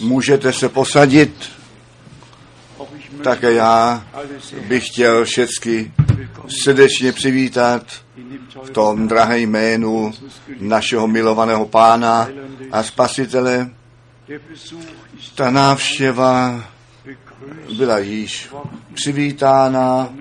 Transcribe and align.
Můžete 0.00 0.52
se 0.52 0.68
posadit. 0.68 1.50
Také 3.24 3.52
já 3.52 4.06
bych 4.68 4.86
chtěl 4.86 5.24
všechny 5.24 5.92
srdečně 6.62 7.12
přivítat 7.12 7.82
v 8.62 8.70
tom 8.70 9.08
drahé 9.08 9.38
jménu 9.38 10.12
našeho 10.60 11.06
milovaného 11.06 11.66
pána 11.66 12.28
a 12.72 12.82
spasitele. 12.82 13.70
Ta 15.34 15.50
návštěva 15.50 16.64
byla 17.76 17.98
již 17.98 18.50
přivítána, 18.94 20.14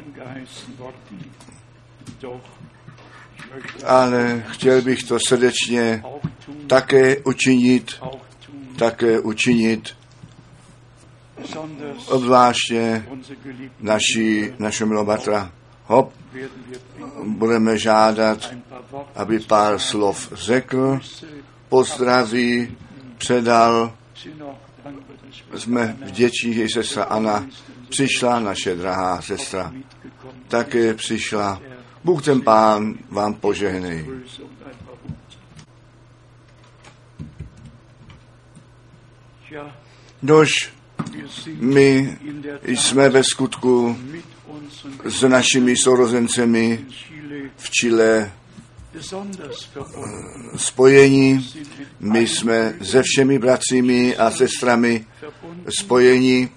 ale 3.86 4.44
chtěl 4.50 4.82
bych 4.82 5.04
to 5.04 5.18
srdečně 5.28 6.04
také 6.68 7.18
učinit, 7.18 7.92
také 8.76 9.20
učinit 9.20 9.96
obzvláště 12.08 13.06
naši, 13.80 14.54
našeho 14.60 14.88
milobatra 14.88 15.52
Hop. 15.86 16.14
Budeme 17.24 17.78
žádat, 17.78 18.54
aby 19.16 19.40
pár 19.40 19.80
slov 19.80 20.30
řekl, 20.34 21.00
pozdraví, 21.70 22.78
předal. 23.18 23.94
Jsme 25.56 25.98
vděční, 26.06 26.54
že 26.54 26.70
sestra 26.70 27.04
Anna 27.04 27.46
přišla, 27.90 28.40
naše 28.40 28.76
drahá 28.76 29.22
sestra 29.22 29.74
také 30.48 30.94
přišla. 30.94 31.62
Bůh 32.04 32.24
ten 32.24 32.42
pán 32.42 32.94
vám 33.10 33.34
požehnej. 33.34 34.06
Sind 41.30 41.62
my 41.62 42.18
jsme 42.66 43.10
ve 43.10 43.24
skutku 43.24 43.98
s 45.06 45.22
našimi 45.22 45.78
sourozencemi 45.78 46.86
v 47.58 47.70
Chile 47.70 48.32
verbunden 48.94 49.52
spojení. 50.56 51.52
My 52.00 52.28
jsme 52.28 52.74
se 52.82 53.04
všemi 53.04 53.40
bratřími 53.40 54.18
a 54.18 54.32
sestrami 54.32 55.06
spojení. 55.80 56.50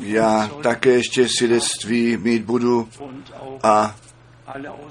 Já 0.00 0.50
také 0.62 0.90
ještě 0.90 1.28
svědectví 1.28 2.16
mít 2.16 2.42
budu 2.42 2.88
a 3.62 3.96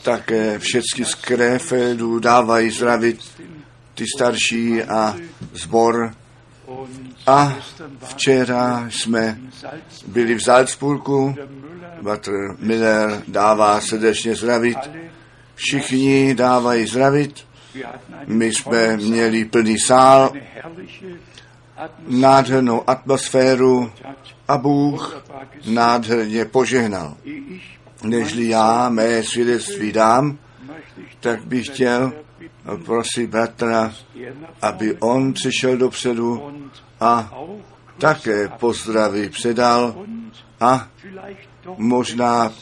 také 0.01 0.59
všechny 0.59 1.05
z 1.05 1.15
Krefeldu 1.15 2.19
dávají 2.19 2.71
zdravit 2.71 3.19
ty 3.93 4.05
starší 4.17 4.83
a 4.83 5.15
zbor. 5.53 6.15
A 7.27 7.57
včera 8.03 8.85
jsme 8.89 9.39
byli 10.07 10.35
v 10.35 10.43
Salzburgu. 10.43 11.35
Bratr 12.01 12.31
Miller 12.59 13.23
dává 13.27 13.81
srdečně 13.81 14.35
zdravit. 14.35 14.77
Všichni 15.55 16.35
dávají 16.35 16.87
zdravit. 16.87 17.47
My 18.25 18.45
jsme 18.45 18.97
měli 18.97 19.45
plný 19.45 19.79
sál, 19.79 20.31
nádhernou 22.07 22.89
atmosféru 22.89 23.91
a 24.47 24.57
Bůh 24.57 25.23
nádherně 25.65 26.45
požehnal. 26.45 27.17
Nežli 28.03 28.47
já 28.47 28.89
mé 28.89 29.23
svědectví 29.23 29.91
dám, 29.91 30.37
tak 31.19 31.45
bych 31.45 31.65
chtěl 31.65 32.13
prosit 32.85 33.29
bratra, 33.29 33.93
aby 34.61 34.97
on 34.99 35.33
přišel 35.33 35.77
dopředu 35.77 36.51
a 36.99 37.33
také 37.97 38.47
pozdraví 38.47 39.29
předal 39.29 40.05
a 40.59 40.87
možná 41.77 42.53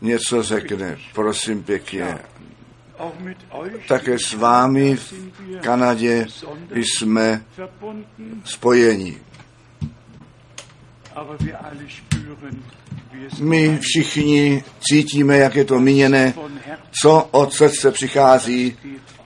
něco 0.00 0.42
řekne. 0.42 0.98
Prosím 1.14 1.62
pěkně. 1.62 2.18
Také 3.88 4.18
s 4.18 4.34
vámi 4.34 4.96
v 4.96 5.14
Kanadě 5.60 6.26
jsme 6.74 7.44
spojeni. 8.44 9.20
My 13.40 13.78
všichni 13.78 14.64
cítíme, 14.80 15.36
jak 15.36 15.56
je 15.56 15.64
to 15.64 15.80
míněné, 15.80 16.34
co 17.02 17.28
od 17.30 17.54
srdce 17.54 17.90
přichází, 17.90 18.76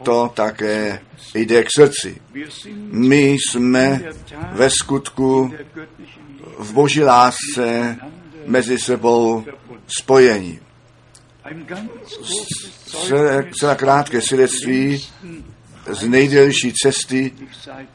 to 0.02 0.30
také 0.34 1.00
jde 1.34 1.64
k 1.64 1.68
srdci. 1.76 2.20
My 2.90 3.30
jsme 3.30 4.02
ve 4.52 4.70
skutku 4.70 5.54
v 6.58 6.72
boží 6.72 7.02
lásce 7.02 7.96
mezi 8.46 8.78
sebou 8.78 9.44
Zeugnis 9.98 10.60
celá 13.60 13.74
krátké 13.74 14.20
svědectví 14.20 15.06
z 15.90 16.08
nejdelší 16.08 16.72
cesty, 16.82 17.32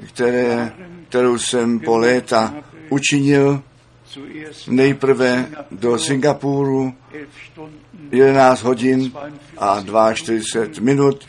které, 0.08 0.74
kterou 1.10 1.38
jsem 1.38 1.80
po 1.80 1.98
léta 1.98 2.56
učinil, 2.90 3.64
nejprve 4.68 5.50
do 5.72 6.00
Singapuru 6.00 6.94
11 7.12 7.30
Stunden 7.52 7.80
11 8.12 8.64
hodin 8.64 9.12
a 9.58 9.84
42 10.14 10.82
minut 10.82 11.28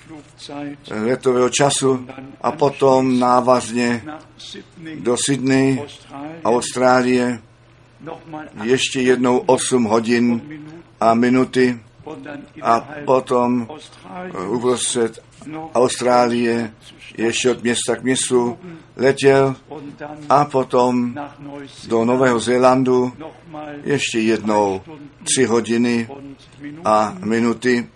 letového 0.91 1.51
času 1.51 2.07
a 2.41 2.53
potom 2.53 3.19
návazně 3.19 4.05
do 5.01 5.17
Sydney, 5.27 5.83
Austrálie, 6.45 7.43
ještě 8.63 9.01
jednou 9.01 9.39
8 9.39 9.85
hodin 9.85 10.43
a 11.01 11.15
minuty 11.15 11.81
a 12.63 12.89
potom 13.05 13.69
uprostřed 14.49 15.23
Austrálie 15.75 16.75
ještě 17.19 17.51
od 17.51 17.63
města 17.63 17.97
k 17.97 18.03
městu 18.03 18.59
letěl 18.97 19.57
a 20.29 20.45
potom 20.45 21.15
do 21.89 22.05
Nového 22.05 22.41
Zélandu 22.41 23.13
ještě 23.85 24.19
jednou 24.19 24.81
tři 25.25 25.45
hodiny 25.45 26.09
a 26.85 27.17
minuty. 27.25 27.89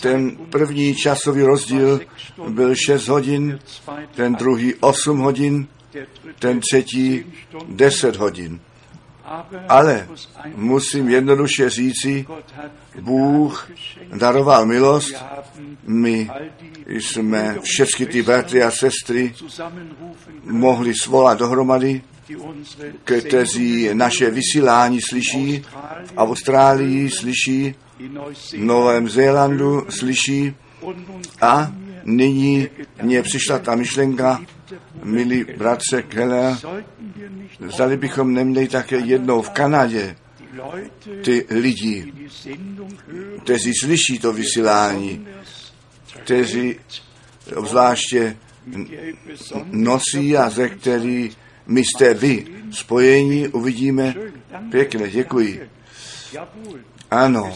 Ten 0.00 0.36
první 0.36 0.94
časový 0.94 1.42
rozdíl 1.42 2.00
byl 2.48 2.74
6 2.74 3.08
hodin, 3.08 3.58
ten 4.14 4.34
druhý 4.34 4.74
8 4.74 5.18
hodin, 5.18 5.68
ten 6.38 6.60
třetí 6.60 7.24
10 7.24 7.34
Stunden. 7.48 7.76
10 7.76 8.16
hodin. 8.16 8.60
Ale 9.68 10.08
musím 10.54 11.08
jednoduše 11.08 11.70
říci, 11.70 12.26
Bůh 13.00 13.70
daroval 14.14 14.66
milost, 14.66 15.14
my 15.86 16.30
jsme 16.86 17.58
všechny 17.62 18.06
ty 18.06 18.22
bratry 18.22 18.62
a 18.62 18.70
sestry 18.70 19.34
mohli 20.44 20.94
svolat 20.94 21.38
dohromady, 21.38 22.02
kteří 23.04 23.90
naše 23.92 24.30
vysílání 24.30 25.00
slyší, 25.00 25.64
v 26.04 26.12
Austrálii 26.16 27.10
slyší, 27.10 27.74
v 28.52 28.58
Novém 28.58 29.08
Zélandu 29.08 29.86
slyší. 29.88 30.54
A 31.40 31.72
nyní 32.04 32.68
mně 33.02 33.22
přišla 33.22 33.58
ta 33.58 33.74
myšlenka, 33.74 34.40
milí 35.04 35.44
bratře 35.58 36.02
Keller, 36.02 36.56
zdali 37.68 37.96
bychom 37.96 38.34
neměli 38.34 38.68
také 38.68 38.98
jednou 38.98 39.42
v 39.42 39.50
Kanadě 39.50 40.16
ty 41.24 41.46
lidi, 41.50 42.12
kteří 43.42 43.72
slyší 43.80 44.18
to 44.18 44.32
vysílání, 44.32 45.26
kteří 46.22 46.76
obzvláště 47.56 48.36
nosí 49.64 50.36
a 50.36 50.50
ze 50.50 50.68
který 50.68 51.30
my 51.66 51.82
jste 51.84 52.14
vy 52.14 52.46
spojení, 52.70 53.48
uvidíme. 53.48 54.14
Pěkně, 54.70 55.08
děkuji. 55.10 55.68
Ano, 57.10 57.54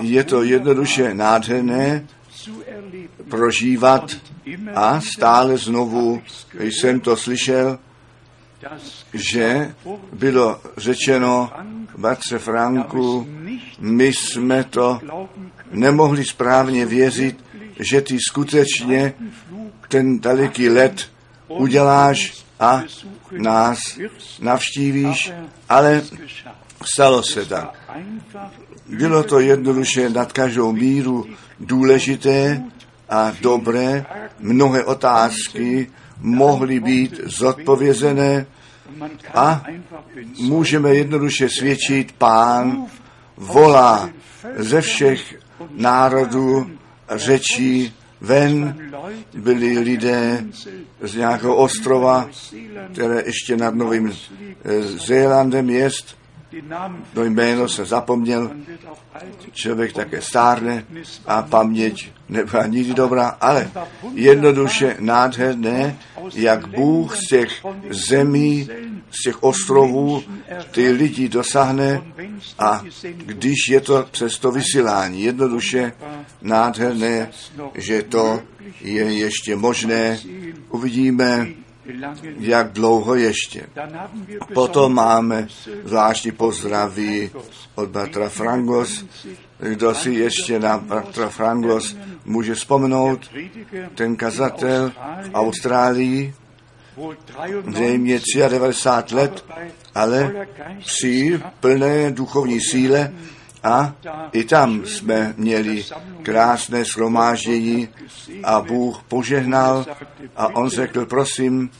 je 0.00 0.24
to 0.24 0.42
jednoduše 0.42 1.14
nádherné. 1.14 2.06
Prožívat 3.28 4.16
a 4.74 5.00
stále 5.00 5.56
znovu 5.56 6.22
jsem 6.58 7.00
to 7.00 7.16
slyšel, 7.16 7.78
že 9.14 9.74
bylo 10.12 10.60
řečeno, 10.76 11.50
bratře 11.96 12.38
Franku, 12.38 13.26
my 13.78 14.06
jsme 14.06 14.64
to 14.64 15.00
nemohli 15.70 16.24
správně 16.24 16.86
věřit, 16.86 17.44
že 17.78 18.00
ty 18.00 18.18
skutečně 18.28 19.14
ten 19.88 20.20
daleký 20.20 20.68
let 20.68 21.10
uděláš 21.48 22.44
a 22.60 22.82
nás 23.32 23.78
navštívíš, 24.40 25.32
ale 25.68 26.02
stalo 26.94 27.22
se 27.22 27.44
tak. 27.44 27.74
Bylo 28.86 29.22
to 29.22 29.40
jednoduše 29.40 30.10
nad 30.10 30.32
každou 30.32 30.72
míru 30.72 31.26
důležité 31.60 32.62
a 33.08 33.32
dobré. 33.40 34.06
Mnohé 34.38 34.84
otázky 34.84 35.90
mohly 36.20 36.80
být 36.80 37.20
zodpovězené 37.24 38.46
a 39.34 39.62
můžeme 40.40 40.94
jednoduše 40.94 41.48
svědčit, 41.48 42.12
pán 42.12 42.86
volá 43.36 44.10
ze 44.56 44.80
všech 44.80 45.34
národů, 45.70 46.70
řečí 47.10 47.94
ven, 48.20 48.76
byli 49.34 49.78
lidé 49.78 50.44
z 51.02 51.14
nějakého 51.14 51.56
ostrova, 51.56 52.28
které 52.92 53.22
ještě 53.26 53.56
nad 53.56 53.74
Novým 53.74 54.12
eh, 54.64 54.82
Zélandem 54.82 55.70
jest, 55.70 56.17
to 57.14 57.24
jméno 57.24 57.68
se 57.68 57.84
zapomněl, 57.84 58.50
člověk 59.52 59.92
také 59.92 60.22
stárne 60.22 60.84
a 61.26 61.42
paměť 61.42 62.10
nebyla 62.28 62.66
nikdy 62.66 62.94
dobrá, 62.94 63.28
ale 63.28 63.70
jednoduše 64.14 64.96
nádherné, 65.00 65.98
jak 66.34 66.66
Bůh 66.66 67.16
z 67.16 67.28
těch 67.28 67.64
zemí, 67.90 68.68
z 69.10 69.22
těch 69.24 69.42
ostrovů 69.42 70.22
ty 70.70 70.90
lidi 70.90 71.28
dosáhne 71.28 72.02
a 72.58 72.82
když 73.16 73.68
je 73.70 73.80
to 73.80 74.06
přes 74.10 74.38
to 74.38 74.52
vysílání, 74.52 75.22
jednoduše 75.22 75.92
nádherné, 76.42 77.30
že 77.74 78.02
to 78.02 78.42
je 78.80 79.12
ještě 79.12 79.56
možné, 79.56 80.18
uvidíme, 80.70 81.46
jak 82.38 82.72
dlouho 82.72 83.14
ještě. 83.14 83.66
Potom 84.54 84.94
máme 84.94 85.48
zvláštní 85.84 86.32
pozdraví 86.32 87.30
od 87.74 87.88
bratra 87.88 88.28
Frangos. 88.28 89.04
Kdo 89.58 89.94
si 89.94 90.10
ještě 90.10 90.58
na 90.58 90.78
bratra 90.78 91.28
Frangos 91.28 91.96
může 92.24 92.54
vzpomenout, 92.54 93.30
ten 93.94 94.16
kazatel 94.16 94.92
v 95.22 95.30
Austrálii, 95.34 96.34
zřejmě 97.66 98.20
93 98.48 99.14
let, 99.14 99.44
ale 99.94 100.46
při 100.78 101.40
plné 101.60 102.10
duchovní 102.10 102.60
síle 102.60 103.12
a 103.68 103.94
i 104.32 104.44
tam 104.44 104.86
jsme 104.86 105.34
měli 105.36 105.84
krásné 106.22 106.84
shromáždění 106.84 107.88
a 108.44 108.60
Bůh 108.60 109.02
požehnal 109.08 109.86
a 110.36 110.56
on 110.56 110.68
řekl, 110.68 111.06
prosím, 111.06 111.70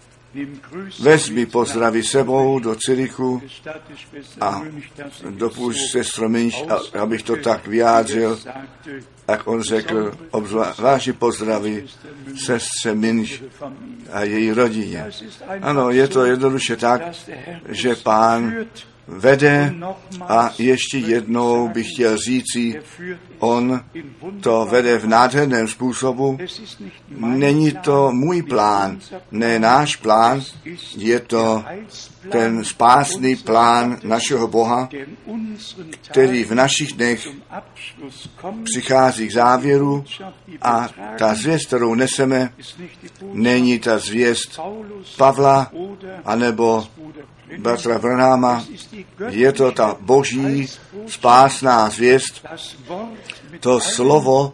vezmi 1.00 1.46
pozdravy 1.46 2.02
sebou 2.02 2.58
do 2.58 2.76
Cirichu 2.76 3.42
a 4.40 4.62
dopušť 5.30 5.90
se 5.90 6.04
Strominč, 6.04 6.64
abych 7.00 7.22
to 7.22 7.36
tak 7.36 7.66
vyjádřil, 7.66 8.38
jak 9.28 9.46
on 9.46 9.62
řekl, 9.62 10.12
obzvláště 10.30 11.12
pozdravy 11.12 11.86
sestře 12.36 12.94
Minš 12.94 13.42
a 14.12 14.22
její 14.22 14.52
rodině. 14.52 15.10
Ano, 15.62 15.90
je 15.90 16.08
to 16.08 16.24
jednoduše 16.24 16.76
tak, 16.76 17.02
že 17.68 17.96
pán 17.96 18.54
vede 19.08 19.74
a 20.20 20.50
ještě 20.58 20.98
jednou 20.98 21.68
bych 21.68 21.86
chtěl 21.92 22.16
říci, 22.16 22.80
on 23.38 23.80
to 24.40 24.66
vede 24.70 24.98
v 24.98 25.06
nádherném 25.06 25.68
způsobu. 25.68 26.38
Není 27.18 27.72
to 27.72 28.12
můj 28.12 28.42
plán, 28.42 29.00
ne 29.30 29.58
náš 29.58 29.96
plán, 29.96 30.42
je 30.96 31.20
to 31.20 31.64
ten 32.30 32.64
spásný 32.64 33.36
plán 33.36 33.98
našeho 34.04 34.48
Boha, 34.48 34.88
který 36.10 36.44
v 36.44 36.54
našich 36.54 36.92
dnech 36.92 37.28
přichází 38.62 39.28
k 39.28 39.32
závěru 39.32 40.04
a 40.62 40.88
ta 41.18 41.34
zvěst, 41.34 41.66
kterou 41.66 41.94
neseme, 41.94 42.52
není 43.32 43.78
ta 43.78 43.98
zvěst 43.98 44.60
Pavla 45.16 45.72
anebo 46.24 46.86
bratra 47.58 47.98
Brnáma, 47.98 48.64
je 49.28 49.52
to 49.52 49.72
ta 49.72 49.96
boží 50.00 50.66
spásná 51.06 51.88
zvěst, 51.90 52.46
to 53.60 53.80
slovo 53.80 54.52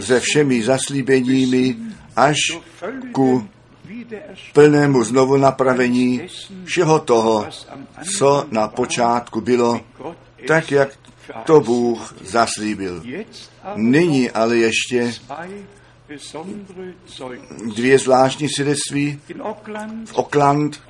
se 0.00 0.20
všemi 0.20 0.62
zaslíbeními 0.62 1.76
až 2.16 2.36
ku 3.12 3.48
plnému 4.52 5.04
znovu 5.04 5.36
napravení 5.36 6.22
všeho 6.64 6.98
toho, 6.98 7.46
co 8.16 8.46
na 8.50 8.68
počátku 8.68 9.40
bylo, 9.40 9.80
tak 10.46 10.72
jak 10.72 10.88
to 11.44 11.60
Bůh 11.60 12.14
zaslíbil. 12.24 13.02
Nyní 13.74 14.30
ale 14.30 14.56
ještě 14.56 15.14
dvě 17.74 17.98
zvláštní 17.98 18.48
svědectví 18.48 19.20
v 20.06 20.18
Auckland 20.18 20.80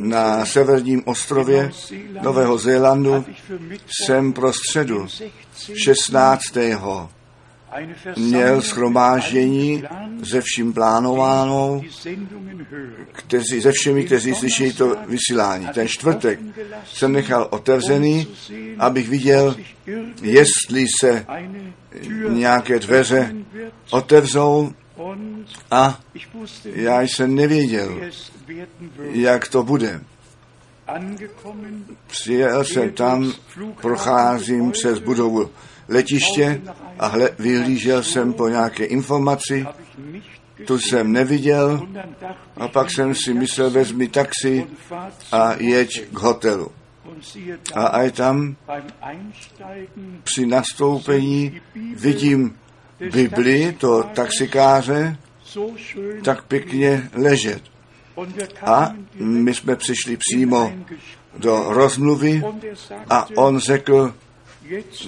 na 0.00 0.44
severním 0.44 1.02
ostrově 1.06 1.70
Nového 2.22 2.58
Zélandu 2.58 3.24
jsem 3.86 4.32
pro 4.32 4.52
středu 4.52 5.06
16. 5.84 6.42
měl 8.16 8.62
schromáždění 8.62 9.84
ze 10.22 10.40
vším 10.40 10.72
plánovánou, 10.72 11.82
kteří, 13.12 13.60
ze 13.60 13.72
všemi, 13.72 14.04
kteří 14.04 14.34
slyší 14.34 14.72
to 14.72 14.96
vysílání. 15.06 15.68
Ten 15.74 15.88
čtvrtek 15.88 16.40
jsem 16.86 17.12
nechal 17.12 17.48
otevřený, 17.50 18.26
abych 18.78 19.08
viděl, 19.08 19.56
jestli 20.22 20.86
se 21.00 21.26
nějaké 22.28 22.78
dveře 22.78 23.34
otevřou 23.90 24.72
a 25.70 26.00
já 26.64 27.02
jsem 27.02 27.34
nevěděl, 27.34 28.00
jak 28.98 29.48
to 29.48 29.62
bude. 29.62 30.00
Přijel 32.06 32.64
jsem 32.64 32.90
tam, 32.92 33.32
procházím 33.80 34.70
přes 34.70 34.98
budovu 34.98 35.50
letiště 35.88 36.60
a 36.98 37.06
hle, 37.06 37.30
vyhlížel 37.38 38.02
jsem 38.02 38.32
po 38.32 38.48
nějaké 38.48 38.84
informaci, 38.84 39.66
tu 40.66 40.78
jsem 40.78 41.12
neviděl 41.12 41.88
a 42.56 42.68
pak 42.68 42.90
jsem 42.90 43.14
si 43.14 43.34
myslel, 43.34 43.70
vezmi 43.70 44.08
taxi 44.08 44.66
a 45.32 45.54
jeď 45.58 46.08
k 46.12 46.18
hotelu. 46.18 46.70
A 47.74 47.86
aj 47.86 48.12
tam 48.12 48.56
při 50.24 50.46
nastoupení 50.46 51.60
vidím 51.94 52.56
Bibli, 53.12 53.76
to 53.78 54.02
taxikáře, 54.02 55.16
tak 56.24 56.44
pěkně 56.44 57.10
ležet. 57.14 57.62
A 58.62 58.94
my 59.14 59.54
jsme 59.54 59.76
přišli 59.76 60.16
přímo 60.16 60.72
do 61.38 61.64
rozmluvy 61.68 62.42
a 63.10 63.26
on 63.36 63.58
řekl, 63.58 64.14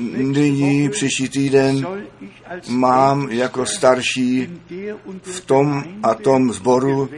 nyní 0.01 0.89
příští 0.89 1.29
týden 1.29 1.87
mám 2.69 3.31
jako 3.31 3.67
starší 3.67 4.61
v 5.23 5.41
tom 5.41 5.85
a 6.03 6.15
tom 6.15 6.53
sboru 6.53 7.11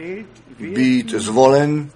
být 0.59 1.09
zvolen, 1.09 1.89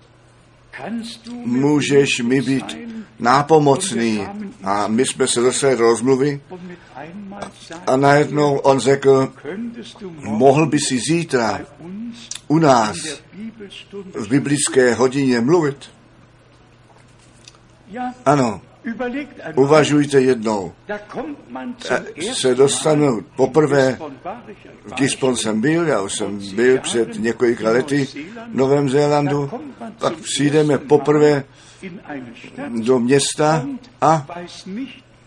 můžeš 1.46 2.20
mi 2.20 2.42
být 2.42 2.78
nápomocný. 3.20 4.28
A 4.64 4.88
my 4.88 5.06
jsme 5.06 5.28
se 5.28 5.76
do 5.76 5.84
rozmluvy 5.84 6.42
a 7.88 7.98
najednou 7.98 8.58
on 8.58 8.80
řekl, 8.80 9.34
mohl 10.20 10.66
by 10.66 10.80
si 10.80 11.00
zítra 11.00 11.60
u 12.48 12.60
nás 12.60 12.98
v 14.14 14.28
biblické 14.30 14.94
hodině 14.94 15.42
mluvit? 15.42 15.90
Ano, 18.26 18.62
Uvažujte 19.56 20.22
jednou. 20.22 20.74
Se 22.34 22.56
dostanu. 22.56 23.22
Poprvé, 23.36 23.98
v 24.86 24.94
Gisbon 24.94 25.36
jsem 25.36 25.62
byl, 25.62 25.88
já 25.88 26.02
už 26.02 26.14
jsem 26.14 26.56
byl 26.56 26.80
před 26.80 27.20
několika 27.20 27.70
lety 27.70 28.06
v 28.06 28.56
Novém 28.56 28.90
Zélandu, 28.90 29.52
pak 30.00 30.14
přijdeme 30.14 30.78
poprvé 30.78 31.44
do 32.84 33.00
města 33.00 33.66
a 34.02 34.28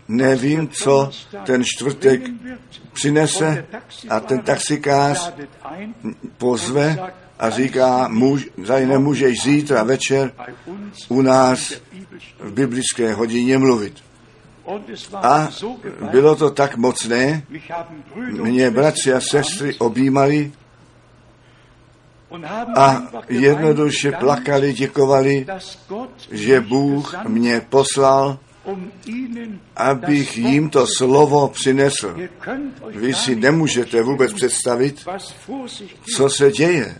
nevím, 0.07 0.69
co 0.69 1.09
ten 1.45 1.63
čtvrtek 1.63 2.21
přinese 2.93 3.65
a 4.09 4.19
ten 4.19 4.41
taxikář 4.41 5.33
pozve 6.37 6.97
a 7.41 7.49
říká, 7.49 8.07
muž, 8.07 8.49
tady 8.67 8.85
nemůžeš 8.85 9.43
zítra 9.43 9.83
večer 9.83 10.31
u 11.09 11.21
nás 11.21 11.73
v 12.39 12.51
biblické 12.53 13.13
hodině 13.13 13.57
mluvit. 13.57 13.93
A 15.13 15.49
bylo 16.11 16.35
to 16.35 16.49
tak 16.49 16.77
mocné, 16.77 17.43
mě 18.31 18.71
bratři 18.71 19.13
a 19.13 19.19
sestry 19.21 19.75
objímali 19.75 20.51
a 22.75 23.01
jednoduše 23.29 24.11
plakali, 24.11 24.73
děkovali, 24.73 25.45
že 26.31 26.61
Bůh 26.61 27.25
mě 27.27 27.61
poslal 27.69 28.39
abych 29.75 30.37
jim 30.37 30.69
to 30.69 30.87
slovo 30.97 31.47
přinesl. 31.47 32.15
Vy 32.87 33.13
si 33.13 33.35
nemůžete 33.35 34.01
vůbec 34.01 34.33
představit, 34.33 35.05
co 36.15 36.29
se 36.29 36.51
děje, 36.51 36.95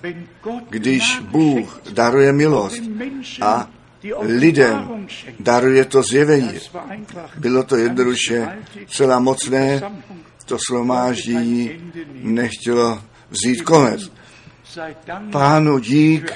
když 0.69 1.19
Bůh 1.19 1.81
daruje 1.93 2.33
milost 2.33 2.81
a 3.41 3.69
lidem 4.19 5.07
daruje 5.39 5.85
to 5.85 6.03
zjevení. 6.03 6.59
Bylo 7.37 7.63
to 7.63 7.75
jednoduše 7.75 8.47
celá 8.87 9.19
mocné, 9.19 9.81
to 10.45 10.57
slomáždění 10.67 11.71
nechtělo 12.13 13.01
vzít 13.29 13.61
konec. 13.61 14.11
Pánu 15.31 15.79
dík 15.79 16.33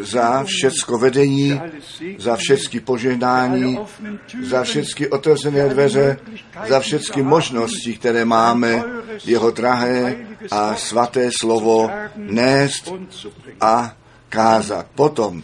za 0.00 0.44
všecko 0.44 0.98
vedení, 0.98 1.60
za 2.18 2.36
všechny 2.36 2.80
požehnání, 2.80 3.78
za 4.42 4.62
všechny 4.62 5.08
otevřené 5.08 5.68
dveře, 5.68 6.16
za 6.68 6.80
všechny 6.80 7.22
možnosti, 7.22 7.96
které 7.96 8.24
máme 8.24 8.82
jeho 9.24 9.50
drahé 9.50 10.16
a 10.50 10.74
svaté 10.74 11.30
slovo 11.40 11.90
nést 12.16 12.92
a 13.60 13.96
kázat. 14.28 14.86
Potom 14.94 15.42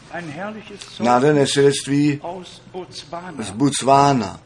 nádherné 1.01 1.47
svědectví 1.47 2.21
z 3.39 3.51
Botswana 3.51 4.41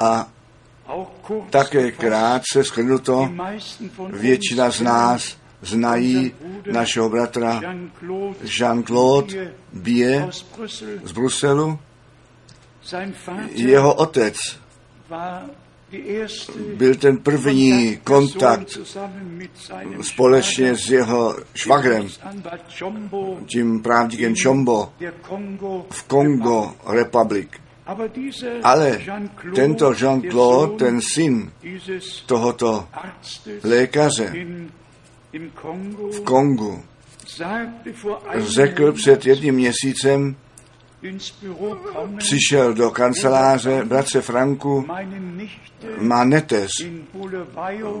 a 0.00 0.28
také 1.50 1.92
krátce 1.92 2.64
schrnuto, 2.64 3.30
většina 4.10 4.70
z 4.70 4.80
nás 4.80 5.36
znají 5.66 6.32
našeho 6.72 7.08
bratra 7.08 7.60
Jean-Claude 8.42 9.50
Bie 9.72 10.28
z 11.04 11.12
Bruselu. 11.12 11.78
Jeho 13.50 13.94
otec 13.94 14.36
byl 16.76 16.94
ten 16.94 17.18
první 17.18 17.96
kontakt 18.04 18.78
společně 20.02 20.76
s 20.76 20.90
jeho 20.90 21.36
švagrem, 21.54 22.08
tím 23.46 23.82
právníkem 23.82 24.34
Chombo 24.36 24.92
v 25.90 26.02
Kongo 26.02 26.74
Republic. 26.86 27.48
Ale 28.62 29.00
tento 29.54 29.92
Jean-Claude, 29.92 30.76
ten 30.76 31.00
syn 31.00 31.52
tohoto 32.26 32.88
lékaře 33.64 34.32
v 36.12 36.20
Kongu, 36.24 36.82
řekl 38.36 38.92
před 38.92 39.26
jedním 39.26 39.54
měsícem, 39.54 40.36
přišel 42.18 42.74
do 42.74 42.90
kanceláře 42.90 43.84
bratře 43.84 44.20
Franku, 44.20 44.86
má 45.98 46.24
netes, 46.24 46.70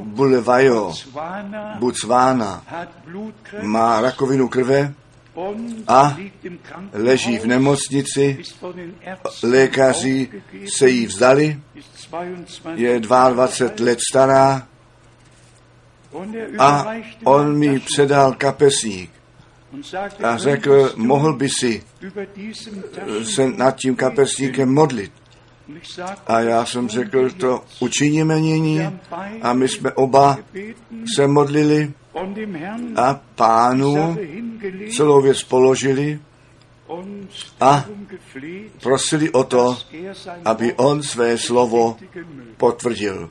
Bulevajo, 0.02 0.94
Botswana, 1.78 2.64
má 3.62 4.00
rakovinu 4.00 4.48
krve 4.48 4.94
a 5.88 6.16
leží 6.92 7.38
v 7.38 7.46
nemocnici, 7.46 8.42
lékaři 9.42 10.28
se 10.76 10.88
jí 10.88 11.06
vzdali, 11.06 11.60
je 12.74 13.00
22 13.00 13.86
let 13.86 13.98
stará 14.10 14.68
a 16.58 16.86
on 17.24 17.58
mi 17.58 17.80
předal 17.80 18.32
kapesník 18.32 19.10
a 20.22 20.36
řekl, 20.36 20.92
mohl 20.96 21.32
by 21.32 21.48
si 21.48 21.82
se 23.22 23.48
nad 23.48 23.76
tím 23.76 23.96
kapesníkem 23.96 24.74
modlit. 24.74 25.12
A 26.26 26.40
já 26.40 26.66
jsem 26.66 26.88
řekl, 26.88 27.30
to 27.30 27.64
učiníme 27.80 28.40
nyní 28.40 28.80
a 29.42 29.52
my 29.52 29.68
jsme 29.68 29.92
oba 29.92 30.38
se 31.16 31.26
modlili 31.26 31.92
a 32.96 33.20
pánu 33.34 34.16
celou 34.96 35.22
věc 35.22 35.42
položili 35.42 36.20
a 37.60 37.84
prosili 38.82 39.30
o 39.30 39.44
to, 39.44 39.78
aby 40.44 40.74
on 40.74 41.02
své 41.02 41.38
slovo 41.38 41.96
potvrdil. 42.56 43.30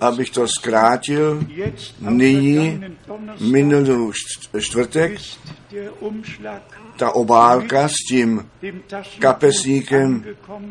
Abych 0.00 0.30
to 0.30 0.48
zkrátil, 0.48 1.46
nyní 2.00 2.80
minulý 3.40 4.12
čtvrtek 4.60 5.20
ta 6.96 7.14
obálka 7.14 7.88
s 7.88 7.94
tím 8.08 8.50
kapesníkem 9.18 10.24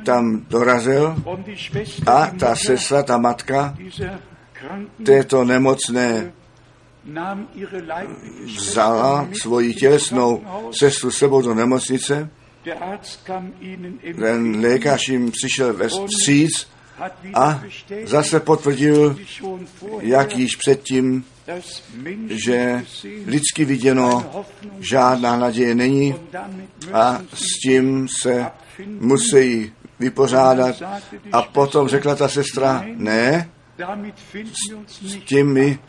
tam 0.06 0.46
dorazil 0.50 1.16
a 2.06 2.26
ta 2.40 2.56
sestra, 2.56 3.04
ta 3.04 3.18
matka 3.18 3.78
této 5.04 5.44
nemocné 5.44 6.34
vzala 8.46 9.28
svoji 9.42 9.74
tělesnou 9.74 10.44
sestru 10.72 11.12
sebou 11.12 11.42
do 11.42 11.54
nemocnice. 11.54 12.30
Ten 14.20 14.60
lékař 14.62 15.08
jim 15.08 15.32
přišel 15.32 15.74
ve 15.74 15.88
vstříc 15.88 16.68
a 17.34 17.63
zase 18.06 18.39
potvrdil, 18.39 19.18
jak 20.00 20.36
již 20.38 20.56
předtím, 20.56 21.25
že 22.30 22.84
lidsky 23.25 23.66
viděno 23.66 24.46
žádná 24.80 25.38
naděje 25.38 25.75
není 25.75 26.16
a 26.94 27.22
s 27.34 27.60
tím 27.63 28.08
se 28.22 28.46
musí 29.00 29.72
vypořádat. 30.00 30.75
A 31.32 31.42
potom 31.42 31.88
řekla 31.88 32.16
ta 32.16 32.30
sestra, 32.30 32.86
ne, 32.96 33.50
s 34.98 35.16
tím 35.25 35.54
my 35.54 35.80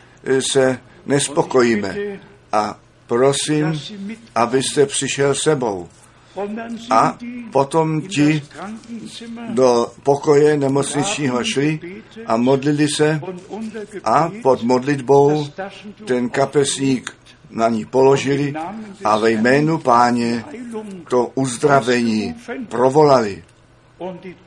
se 0.51 0.79
nespokojíme. 1.05 1.97
A 2.51 2.79
prosím, 3.07 3.81
abyste 4.35 4.85
přišel 4.85 5.35
sebou. 5.35 5.89
A 6.89 7.17
potom 7.51 8.01
ti 8.01 8.41
do 9.49 9.91
pokoje 10.03 10.57
nemocničního 10.57 11.43
šli 11.43 12.01
a 12.25 12.37
modlili 12.37 12.87
se 12.87 13.21
a 14.03 14.31
pod 14.43 14.63
modlitbou 14.63 15.47
ten 16.05 16.29
kapesník 16.29 17.15
na 17.49 17.69
ní 17.69 17.85
položili 17.85 18.53
a 19.03 19.17
ve 19.17 19.31
jménu 19.31 19.77
páně 19.77 20.45
to 21.09 21.31
uzdravení 21.35 22.35
provolali. 22.69 23.43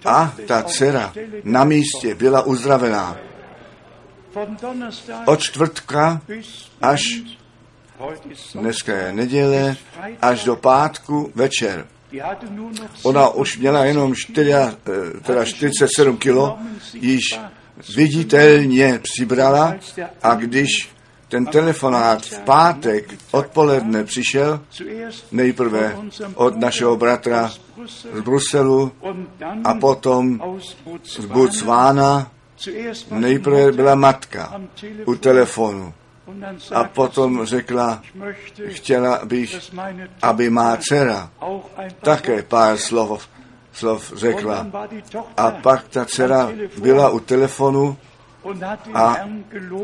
A 0.05 0.35
ta 0.47 0.63
dcera 0.63 1.13
na 1.45 1.65
místě 1.65 2.15
byla 2.15 2.43
uzdravená. 2.43 3.17
Od 5.27 5.41
čtvrtka 5.41 6.23
až 6.83 7.03
dneska 8.55 8.97
je 8.97 9.13
neděle, 9.13 9.77
až 10.23 10.45
do 10.45 10.57
pátku 10.57 11.33
večer. 11.35 11.87
Ona 13.03 13.29
už 13.29 13.59
měla 13.59 13.85
jenom 13.85 14.15
4, 14.15 14.53
eh, 14.53 14.75
teda 15.23 15.45
47 15.45 16.17
kilo, 16.17 16.59
již 16.95 17.41
viditelně 17.97 19.01
přibrala 19.03 19.75
a 20.23 20.35
když 20.35 20.89
ten 21.29 21.47
telefonát 21.47 22.27
v 22.27 22.39
pátek 22.39 23.15
odpoledne 23.31 24.05
přišel, 24.05 24.61
nejprve 25.33 25.97
od 26.35 26.57
našeho 26.57 26.97
bratra 26.97 27.53
z 27.87 28.21
Bruselu 28.21 28.93
a 29.65 29.75
potom 29.75 30.41
z 31.03 31.25
Botswana, 31.25 32.31
nejprve 33.11 33.73
byla 33.73 33.95
matka 33.95 34.61
u 35.05 35.15
telefonu 35.15 35.95
a 36.75 36.85
potom 36.85 37.45
řekla, 37.45 38.03
chtěla 38.69 39.21
bych, 39.25 39.73
aby 40.23 40.51
má 40.51 40.77
dcera. 40.77 41.31
Také 42.01 42.43
pár 42.43 42.77
slov, 42.77 43.29
slov 43.73 44.13
řekla. 44.17 44.67
A 45.37 45.51
pak 45.51 45.89
ta 45.89 46.05
dcera 46.05 46.51
byla 46.79 47.11
u 47.11 47.21
telefonu 47.21 47.97
a 48.95 49.17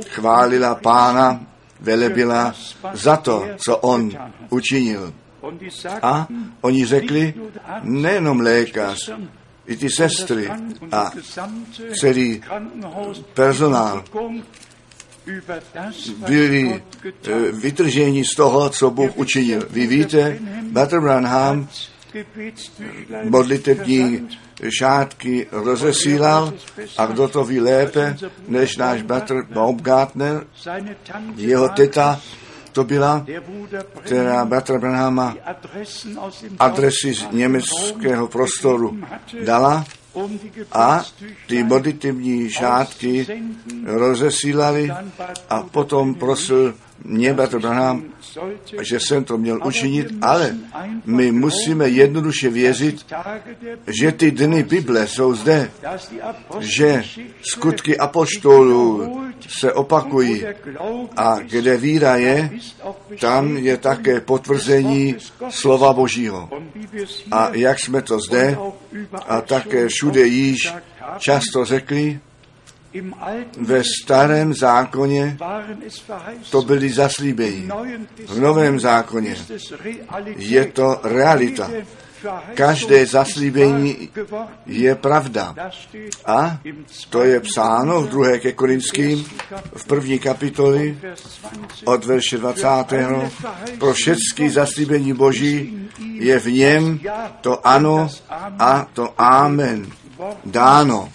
chválila 0.09 0.75
pána, 0.75 1.41
velebila 1.81 2.55
za 2.93 3.17
to, 3.17 3.47
co 3.67 3.77
on 3.77 4.11
učinil. 4.51 5.13
A 6.03 6.27
oni 6.61 6.87
řekli, 6.87 7.35
nejenom 7.83 8.41
lékař, 8.41 9.11
i 9.67 9.77
ty 9.77 9.91
sestry 9.91 10.51
a 10.93 11.11
celý 12.01 12.43
personál 13.35 14.05
byli 16.27 16.83
eh, 17.05 17.53
vytrženi 17.53 18.25
z 18.25 18.35
toho, 18.35 18.71
co 18.71 18.91
Bůh 18.91 19.17
učinil. 19.17 19.67
Vy 19.71 19.87
víte, 19.87 20.39
Bratr 20.73 21.01
Branham 21.01 21.69
modlitební 23.25 24.29
šátky 24.79 25.47
rozesílal 25.53 26.53
a 26.99 27.07
kdo 27.07 27.29
to 27.29 27.45
ví 27.45 27.61
lépe, 27.61 28.17
než 28.49 28.77
náš 28.77 29.03
bratr 29.03 29.35
Baumgartner, 29.51 30.47
jeho 31.37 31.69
teta, 31.69 32.21
to 32.73 32.85
byla, 32.85 33.27
která 34.01 34.45
bratra 34.45 34.79
Branhama 34.79 35.37
adresy 36.59 37.15
z 37.15 37.27
německého 37.33 38.29
prostoru 38.29 38.99
dala 39.45 39.85
a 40.73 41.05
ty 41.47 41.63
modlitevní 41.63 42.51
šátky 42.51 43.27
rozesílali 43.85 44.91
a 45.51 45.63
potom 45.63 46.15
prosil 46.15 46.75
mě, 47.05 47.35
bratr 47.35 47.59
Branham, 47.59 48.05
že 48.81 49.01
jsem 49.01 49.25
to 49.25 49.39
měl 49.39 49.61
učinit, 49.67 50.07
ale 50.23 50.57
my 51.05 51.33
musíme 51.33 51.89
jednoduše 51.89 52.51
věřit, 52.51 53.07
že 53.87 54.13
ty 54.13 54.31
dny 54.31 54.63
Bible 54.63 55.07
jsou 55.07 55.35
zde, 55.35 55.71
že 56.59 57.05
skutky 57.43 57.99
apoštolů 57.99 59.19
se 59.49 59.73
opakují 59.73 60.45
a 61.17 61.39
kde 61.39 61.77
víra 61.77 62.17
je, 62.17 62.51
tam 63.21 63.57
je 63.57 63.77
také 63.77 64.21
potvrzení 64.21 65.17
slova 65.49 65.93
Božího. 65.93 66.51
A 67.31 67.51
jak 67.53 67.79
jsme 67.79 68.03
to 68.03 68.19
zde 68.21 68.59
a 69.27 69.41
také 69.41 69.89
všude 69.89 70.27
již 70.27 70.73
často 71.19 71.65
řekli, 71.65 72.21
ve 73.61 73.83
starém 74.03 74.55
zákoně 74.55 75.39
to 76.51 76.63
byly 76.63 76.91
zaslíbení. 76.91 77.71
V 78.27 78.41
novém 78.41 78.81
zákoně 78.81 79.37
je 80.37 80.67
to 80.67 81.01
realita. 81.05 81.71
Každé 82.55 83.07
zaslíbení 83.07 84.09
je 84.67 84.95
pravda. 84.95 85.55
A 86.27 86.61
to 87.11 87.25
je 87.25 87.41
psáno 87.41 88.03
v 88.03 88.09
druhé 88.09 88.39
ke 88.39 88.53
Korinským 88.53 89.25
v 89.77 89.85
první 89.85 90.19
kapitoli 90.19 90.99
od 91.85 92.05
verše 92.05 92.39
20. 92.39 92.67
Pro 93.79 93.93
všechny 93.93 94.51
zaslíbení 94.51 95.13
Boží 95.13 95.89
je 95.99 96.39
v 96.39 96.47
něm 96.47 97.01
to 97.41 97.67
ano 97.67 98.09
a 98.59 98.87
to 98.93 99.15
amen 99.19 99.87
dáno. 100.45 101.13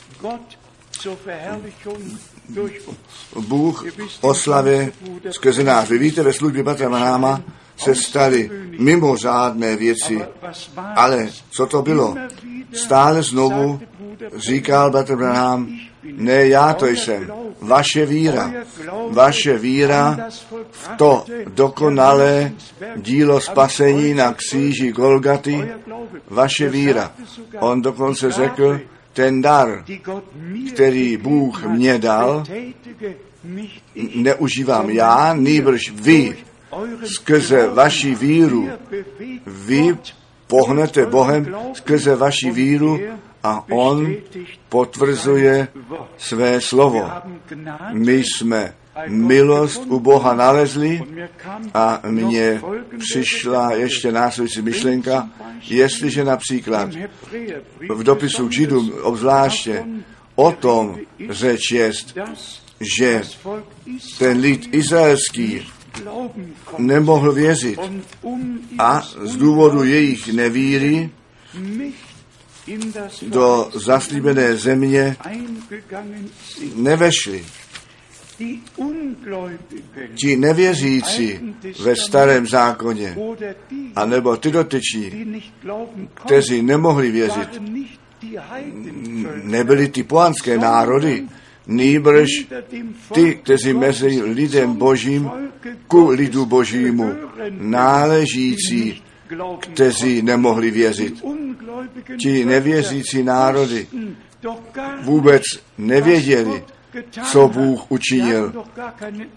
Bůh 3.48 3.86
oslavě 4.22 4.92
skrze 5.32 5.64
nás. 5.64 5.90
Vy 5.90 5.98
víte, 5.98 6.24
ve 6.24 6.34
službě 6.34 6.64
Batra 6.64 6.90
Manáma 6.90 7.42
se 7.78 7.96
staly 7.96 8.52
mimořádné 8.80 9.76
věci, 9.76 10.26
ale 10.96 11.28
co 11.52 11.66
to 11.66 11.82
bylo? 11.82 12.16
Stále 12.74 13.24
znovu 13.24 13.80
říkal 14.36 14.92
Bratr 14.92 15.16
Branham, 15.16 15.80
ne 16.04 16.48
já 16.48 16.74
to 16.74 16.88
jsem, 16.88 17.32
vaše 17.62 18.06
víra, 18.06 18.54
vaše 19.10 19.58
víra 19.58 20.18
v 20.72 20.88
to 20.98 21.26
dokonalé 21.48 22.52
dílo 22.96 23.42
spasení 23.42 24.14
na 24.14 24.34
kříži 24.34 24.92
Golgaty, 24.92 25.72
vaše 26.30 26.70
víra. 26.70 27.12
On 27.60 27.82
dokonce 27.82 28.32
řekl, 28.32 28.80
ten 29.14 29.42
dar, 29.42 29.84
který 30.74 31.18
Bůh 31.18 31.66
mě 31.66 31.98
dal, 31.98 32.44
neužívám 34.16 34.90
já, 34.90 35.34
nýbrž 35.34 35.92
vy, 35.92 36.38
skrze 37.04 37.68
vaši 37.68 38.16
víru, 38.16 38.70
vy 39.46 39.98
pohnete 40.48 41.06
Bohem 41.06 41.56
skrze 41.74 42.16
vaši 42.16 42.52
víru 42.52 43.00
a 43.44 43.66
On 43.72 44.14
potvrzuje 44.70 45.68
své 46.18 46.62
slovo. 46.62 47.10
My 47.92 48.14
jsme 48.14 48.74
milost 49.08 49.86
u 49.88 50.00
Boha 50.00 50.34
nalezli 50.34 51.04
a 51.74 52.02
mně 52.08 52.62
přišla 53.00 53.74
ještě 53.74 54.12
následující 54.12 54.62
myšlenka, 54.62 55.30
jestliže 55.70 56.24
například 56.24 56.90
v 57.90 58.04
dopisu 58.04 58.48
k 58.48 58.52
Židům 58.52 58.94
obzvláště 59.02 59.86
o 60.36 60.52
tom 60.52 60.98
řeč 61.30 61.72
jest, 61.72 62.18
že 62.98 63.22
ten 64.20 64.40
lid 64.40 64.70
izraelský 64.72 65.68
nemohl 66.78 67.32
věřit 67.32 67.80
a 68.80 69.02
z 69.22 69.36
důvodu 69.36 69.84
jejich 69.84 70.34
nevíry 70.34 71.10
do 73.22 73.72
zaslíbené 73.74 74.56
země 74.56 75.16
nevešli. 76.76 77.46
Ti 80.16 80.36
nevěřící 80.38 81.40
ve 81.84 81.96
starém 81.96 82.48
zákoně, 82.48 83.18
anebo 83.96 84.38
ty 84.38 84.52
dotyční, 84.52 85.42
kteří 86.14 86.62
nemohli 86.62 87.12
věřit, 87.12 87.62
nebyli 89.44 89.88
ty 89.88 90.04
pohanské 90.04 90.58
národy, 90.58 91.24
nýbrž 91.68 92.30
ty, 93.14 93.36
kteří 93.36 93.74
mezi 93.74 94.22
lidem 94.22 94.74
božím 94.74 95.32
ku 95.88 96.10
lidu 96.10 96.46
božímu 96.46 97.14
náležící, 97.50 99.04
kteří 99.60 100.22
nemohli 100.22 100.72
věřit. 100.72 101.24
Ti 102.18 102.46
nevěřící 102.46 103.24
národy 103.24 103.88
vůbec 105.04 105.42
nevěděli, 105.78 106.64
co 107.24 107.48
Bůh 107.48 107.92
učinil. 107.92 108.66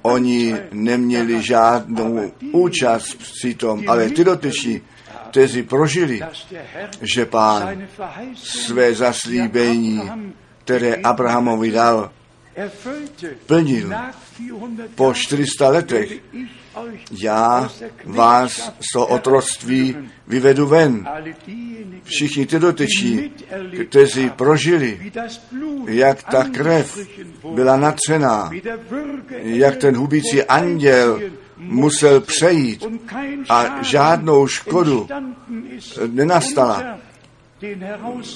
Oni 0.03 0.57
neměli 0.73 1.42
žádnou 1.42 2.33
účast 2.53 3.14
při 3.14 3.55
tom, 3.55 3.83
ale 3.87 4.09
ty 4.09 4.25
dotyční, 4.25 4.81
kteří 5.31 5.62
prožili, 5.62 6.21
že 7.03 7.27
pán 7.27 7.88
své 8.35 8.95
zaslíbení, 8.95 10.03
které 10.64 10.95
Abrahamovi 10.95 11.71
dal, 11.71 12.11
plnil 13.47 13.90
po 14.95 15.14
400 15.14 15.69
letech. 15.69 16.12
Já 17.23 17.71
vás 18.05 18.73
z 18.81 18.92
toho 18.92 19.07
otroství 19.07 19.97
vyvedu 20.27 20.66
ven. 20.66 21.09
Všichni 22.05 22.47
ty 22.47 22.59
dotyční, 22.59 23.33
kteří 23.88 24.31
prožili, 24.31 25.12
jak 25.87 26.23
ta 26.23 26.45
krev 26.45 26.99
byla 27.55 27.77
natřená, 27.77 28.51
jak 29.42 29.77
ten 29.77 29.97
hubící 29.97 30.42
anděl 30.42 31.21
musel 31.57 32.21
přejít 32.21 32.87
a 33.49 33.83
žádnou 33.83 34.47
škodu 34.47 35.09
nenastala 36.07 36.99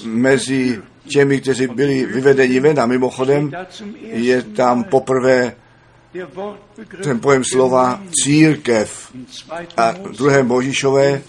mezi 0.05 0.81
těmi, 1.07 1.41
kteří 1.41 1.67
byli 1.67 2.05
vyvedeni 2.05 2.59
ven 2.59 2.79
a 2.79 2.85
mimochodem 2.85 3.51
je 4.01 4.41
tam 4.41 4.83
poprvé 4.83 5.55
ten 7.03 7.19
pojem 7.19 7.43
slova 7.43 8.01
církev. 8.23 9.11
A 9.77 9.91
druhé 9.91 10.43
Božišové 10.43 11.21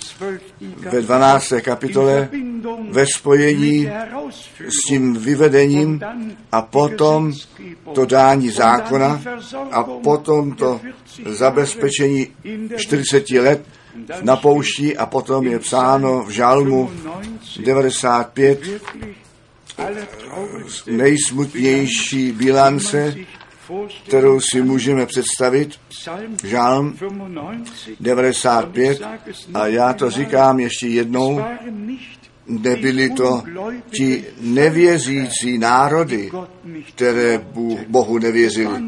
ve 0.90 1.02
12. 1.02 1.52
kapitole 1.60 2.28
ve 2.90 3.06
spojení 3.06 3.90
s 4.58 4.88
tím 4.88 5.14
vyvedením 5.14 6.00
a 6.52 6.62
potom 6.62 7.32
to 7.94 8.06
dání 8.06 8.50
zákona 8.50 9.22
a 9.70 9.82
potom 9.82 10.52
to 10.52 10.80
zabezpečení 11.26 12.28
40 12.76 13.30
let 13.30 13.62
na 14.22 14.36
poušti 14.36 14.96
a 14.96 15.06
potom 15.06 15.46
je 15.46 15.58
psáno 15.58 16.22
v 16.22 16.30
žalmu 16.30 16.90
95 17.64 18.60
nejsmutnější 20.86 22.32
bilance, 22.32 23.14
kterou 24.06 24.40
si 24.40 24.62
můžeme 24.62 25.06
představit, 25.06 25.80
žálm 26.44 26.98
95, 28.00 29.02
a 29.54 29.66
já 29.66 29.92
to 29.92 30.10
říkám 30.10 30.60
ještě 30.60 30.86
jednou, 30.86 31.44
nebyli 32.46 33.10
to 33.10 33.42
ti 33.90 34.24
nevěřící 34.40 35.58
národy, 35.58 36.30
které 36.88 37.46
Bohu 37.88 38.18
nevěřili. 38.18 38.82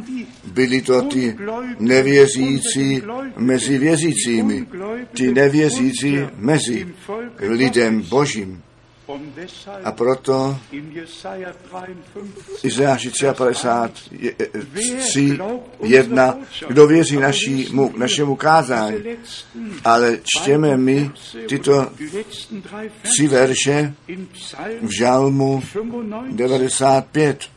Byli 0.45 0.83
to 0.83 1.03
ty 1.03 1.37
nevěřící 1.79 3.03
mezi 3.37 3.79
věřícími, 3.79 4.67
ti 5.14 5.33
nevěřící 5.33 6.19
mezi 6.37 6.87
lidem 7.38 8.03
Božím. 8.03 8.63
A 9.85 9.93
proto 9.93 10.59
Izeáši 12.62 13.11
53, 13.33 15.38
1, 15.83 16.38
kdo 16.69 16.87
věří 16.87 17.17
našímu, 17.17 17.93
našemu 17.97 18.37
kázání, 18.37 18.97
ale 19.85 20.19
čtěme 20.25 20.77
my 20.77 21.11
tyto 21.49 21.90
tři 23.03 23.29
verše 23.29 23.95
v 24.83 24.99
žalmu 24.99 25.62
95, 26.31 27.51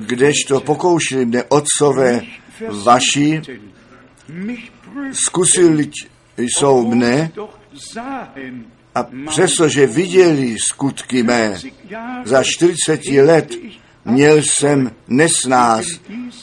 kdežto 0.00 0.60
pokoušeli 0.60 1.26
mne 1.26 1.44
otcové 1.44 2.20
vaši, 2.84 3.42
zkusili 5.12 5.90
jsou 6.36 6.86
mne, 6.86 7.30
A 8.94 9.06
přestože 9.28 9.86
viděli 9.86 10.56
skutky 10.58 11.22
mé, 11.22 11.58
za 12.24 12.42
40 12.44 13.06
let 13.06 13.54
měl 14.04 14.36
jsem 14.42 14.90
nesnáz 15.08 15.86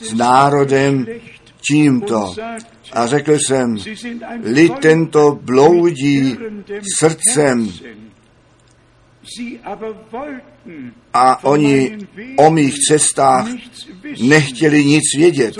s 0.02 0.14
národem 0.14 1.06
tímto. 1.70 2.36
A 2.94 3.08
řekl 3.08 3.34
jsem, 3.34 3.78
lid 4.44 4.74
tento 4.80 5.40
bloudí 5.42 6.38
srdcem. 7.00 7.72
A 11.14 11.44
oni 11.44 11.98
o 12.38 12.52
mých 12.52 12.76
cestách 12.90 13.48
nechtěli 14.22 14.86
nic 14.86 15.04
vědět. 15.18 15.56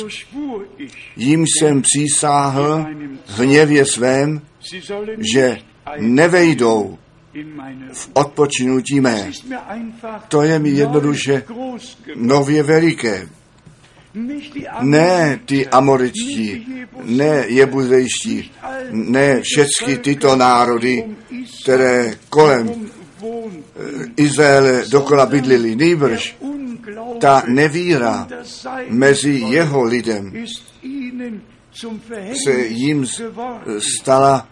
Jím 1.18 1.46
jsem 1.48 1.82
přísáhl 1.82 2.86
v 3.28 3.40
hněvě 3.40 3.86
svém, 3.86 4.42
že 5.34 5.58
nevejdou 6.00 6.98
v 7.94 8.10
odpočinutí 8.14 9.00
mé. 9.00 9.32
To 10.28 10.42
je 10.42 10.60
mi 10.60 10.70
jednoduše 10.70 11.44
nově 12.16 12.64
veliké. 12.64 13.28
Ne 14.82 15.40
ty 15.46 15.68
amoričtí, 15.68 16.68
ne 17.04 17.46
jebuzejští, 17.48 18.52
ne 18.92 19.42
všechny 19.42 19.98
tyto 19.98 20.36
národy, 20.36 21.06
které 21.64 22.14
kolem 22.30 22.92
Izraele 24.18 24.84
dokola 24.90 25.26
bydlili. 25.26 25.76
Nýbrž 25.76 26.36
ta 27.20 27.44
nevíra 27.48 28.28
mezi 28.90 29.32
jeho 29.32 29.84
lidem 29.84 30.34
se 32.44 32.66
jim 32.68 33.06
stala 33.98 34.48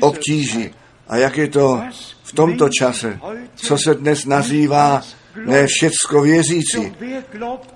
obtíží. 0.00 0.70
A 1.08 1.16
jak 1.16 1.36
je 1.36 1.48
to 1.48 1.82
v 2.22 2.32
tomto 2.32 2.68
čase, 2.68 3.20
co 3.54 3.78
se 3.78 3.94
dnes 3.94 4.24
nazývá 4.24 5.02
ne 5.46 5.66
všecko 5.66 6.22
věřící, 6.22 6.92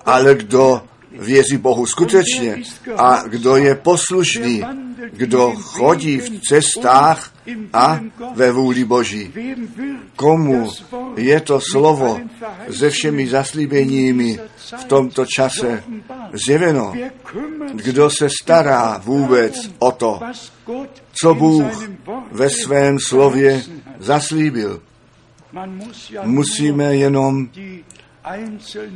ale 0.05 0.35
kdo 0.35 0.81
věří 1.19 1.57
Bohu 1.57 1.85
skutečně 1.85 2.61
a 2.97 3.23
kdo 3.27 3.55
je 3.55 3.75
poslušný, 3.75 4.63
kdo 5.11 5.53
chodí 5.55 6.17
v 6.17 6.39
cestách 6.39 7.33
a 7.73 7.99
ve 8.35 8.51
vůli 8.51 8.83
Boží. 8.83 9.33
Komu 10.15 10.71
je 11.17 11.39
to 11.41 11.59
slovo 11.71 12.19
se 12.71 12.89
všemi 12.89 13.27
zaslíbeními 13.27 14.39
v 14.57 14.83
tomto 14.83 15.25
čase 15.25 15.83
zjeveno? 16.45 16.93
Kdo 17.73 18.09
se 18.09 18.27
stará 18.41 19.01
vůbec 19.03 19.71
o 19.79 19.91
to, 19.91 20.19
co 21.21 21.33
Bůh 21.33 21.89
ve 22.31 22.49
svém 22.49 22.97
slově 22.99 23.63
zaslíbil? 23.99 24.81
Musíme 26.23 26.95
jenom 26.95 27.47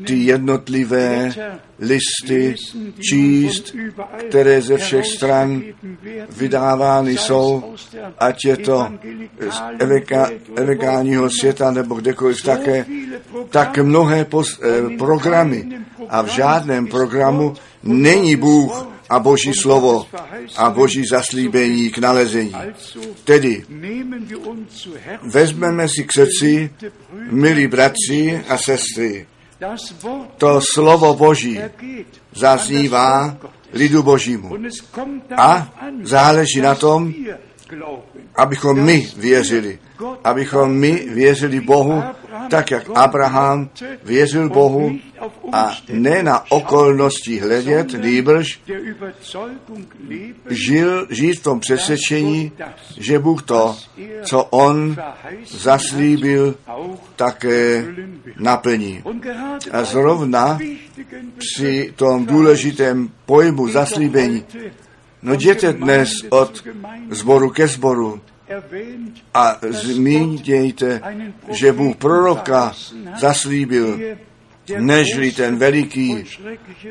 ty 0.05 0.15
jednotlivé 0.15 1.33
listy 1.79 2.55
číst, 2.99 3.75
které 4.29 4.61
ze 4.61 4.77
všech 4.77 5.05
stran 5.05 5.61
vydávány 6.29 7.17
jsou, 7.17 7.73
ať 8.19 8.45
je 8.45 8.57
to 8.57 8.87
z 9.49 9.61
elegálního 10.55 11.29
světa 11.29 11.71
nebo 11.71 11.95
kdekoliv 11.95 12.43
také, 12.43 12.85
tak 13.49 13.77
mnohé 13.77 14.25
pos, 14.25 14.59
eh, 14.63 14.97
programy. 14.97 15.69
A 16.09 16.21
v 16.21 16.27
žádném 16.27 16.87
programu 16.87 17.53
není 17.83 18.35
Bůh 18.35 18.96
a 19.09 19.19
Boží 19.19 19.53
slovo 19.53 20.05
a 20.57 20.69
Boží 20.69 21.03
zaslíbení 21.05 21.89
k 21.89 21.97
nalezení. 21.97 22.55
Tedy 23.23 23.65
vezmeme 25.31 25.87
si 25.87 26.03
k 26.03 26.13
srdci, 26.13 26.71
milí 27.31 27.67
bratři 27.67 28.43
a 28.49 28.57
sestry, 28.57 29.27
to 30.37 30.59
slovo 30.73 31.13
Boží 31.13 31.59
zaznívá 32.35 33.37
lidu 33.73 34.03
Božímu. 34.03 34.57
A 35.37 35.73
záleží 36.03 36.61
na 36.61 36.75
tom, 36.75 37.13
abychom 38.35 38.83
my 38.83 39.07
věřili. 39.17 39.79
Abychom 40.23 40.73
my 40.73 40.91
věřili 40.91 41.59
Bohu, 41.61 42.03
tak 42.49 42.71
jak 42.71 42.89
Abraham 42.95 43.69
věřil 44.03 44.49
Bohu 44.49 44.99
a 45.53 45.77
ne 45.89 46.23
na 46.23 46.51
okolnosti 46.51 47.39
hledět, 47.39 47.93
nýbrž 47.93 48.61
žil, 50.49 51.07
žít 51.09 51.39
v 51.39 51.43
tom 51.43 51.59
přesvědčení, 51.59 52.51
že 52.97 53.19
Bůh 53.19 53.43
to, 53.43 53.75
co 54.23 54.43
on 54.43 54.95
zaslíbil, 55.45 56.55
také 57.15 57.85
naplní. 58.39 59.03
A 59.71 59.83
zrovna 59.83 60.59
při 61.37 61.93
tom 61.95 62.25
důležitém 62.25 63.09
pojmu 63.25 63.67
zaslíbení, 63.67 64.43
no 65.21 65.33
jděte 65.33 65.73
dnes 65.73 66.09
od 66.29 66.63
zboru 67.09 67.49
ke 67.49 67.67
zboru 67.67 68.21
a 69.33 69.59
zmínějte, 69.69 71.01
že 71.49 71.73
Bůh 71.73 71.95
proroka 71.95 72.73
zaslíbil, 73.19 73.99
nežli 74.77 75.31
ten 75.31 75.57
veliký 75.57 76.23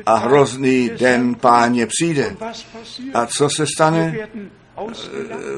a 0.05 0.15
hrozný 0.15 0.89
den 0.99 1.35
páně 1.35 1.85
přijde. 1.85 2.35
A 3.13 3.25
co 3.25 3.49
se 3.49 3.65
stane? 3.75 4.17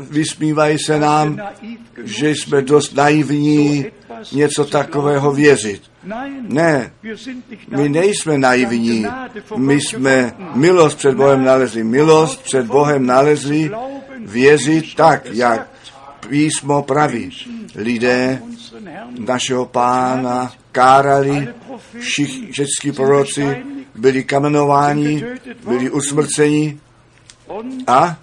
Vysmívají 0.10 0.78
se 0.86 1.00
nám, 1.00 1.40
že 2.04 2.30
jsme 2.30 2.62
dost 2.62 2.96
naivní 2.96 3.86
něco 4.32 4.66
takového 4.66 5.32
věřit. 5.32 5.82
Ne, 6.42 6.92
my 7.68 7.90
nejsme 7.90 8.38
naivní. 8.38 9.06
My 9.56 9.82
jsme 9.82 10.34
milost 10.56 10.98
před 10.98 11.16
Bohem 11.16 11.44
nalezli. 11.44 11.84
Milost 11.84 12.44
před 12.44 12.66
Bohem 12.66 13.06
nalezli 13.06 13.72
věřit 14.26 14.96
tak, 14.96 15.26
jak 15.32 15.70
písmo 16.28 16.84
praví. 16.84 17.30
Lidé 17.76 18.42
našeho 19.20 19.66
pána 19.66 20.52
kárali, 20.72 21.48
všich, 22.00 22.52
všechny 22.52 22.92
proroci 22.96 23.64
byli 23.96 24.24
kamenováni, 24.24 25.24
byli 25.68 25.90
usmrceni 25.90 26.80
a 27.88 28.18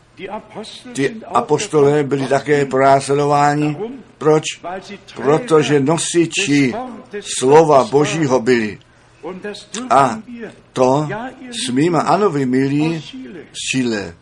ty 0.92 1.16
apostolé 1.26 2.04
byli 2.04 2.26
také 2.26 2.64
pronásledováni. 2.66 3.76
Proč? 4.18 4.44
Protože 5.14 5.80
nosiči 5.80 6.74
slova 7.20 7.84
Božího 7.84 8.40
byli. 8.40 8.78
A 9.90 10.22
to 10.72 11.08
smíme, 11.66 11.98
ano, 11.98 12.30
vy 12.30 12.46
milí, 12.46 13.02
z 13.52 13.70
Chile. 13.70 14.14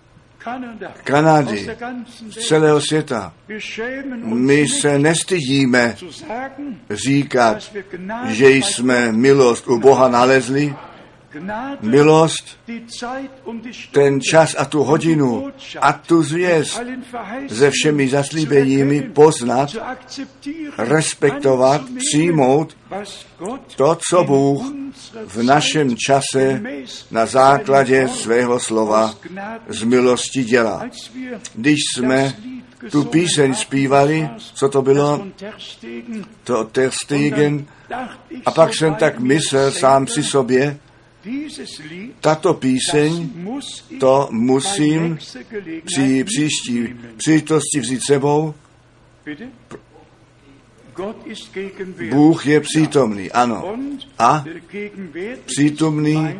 Kanady, 1.04 1.66
z 2.30 2.46
celého 2.48 2.80
světa. 2.80 3.34
My 4.24 4.66
se 4.68 4.98
nestydíme 4.98 5.96
říkat, 6.90 7.72
že 8.26 8.50
jsme 8.50 9.12
milost 9.12 9.68
u 9.68 9.78
Boha 9.78 10.08
nalezli, 10.08 10.74
milost, 11.80 12.58
ten 13.90 14.20
čas 14.20 14.54
a 14.58 14.64
tu 14.64 14.82
hodinu 14.82 15.52
a 15.80 15.92
tu 15.92 16.22
zvěst 16.22 16.80
se 17.48 17.70
všemi 17.70 18.08
zaslíbeními 18.08 19.02
poznat, 19.02 19.76
respektovat, 20.78 21.82
přijmout 21.96 22.76
to, 23.76 23.98
co 24.10 24.24
Bůh 24.24 24.62
v 25.26 25.42
našem 25.42 25.96
čase 25.96 26.62
na 27.10 27.26
základě 27.26 28.08
svého 28.08 28.60
slova 28.60 29.14
z 29.68 29.82
milosti 29.82 30.44
dělá. 30.44 30.82
Když 31.54 31.78
jsme 31.94 32.34
tu 32.90 33.04
píseň 33.04 33.54
zpívali, 33.54 34.28
co 34.54 34.68
to 34.68 34.82
bylo? 34.82 35.26
To 36.44 36.64
Terstegen. 36.64 37.66
A 38.46 38.50
pak 38.50 38.74
jsem 38.74 38.94
tak 38.94 39.18
myslel 39.18 39.72
sám 39.72 40.06
si 40.06 40.22
sobě, 40.22 40.78
tato 42.20 42.54
píseň, 42.54 43.30
to 44.00 44.28
musím 44.30 45.18
při 45.84 46.24
příští 46.24 46.94
příležitosti 47.16 47.80
vzít 47.80 48.00
sebou. 48.06 48.54
Bůh 52.10 52.46
je 52.46 52.60
přítomný, 52.60 53.32
ano. 53.32 53.76
A 54.18 54.44
přítomný, 55.46 56.36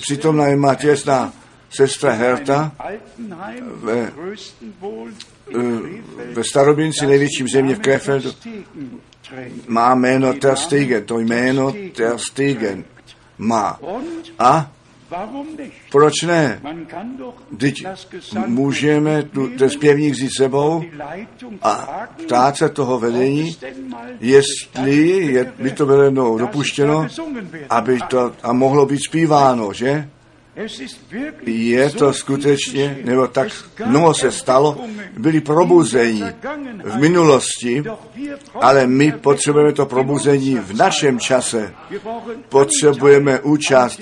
přítomná 0.00 0.46
je 0.46 0.56
má 0.56 0.74
těsná 0.74 1.32
sestra 1.70 2.12
Herta 2.12 2.72
ve, 3.74 4.12
ve 6.32 6.44
starobinci 6.44 7.06
největším 7.06 7.48
země 7.48 7.74
v 7.74 7.80
Krefeldu 7.80 8.32
má 9.68 9.94
jméno 9.94 10.34
Ter 10.34 10.56
Stegen, 10.56 11.04
to 11.04 11.18
jméno 11.18 11.74
Ter 11.92 12.18
Stegen 12.18 12.84
má. 13.38 13.80
A 14.38 14.70
Proč 15.90 16.22
ne? 16.22 16.60
Teď 17.58 17.74
můžeme 18.46 19.22
tu, 19.22 19.48
ten 19.48 19.70
zpěvník 19.70 20.12
vzít 20.12 20.30
sebou 20.36 20.84
a 21.62 22.06
ptát 22.24 22.56
se 22.56 22.68
toho 22.68 22.98
vedení, 22.98 23.56
jestli 24.20 25.06
je, 25.08 25.52
by 25.58 25.70
to 25.70 25.86
bylo 25.86 26.02
jednou 26.02 26.38
dopuštěno, 26.38 27.06
aby 27.70 27.98
to 28.08 28.32
a 28.42 28.52
mohlo 28.52 28.86
být 28.86 29.00
zpíváno, 29.08 29.72
že? 29.72 30.08
Je 31.46 31.90
to 31.90 32.12
skutečně, 32.12 32.98
nebo 33.04 33.26
tak 33.26 33.48
mnoho 33.86 34.14
se 34.14 34.32
stalo, 34.32 34.80
byli 35.18 35.40
probuzení 35.40 36.24
v 36.84 36.98
minulosti, 36.98 37.84
ale 38.54 38.86
my 38.86 39.12
potřebujeme 39.12 39.72
to 39.72 39.86
probuzení 39.86 40.58
v 40.58 40.76
našem 40.76 41.20
čase. 41.20 41.74
Potřebujeme 42.48 43.40
účast 43.40 44.00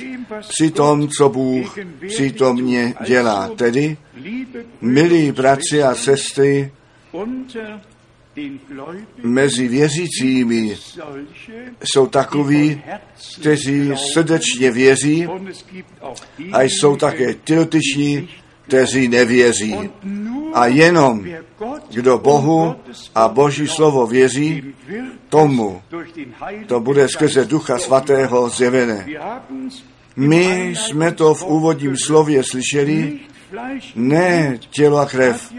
při 0.49 0.71
tom, 0.71 1.09
co 1.09 1.29
Bůh 1.29 1.79
přítomně 2.09 2.95
dělá. 3.07 3.51
Tedy, 3.57 3.97
milí 4.81 5.33
bratři 5.33 5.83
a 5.83 5.95
sestry, 5.95 6.73
mezi 9.23 9.69
věřícími 9.69 10.77
jsou 11.85 12.07
takoví, 12.07 12.83
kteří 13.41 13.91
srdečně 14.13 14.71
věří 14.71 15.29
a 16.53 16.63
jsou 16.63 16.97
také 16.97 17.35
ty 17.35 17.55
dotyční, 17.55 18.29
kteří 18.63 19.09
nevěří. 19.09 19.77
A 20.55 20.67
jenom 20.67 21.25
kdo 21.91 22.19
Bohu 22.19 22.75
a 23.15 23.29
Boží 23.29 23.69
slovo 23.69 24.07
věří, 24.07 24.75
tomu 25.29 25.83
to 26.67 26.81
bude 26.81 27.09
skrze 27.09 27.45
Ducha 27.45 27.79
Svatého 27.79 28.49
zjevené. 28.49 29.07
My 30.17 30.75
jsme 30.77 31.13
to 31.13 31.35
v 31.35 31.47
úvodním 31.47 31.97
slově 31.97 32.43
slyšeli, 32.51 33.21
ne 33.95 34.59
tělo 34.71 34.99
a 34.99 35.07
krev 35.07 35.53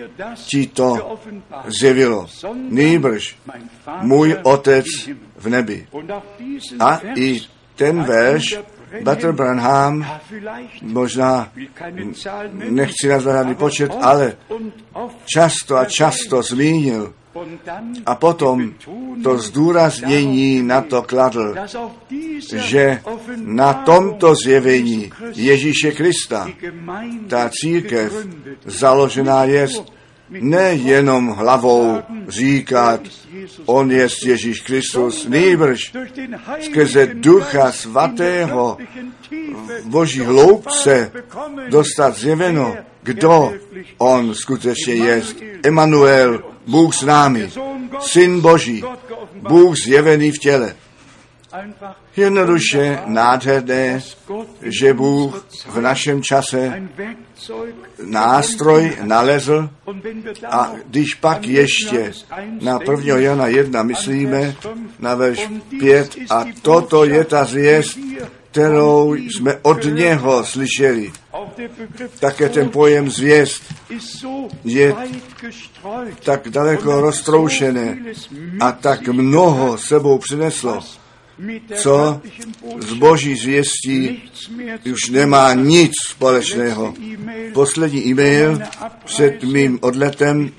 ti 0.50 0.68
to 0.68 1.18
zjevilo, 1.80 2.28
nýbrž 2.70 3.38
můj 4.02 4.36
otec 4.44 4.86
v 5.38 5.50
nebi. 5.50 5.88
A 6.80 7.00
i 7.16 7.42
ten 7.76 8.04
verš 8.04 8.60
Bater 9.04 9.32
Branham, 9.32 10.06
možná 10.82 11.52
nechci 12.54 13.08
nazvat 13.08 13.58
počet, 13.58 13.92
ale 14.02 14.38
často 15.26 15.78
a 15.78 15.86
často 15.86 16.42
zmínil, 16.42 17.14
a 18.06 18.16
potom 18.16 18.74
to 19.24 19.38
zdůraznění 19.38 20.64
na 20.64 20.82
to 20.82 21.02
kladl, 21.02 21.56
že 22.56 23.02
na 23.36 23.74
tomto 23.74 24.36
zjevení 24.36 25.12
Ježíše 25.36 25.92
Krista 25.92 26.48
ta 27.28 27.50
církev 27.50 28.28
založená 28.66 29.44
je 29.44 29.68
nejenom 30.30 31.28
hlavou 31.28 31.98
říkat, 32.28 33.02
on 33.66 33.92
je 33.92 34.08
Ježíš 34.26 34.62
Kristus, 34.62 35.28
nejbrž 35.28 35.94
skrze 36.62 37.08
Ducha 37.14 37.72
Svatého 37.72 38.78
boží 39.86 40.20
hloubce 40.20 41.12
dostat 41.70 42.18
zjeveno, 42.18 42.76
kdo 43.06 43.54
on 43.98 44.36
skutečně 44.36 44.94
je. 44.94 45.22
Emanuel, 45.64 46.44
Bůh 46.68 46.96
s 46.96 47.02
námi, 47.02 47.52
Syn 48.00 48.42
Boží, 48.42 48.84
Bůh 49.36 49.78
zjevený 49.78 50.32
v 50.32 50.40
těle. 50.40 50.76
Jednoduše 52.16 53.00
nádherné, 53.06 54.02
že 54.62 54.94
Bůh 54.94 55.46
v 55.68 55.82
našem 55.82 56.24
čase 56.24 56.90
nástroj 58.04 58.98
nalezl 59.02 59.70
a 60.50 60.72
když 60.90 61.14
pak 61.14 61.46
ještě 61.48 62.14
na 62.62 62.80
1. 62.92 63.18
Jana 63.18 63.48
1 63.48 63.84
myslíme, 63.84 64.56
na 65.00 65.16
verš 65.16 65.50
5, 65.80 66.16
a 66.30 66.46
toto 66.62 67.06
je 67.06 67.24
ta 67.26 67.44
zvěst, 67.46 68.00
kterou 68.52 69.14
jsme 69.14 69.56
od 69.62 69.84
něho 69.84 70.44
slyšeli. 70.44 71.12
Také 72.20 72.50
ten 72.50 72.70
pojem 72.70 73.10
zvěst 73.10 73.64
je 74.64 74.96
tak 76.24 76.50
daleko 76.50 77.02
roztroušené 77.02 77.98
a 78.60 78.72
tak 78.72 79.08
mnoho 79.08 79.78
sebou 79.78 80.18
přineslo, 80.18 80.80
co 81.76 82.22
z 82.80 82.94
boží 82.94 83.36
zvěstí 83.36 84.24
už 84.92 85.10
nemá 85.10 85.54
nic 85.54 85.92
společného. 86.08 86.94
Poslední 87.54 88.08
e-mail 88.08 88.60
před 89.06 89.44
mým 89.44 89.80
odletem, 89.82 90.52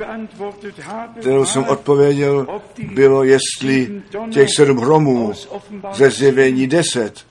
kterou 1.21 1.45
jsem 1.45 1.65
odpověděl, 1.65 2.47
bylo, 2.95 3.25
jestli 3.25 4.03
těch 4.31 4.49
sedm 4.57 4.79
hromů 4.79 5.33
ze 5.93 6.11
zjevení 6.11 6.67
deset, 6.67 7.27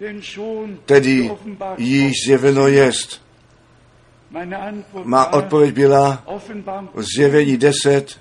tedy 0.86 1.32
již 1.78 2.14
zjeveno 2.26 2.68
jest. 2.68 3.25
Má 5.04 5.34
odpověď 5.34 5.76
byla, 5.76 6.24
zjevení 6.96 7.58
10 7.58 8.20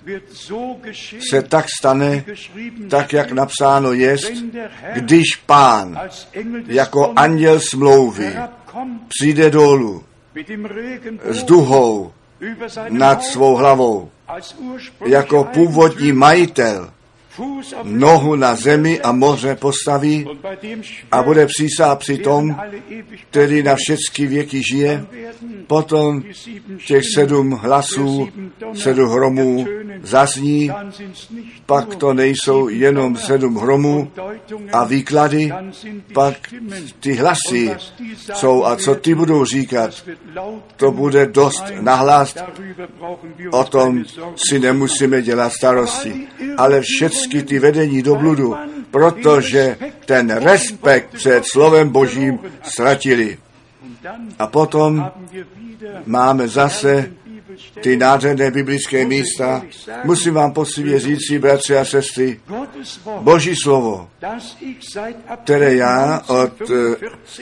se 1.31 1.43
tak 1.43 1.67
stane, 1.79 2.25
tak 2.91 3.13
jak 3.13 3.33
napsáno 3.33 3.93
jest, 3.93 4.33
když 4.95 5.37
pán 5.47 6.01
jako 6.67 7.13
anděl 7.17 7.61
smlouvy 7.61 8.37
přijde 9.09 9.51
dolů 9.51 10.05
s 11.25 11.43
duhou 11.43 12.13
nad 12.89 13.23
svou 13.23 13.57
hlavou, 13.57 14.11
jako 15.07 15.45
původní 15.45 16.13
majitel 16.13 16.91
nohu 17.83 18.37
na 18.37 18.55
zemi 18.55 19.01
a 19.01 19.13
moře 19.13 19.57
postaví 19.57 20.27
a 21.13 21.23
bude 21.23 21.47
přísá 21.47 21.97
při 21.97 22.19
tom, 22.19 22.57
který 23.31 23.63
na 23.63 23.75
všechny 23.77 24.27
věky 24.27 24.63
žije, 24.71 25.07
potom 25.67 26.23
těch 26.87 27.05
sedm 27.15 27.51
hlasů, 27.51 28.29
sedm 28.75 29.09
hromů 29.09 29.67
zazní, 30.03 30.71
pak 31.67 31.95
to 31.95 32.15
nejsou 32.15 32.69
jenom 32.69 33.17
sedm 33.17 33.57
hromů 33.57 34.11
a 34.73 34.85
výklady, 34.85 35.53
pak 36.13 36.35
ty 37.01 37.13
hlasy 37.13 37.71
jsou. 38.35 38.65
A 38.65 38.77
co 38.77 38.95
ty 38.95 39.15
budou 39.15 39.45
říkat, 39.45 40.05
to 40.77 40.91
bude 40.91 41.27
dost 41.27 41.65
nahlas, 41.81 42.35
o 43.51 43.65
tom 43.65 44.05
si 44.49 44.59
nemusíme 44.59 45.23
dělat 45.23 45.53
starosti, 45.53 46.27
ale 46.57 46.81
všechny 47.25 47.43
ty 47.43 47.59
vedení 47.59 48.03
do 48.03 48.15
bludu, 48.15 48.55
protože 48.91 49.77
ten 50.07 50.31
respekt 50.31 51.15
před 51.15 51.45
slovem 51.45 51.89
Božím 51.89 52.39
ztratili. 52.63 53.39
A 54.39 54.47
potom 54.47 55.11
máme 56.07 56.49
zase 56.49 57.13
ty 57.81 57.97
nádherné 57.97 58.51
biblické 58.51 59.07
místa. 59.07 59.63
Musím 60.05 60.35
vám 60.35 60.53
poctivě 60.53 61.01
říct, 61.01 61.33
bratři 61.39 61.77
a 61.77 61.85
sestry, 61.85 62.41
Boží 63.21 63.57
slovo, 63.57 64.09
které 65.45 65.75
já 65.75 66.21
od 66.27 66.61
uh, 66.61 66.95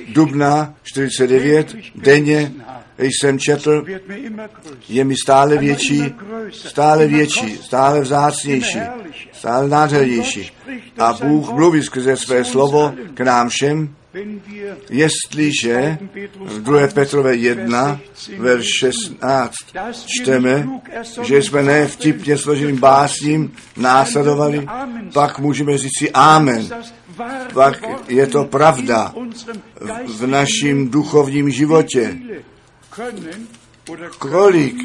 dubna 0.09 0.75
49 0.83 1.77
denně 1.95 2.53
jsem 3.07 3.39
četl, 3.39 3.85
je 4.89 5.05
mi 5.05 5.15
stále 5.17 5.59
větší, 5.59 6.15
stále 6.51 7.07
větší, 7.07 7.57
stále 7.57 8.01
vzácnější, 8.01 8.79
stále 9.33 9.69
nádhernější. 9.69 10.51
A 10.99 11.13
Bůh 11.13 11.53
mluví 11.53 11.83
skrze 11.83 12.17
své 12.17 12.45
slovo 12.45 12.95
k 13.15 13.21
nám 13.21 13.49
všem, 13.49 13.95
Jestliže 14.91 15.99
v 16.41 16.63
2. 16.63 16.89
Petrové 16.95 17.37
1, 17.37 18.01
verš 18.39 18.67
16 18.79 19.55
čteme, 20.07 20.69
že 21.23 21.43
jsme 21.43 21.63
ne 21.63 21.87
vtipně 21.87 22.39
složeným 22.39 22.77
básním 22.77 23.53
následovali, 23.77 24.69
pak 25.15 25.39
můžeme 25.39 25.79
říct 25.79 25.99
si 25.99 26.11
Amen. 26.11 26.69
Pak 27.55 27.83
je 28.09 28.27
to 28.27 28.45
pravda 28.45 29.15
v 30.07 30.27
našem 30.27 30.89
duchovním 30.89 31.51
životě. 31.51 32.19
Kolik 34.19 34.77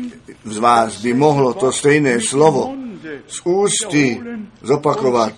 z 0.43 0.57
vás 0.57 1.01
by 1.01 1.13
mohlo 1.13 1.53
to 1.53 1.71
stejné 1.71 2.21
slovo 2.21 2.75
z 3.27 3.41
ústy 3.43 4.21
zopakovat 4.61 5.33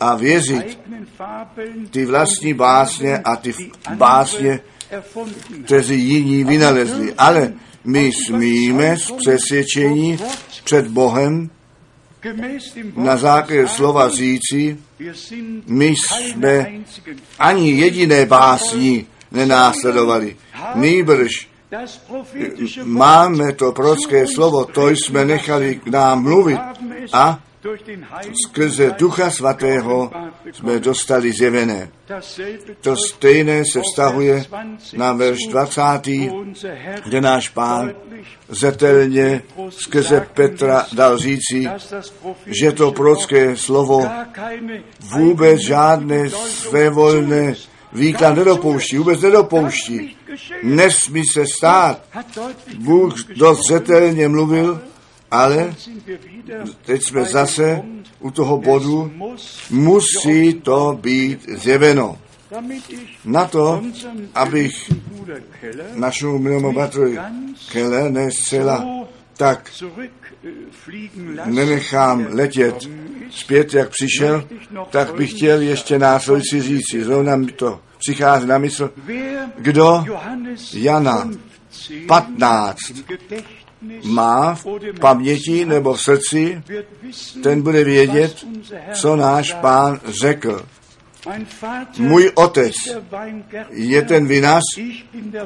a 0.00 0.14
věřit 0.14 0.78
ty 1.90 2.06
vlastní 2.06 2.54
básně 2.54 3.18
a 3.18 3.36
ty 3.36 3.54
básně, 3.94 4.60
kteří 5.64 6.00
jiní 6.00 6.44
vynalezli. 6.44 7.14
Ale 7.18 7.52
my 7.84 8.10
smíme 8.26 8.96
z 8.96 9.10
přesvědčení 9.10 10.18
před 10.64 10.86
Bohem 10.86 11.50
na 12.96 13.16
základě 13.16 13.68
slova 13.68 14.08
říci, 14.08 14.76
my 15.66 15.86
jsme 15.86 16.72
ani 17.38 17.70
jediné 17.70 18.26
básní 18.26 19.06
nenásledovali. 19.30 20.36
Nýbrž 20.74 21.55
máme 22.84 23.52
to 23.52 23.72
prorocké 23.72 24.26
slovo, 24.26 24.64
to 24.64 24.88
jsme 24.88 25.24
nechali 25.24 25.74
k 25.74 25.86
nám 25.86 26.22
mluvit 26.22 26.60
a 27.12 27.40
skrze 28.46 28.94
Ducha 28.98 29.30
Svatého 29.30 30.10
jsme 30.52 30.78
dostali 30.78 31.32
zjevené. 31.32 31.88
To 32.80 32.96
stejné 32.96 33.62
se 33.72 33.80
vztahuje 33.80 34.44
na 34.96 35.12
verš 35.12 35.46
20., 35.46 35.82
kde 37.04 37.20
náš 37.20 37.48
pán 37.48 37.94
zetelně 38.48 39.42
skrze 39.70 40.26
Petra 40.34 40.86
dal 40.92 41.18
říci, 41.18 41.68
že 42.46 42.72
to 42.72 42.92
prorocké 42.92 43.56
slovo 43.56 44.10
vůbec 45.00 45.60
žádné 45.60 46.30
svévolné 46.30 47.54
výklad 47.96 48.34
nedopouští, 48.34 48.98
vůbec 48.98 49.20
nedopouští. 49.20 50.16
Nesmí 50.62 51.26
se 51.26 51.44
stát. 51.46 52.02
Bůh 52.78 53.14
dost 53.36 53.60
zetelně 53.68 54.28
mluvil, 54.28 54.80
ale 55.30 55.74
teď 56.84 57.02
jsme 57.02 57.24
zase 57.24 57.82
u 58.20 58.30
toho 58.30 58.58
bodu, 58.58 59.12
musí 59.70 60.54
to 60.54 60.98
být 61.00 61.48
zjeveno. 61.48 62.18
Na 63.24 63.44
to, 63.44 63.82
abych 64.34 64.92
našemu 65.94 66.38
milému 66.38 66.72
bratru 66.72 67.14
Kelle 67.72 68.10
ne 68.10 68.30
zcela 68.30 69.06
tak 69.36 69.70
nenechám 71.44 72.26
letět 72.30 72.76
zpět, 73.30 73.74
jak 73.74 73.90
přišel, 73.90 74.48
tak 74.90 75.14
bych 75.14 75.30
chtěl 75.30 75.60
ještě 75.60 75.98
následující 75.98 76.62
říci. 76.62 77.04
Zrovna 77.04 77.36
mi 77.36 77.52
to 77.52 77.80
přichází 78.06 78.46
na 78.46 78.58
mysl, 78.58 78.90
kdo 79.58 80.04
Jana 80.72 81.30
15 82.08 82.78
má 84.04 84.54
v 84.54 84.66
paměti 85.00 85.64
nebo 85.64 85.94
v 85.94 86.02
srdci, 86.02 86.62
ten 87.42 87.62
bude 87.62 87.84
vědět, 87.84 88.46
co 88.92 89.16
náš 89.16 89.52
pán 89.52 90.00
řekl. 90.22 90.66
Můj 91.98 92.30
otec 92.34 92.74
je 93.70 94.02
ten 94.02 94.26
vinař, 94.26 94.62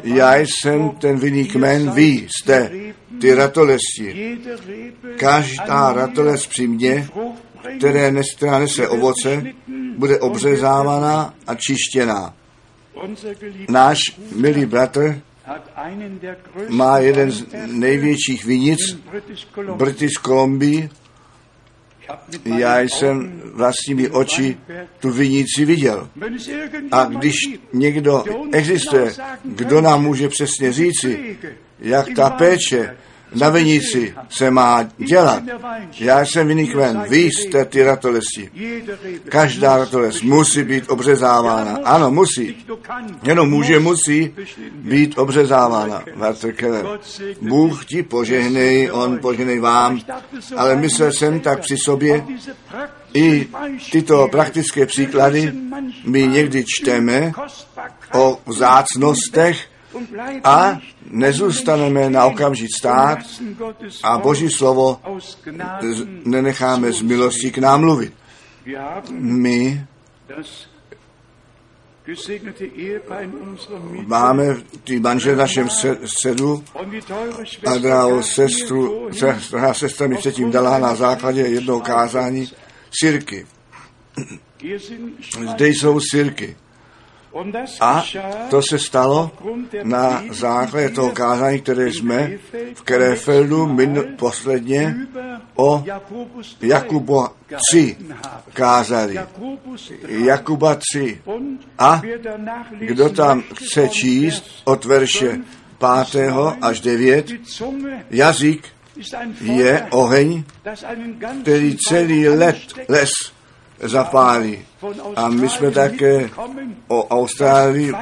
já 0.02 0.36
jsem 0.36 0.90
ten 0.90 1.18
vinný 1.18 1.44
kmen, 1.44 1.90
vy 1.90 2.28
jste 2.28 2.70
ty 3.20 3.34
ratolesti. 3.34 4.38
Každá 5.16 5.92
ratolest 5.92 6.46
při 6.46 6.66
mně, 6.66 7.08
které 7.78 8.12
nese 8.12 8.88
ovoce, 8.88 9.42
bude 9.96 10.18
obřezávaná 10.18 11.34
a 11.46 11.54
čištěná. 11.54 12.39
Náš 13.68 13.98
milý 14.34 14.66
bratr 14.66 15.20
má 16.68 16.98
jeden 16.98 17.30
z 17.30 17.46
největších 17.66 18.44
vinic 18.44 18.80
British 19.76 20.14
Columbia. 20.24 20.88
Já 22.44 22.80
jsem 22.80 23.42
vlastními 23.54 24.10
oči 24.10 24.56
tu 24.98 25.10
vinici 25.10 25.64
viděl. 25.64 26.08
A 26.92 27.04
když 27.04 27.34
někdo 27.72 28.24
existuje, 28.52 29.12
kdo 29.44 29.80
nám 29.80 30.02
může 30.02 30.28
přesně 30.28 30.72
říci, 30.72 31.38
jak 31.78 32.06
ta 32.16 32.30
péče 32.30 32.96
na 33.34 33.48
vinici 33.48 34.14
se 34.28 34.50
má 34.50 34.88
dělat. 34.98 35.42
Já 35.98 36.24
jsem 36.24 36.48
vinný 36.48 36.68
kven, 36.68 37.04
vy 37.08 37.18
jste 37.18 37.64
ty 37.64 37.82
ratolesti. 37.82 38.50
Každá 39.28 39.76
ratolest 39.76 40.22
musí 40.22 40.62
být 40.62 40.84
obřezávána. 40.90 41.78
Ano, 41.84 42.10
musí. 42.10 42.66
Jenom 43.22 43.50
může, 43.50 43.80
musí 43.80 44.34
být 44.74 45.18
obřezávána. 45.18 46.02
Bůh 47.40 47.84
ti 47.84 48.02
požehnej, 48.02 48.90
on 48.92 49.18
požehnej 49.18 49.58
vám, 49.58 50.00
ale 50.56 50.76
myslel 50.76 51.12
jsem 51.12 51.40
tak 51.40 51.60
při 51.60 51.76
sobě, 51.84 52.24
i 53.14 53.48
tyto 53.92 54.28
praktické 54.30 54.86
příklady 54.86 55.52
my 56.04 56.28
někdy 56.28 56.64
čteme 56.66 57.32
o 58.14 58.38
vzácnostech 58.46 59.69
a 60.44 60.78
nezůstaneme 61.10 62.10
na 62.10 62.26
okamžik 62.26 62.68
stát 62.78 63.18
a 64.02 64.18
Boží 64.18 64.50
slovo 64.50 65.00
nenecháme 66.24 66.92
z 66.92 67.02
milosti 67.02 67.50
k 67.50 67.58
nám 67.58 67.80
mluvit. 67.80 68.12
My 69.10 69.86
máme 74.06 74.44
ty 74.84 75.00
manžel 75.00 75.34
v 75.34 75.38
našem 75.38 75.68
středu 76.04 76.64
a 77.66 77.78
drahou 77.78 78.22
sestru, 78.22 79.08
drahá 79.50 79.74
sestra 79.74 80.06
mi 80.06 80.16
předtím 80.16 80.50
dala 80.50 80.78
na 80.78 80.94
základě 80.94 81.40
jednoho 81.40 81.80
kázání 81.80 82.48
sirky. 83.00 83.46
Zde 85.50 85.68
jsou 85.68 86.00
sirky. 86.00 86.56
A 87.80 88.04
to 88.50 88.62
se 88.62 88.78
stalo 88.78 89.30
na 89.82 90.22
základě 90.30 90.88
toho 90.88 91.10
kázání, 91.10 91.60
které 91.60 91.92
jsme 91.92 92.30
v 92.74 92.82
Kerefeldu 92.82 93.66
min, 93.66 94.04
posledně 94.18 94.96
o 95.54 95.84
Jakubo 96.60 97.28
3 97.70 97.96
kázali. 98.52 99.18
Jakuba 100.08 100.78
3. 100.92 101.22
A 101.78 102.02
kdo 102.78 103.08
tam 103.08 103.42
chce 103.54 103.88
číst 103.88 104.44
od 104.64 104.84
verše 104.84 105.38
5. 106.12 106.32
až 106.62 106.80
9, 106.80 107.26
jazyk 108.10 108.68
je 109.40 109.86
oheň, 109.90 110.44
který 111.42 111.76
celý 111.88 112.28
let, 112.28 112.58
les 112.88 113.10
zapálí. 113.80 114.58
A 115.16 115.28
my 115.28 115.48
jsme 115.48 115.70
také 115.70 116.30
o 116.88 117.08
Austrálii 117.08 117.92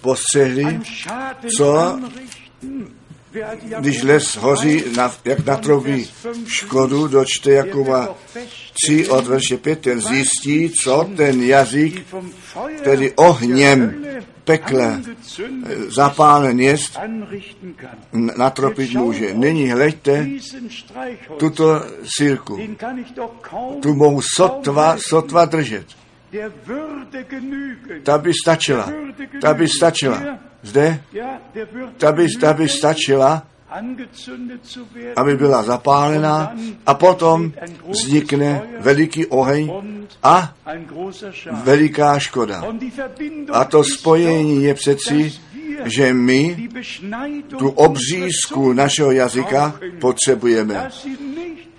postřehli, 0.00 0.80
co 1.56 1.98
když 3.78 4.02
les 4.02 4.36
hoří, 4.36 4.84
na, 4.96 5.14
jak 5.24 5.46
natrobí 5.46 6.10
škodu, 6.46 7.08
dočte 7.08 7.52
Jakuba 7.52 8.14
3 8.84 9.08
od 9.08 9.26
verše 9.26 9.56
5, 9.56 9.78
ten 9.78 10.00
zjistí, 10.00 10.70
co 10.70 11.10
ten 11.16 11.42
jazyk, 11.42 12.06
který 12.80 13.12
ohněm 13.12 14.04
pekle 14.48 15.00
zapálen 15.92 16.60
jest, 16.60 16.98
natropit 18.12 18.94
může. 18.94 19.34
Nyní 19.34 19.70
hleďte 19.70 20.26
tuto 21.36 21.84
sírku. 22.18 22.56
Tu 23.82 23.94
mohu 23.94 24.20
sotva, 24.24 24.96
sotva 24.96 25.44
držet. 25.44 25.86
Ta 28.02 28.18
by 28.18 28.32
stačila. 28.32 28.92
Ta 29.40 29.54
by 29.54 29.68
stačila. 29.68 30.18
Zde? 30.62 31.00
Ta 31.96 32.12
by, 32.12 32.26
ta 32.40 32.52
by 32.52 32.68
stačila, 32.68 33.42
aby 35.16 35.36
byla 35.36 35.62
zapálená 35.62 36.56
a 36.86 36.94
potom 36.94 37.52
vznikne 37.88 38.62
veliký 38.80 39.26
oheň 39.26 39.72
a 40.22 40.54
veliká 41.62 42.18
škoda. 42.18 42.64
A 43.52 43.64
to 43.64 43.84
spojení 43.84 44.64
je 44.64 44.74
přeci, 44.74 45.32
že 45.84 46.14
my 46.14 46.68
tu 47.58 47.68
obřízku 47.68 48.72
našeho 48.72 49.10
jazyka 49.10 49.74
potřebujeme, 50.00 50.90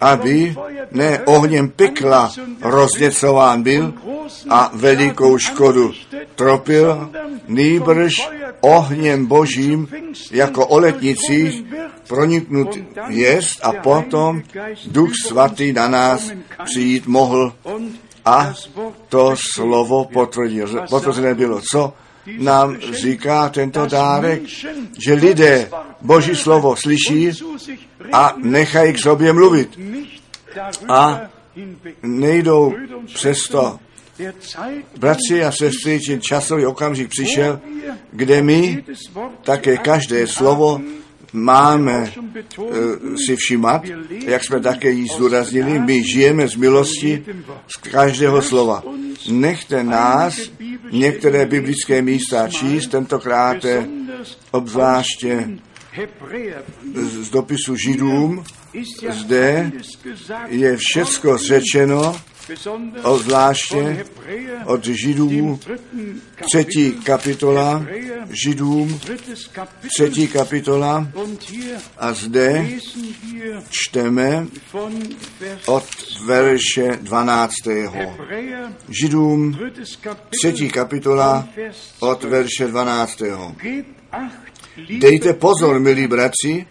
aby 0.01 0.55
ne 0.91 1.19
ohněm 1.25 1.69
pekla 1.69 2.31
rozněcován 2.61 3.63
byl 3.63 3.93
a 4.49 4.71
velikou 4.73 5.37
škodu 5.37 5.91
tropil, 6.35 7.09
nýbrž 7.47 8.13
ohněm 8.61 9.25
božím 9.25 9.87
jako 10.31 10.67
o 10.67 10.79
letnicích 10.79 11.63
proniknut 12.07 12.77
jest 13.07 13.59
a 13.63 13.71
potom 13.71 14.41
Duch 14.91 15.11
Svatý 15.27 15.73
na 15.73 15.87
nás 15.87 16.31
přijít 16.63 17.07
mohl 17.07 17.53
a 18.25 18.53
to 19.09 19.35
slovo 19.53 20.05
potvrdil. 20.05 20.85
Potvrzené 20.89 21.35
bylo. 21.35 21.61
Co 21.71 21.93
nám 22.25 22.77
říká 22.79 23.49
tento 23.49 23.85
dárek? 23.85 24.41
Že 25.05 25.13
lidé 25.13 25.69
Boží 26.01 26.35
slovo 26.35 26.75
slyší 26.75 27.31
a 28.13 28.33
nechají 28.37 28.93
k 28.93 28.99
sobě 28.99 29.33
mluvit. 29.33 29.79
A 30.89 31.21
nejdou 32.03 32.75
přesto 33.05 33.79
Bratři 34.97 35.43
a 35.43 35.51
sestry, 35.51 35.99
časový 36.19 36.65
okamžik 36.65 37.09
přišel, 37.09 37.59
kde 38.11 38.41
my 38.41 38.83
také 39.43 39.77
každé 39.77 40.27
slovo 40.27 40.81
máme 41.33 42.11
uh, 42.57 42.67
si 43.25 43.35
všimat, 43.35 43.81
jak 44.25 44.43
jsme 44.43 44.59
také 44.59 44.89
jí 44.91 45.07
zdůraznili, 45.07 45.79
my 45.79 46.03
žijeme 46.03 46.47
z 46.47 46.55
milosti 46.55 47.25
z 47.67 47.77
každého 47.77 48.41
slova. 48.41 48.83
Nechte 49.29 49.83
nás 49.83 50.39
některé 50.91 51.45
biblické 51.45 52.01
místa 52.01 52.47
číst, 52.47 52.87
tentokrát 52.87 53.65
obzvláště 54.51 55.49
z 56.95 57.29
dopisu 57.29 57.75
Židům, 57.75 58.43
zde 59.09 59.71
je 60.47 60.77
všecko 60.77 61.37
řečeno, 61.37 62.15
obzvláště 63.03 64.05
od 64.65 64.85
Židů, 64.85 65.59
třetí 66.51 66.91
kapitola, 66.91 67.85
Židům, 68.43 68.99
třetí 69.95 70.27
kapitola, 70.27 71.07
a 71.97 72.13
zde 72.13 72.67
čteme 73.69 74.47
od 75.65 75.85
verše 76.25 76.99
12. 77.01 77.53
Židům, 78.89 79.59
třetí 80.39 80.69
kapitola, 80.69 81.47
od 81.99 82.23
verše 82.23 82.67
12. 82.67 83.21
Dejte 84.99 85.33
pozor, 85.33 85.79
milí 85.79 86.07
bratři, 86.07 86.65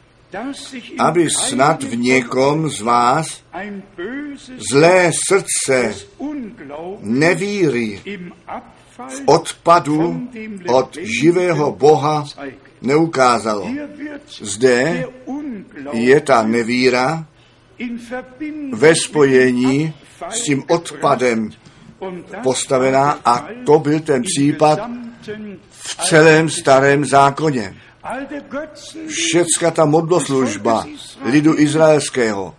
aby 0.99 1.29
snad 1.31 1.83
v 1.83 1.97
někom 1.97 2.71
z 2.71 2.81
vás 2.81 3.43
zlé 4.71 5.11
srdce 5.29 5.95
nevíry 7.01 8.01
v 8.99 9.23
odpadu 9.27 10.29
od 10.69 10.99
živého 11.01 11.73
Boha 11.73 12.25
neukázalo. 12.83 13.71
Zde 14.41 15.05
je 15.93 16.21
ta 16.21 16.43
nevíra 16.43 17.27
ve 18.73 18.95
spojení 18.95 19.95
s 20.31 20.43
tím 20.43 20.65
odpadem 20.69 21.51
postavená 22.43 23.21
a 23.25 23.49
to 23.67 23.79
byl 23.79 24.01
ten 24.01 24.23
případ 24.23 24.91
v 25.71 25.97
celém 25.97 26.51
starém 26.51 27.05
zákoně. 27.05 27.75
Všecka 29.09 29.71
ta 29.71 29.85
modloslužba 29.85 30.87
lidu 31.25 31.59
izraelského 31.59 32.55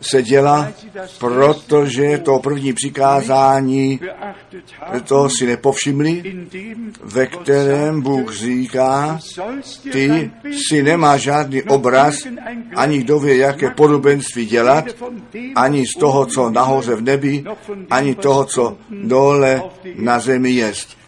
se 0.00 0.22
děla, 0.22 0.72
protože 1.18 2.18
to 2.18 2.38
první 2.38 2.72
přikázání 2.72 4.00
to 5.04 5.28
si 5.28 5.46
nepovšimli, 5.46 6.22
ve 7.02 7.26
kterém 7.26 8.02
Bůh 8.02 8.32
říká, 8.32 9.18
ty 9.92 10.30
si 10.68 10.82
nemá 10.82 11.16
žádný 11.16 11.62
obraz, 11.62 12.18
ani 12.76 12.98
kdo 12.98 13.18
ví, 13.18 13.38
jaké 13.38 13.70
podobenství 13.70 14.46
dělat, 14.46 14.84
ani 15.54 15.86
z 15.86 15.98
toho, 16.00 16.26
co 16.26 16.50
nahoře 16.50 16.94
v 16.94 17.00
nebi, 17.00 17.44
ani 17.90 18.14
toho, 18.14 18.44
co 18.44 18.76
dole 18.90 19.62
na 19.96 20.18
zemi 20.18 20.50
jest. 20.50 21.05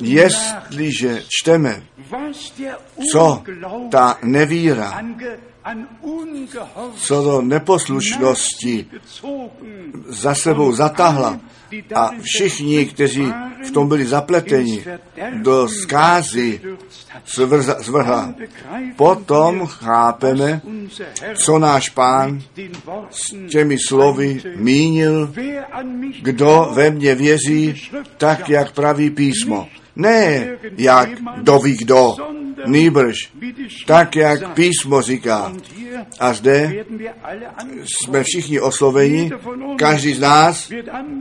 Jestliže 0.00 1.22
čteme, 1.28 1.82
co 3.12 3.42
ta 3.90 4.18
nevíra, 4.22 5.02
co 6.96 7.22
do 7.22 7.42
neposlušnosti 7.42 8.86
za 10.08 10.34
sebou 10.34 10.72
zatahla 10.72 11.40
a 11.94 12.10
všichni, 12.22 12.86
kteří 12.86 13.32
v 13.68 13.70
tom 13.70 13.88
byli 13.88 14.06
zapleteni 14.06 14.84
do 15.42 15.68
zkázy 15.68 16.60
zvrhla, 17.78 18.34
potom 18.96 19.66
chápeme, 19.66 20.60
co 21.34 21.58
náš 21.58 21.88
pán 21.88 22.42
s 23.10 23.50
těmi 23.50 23.76
slovy 23.88 24.42
mínil, 24.56 25.32
kdo 26.22 26.70
ve 26.74 26.90
mně 26.90 27.14
věří, 27.14 27.90
tak, 28.16 28.48
jak 28.48 28.72
praví 28.72 29.10
písmo. 29.10 29.68
Ne 29.96 30.48
jak 30.78 31.08
doví 31.42 31.76
kdo, 31.76 32.16
nýbrž 32.66 33.16
tak, 33.86 34.16
jak 34.16 34.54
písmo 34.54 35.02
říká. 35.02 35.52
A 36.20 36.32
zde 36.32 36.84
jsme 37.84 38.22
všichni 38.22 38.60
osloveni, 38.60 39.30
každý 39.78 40.14
z 40.14 40.20
nás 40.20 40.72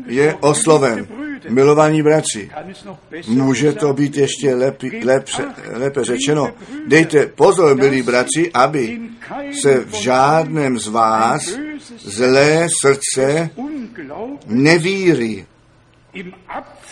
je 0.05 0.35
osloven. 0.39 1.07
Milovaní 1.49 2.03
bratři, 2.03 2.49
může 3.27 3.73
to 3.73 3.93
být 3.93 4.17
ještě 4.17 4.55
lépe, 4.55 4.87
lépe, 5.03 5.31
lépe 5.73 6.03
řečeno. 6.03 6.49
Dejte 6.87 7.27
pozor, 7.27 7.77
milí 7.77 8.01
bratři, 8.01 8.51
aby 8.53 8.99
se 9.61 9.79
v 9.79 9.93
žádném 9.93 10.79
z 10.79 10.87
vás 10.87 11.41
zlé 11.97 12.67
srdce 12.81 13.49
nevíry 14.45 15.45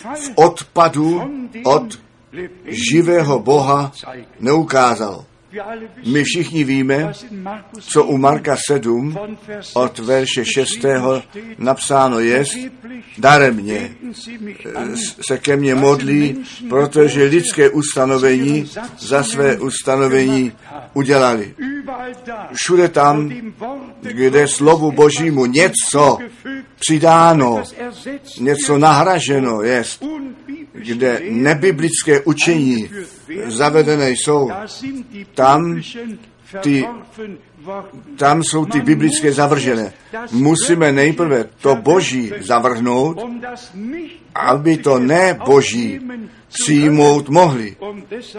v 0.04 0.30
odpadu 0.34 1.22
od 1.64 1.98
živého 2.66 3.38
Boha 3.38 3.92
neukázal. 4.40 5.24
My 6.06 6.24
všichni 6.24 6.64
víme, 6.64 7.12
co 7.80 8.04
u 8.04 8.18
Marka 8.18 8.56
7 8.68 9.18
od 9.74 9.98
verše 9.98 10.44
6. 10.44 10.70
napsáno 11.58 12.20
je, 12.20 12.44
daremně 13.18 13.90
se 15.20 15.38
ke 15.38 15.56
mně 15.56 15.74
modlí, 15.74 16.44
protože 16.68 17.24
lidské 17.24 17.70
ustanovení 17.70 18.70
za 18.98 19.22
své 19.22 19.58
ustanovení 19.58 20.52
udělali. 20.94 21.54
Všude 22.52 22.88
tam, 22.88 23.32
kde 24.00 24.48
slovu 24.48 24.92
Božímu 24.92 25.46
něco 25.46 26.18
přidáno, 26.86 27.62
něco 28.40 28.78
nahraženo 28.78 29.62
je, 29.62 29.84
kde 30.72 31.20
nebiblické 31.30 32.20
učení 32.20 32.90
zavedené 33.46 34.10
jsou, 34.10 34.50
tam 35.34 35.80
ty 36.60 36.84
tam 38.16 38.42
jsou 38.42 38.66
ty 38.66 38.80
biblické 38.80 39.32
zavržené. 39.32 39.92
Musíme 40.32 40.92
nejprve 40.92 41.44
to 41.60 41.76
boží 41.76 42.32
zavrhnout, 42.40 43.22
aby 44.34 44.76
to 44.76 44.98
ne 44.98 45.38
boží 45.46 46.00
přijmout 46.48 47.28
mohli. 47.28 47.76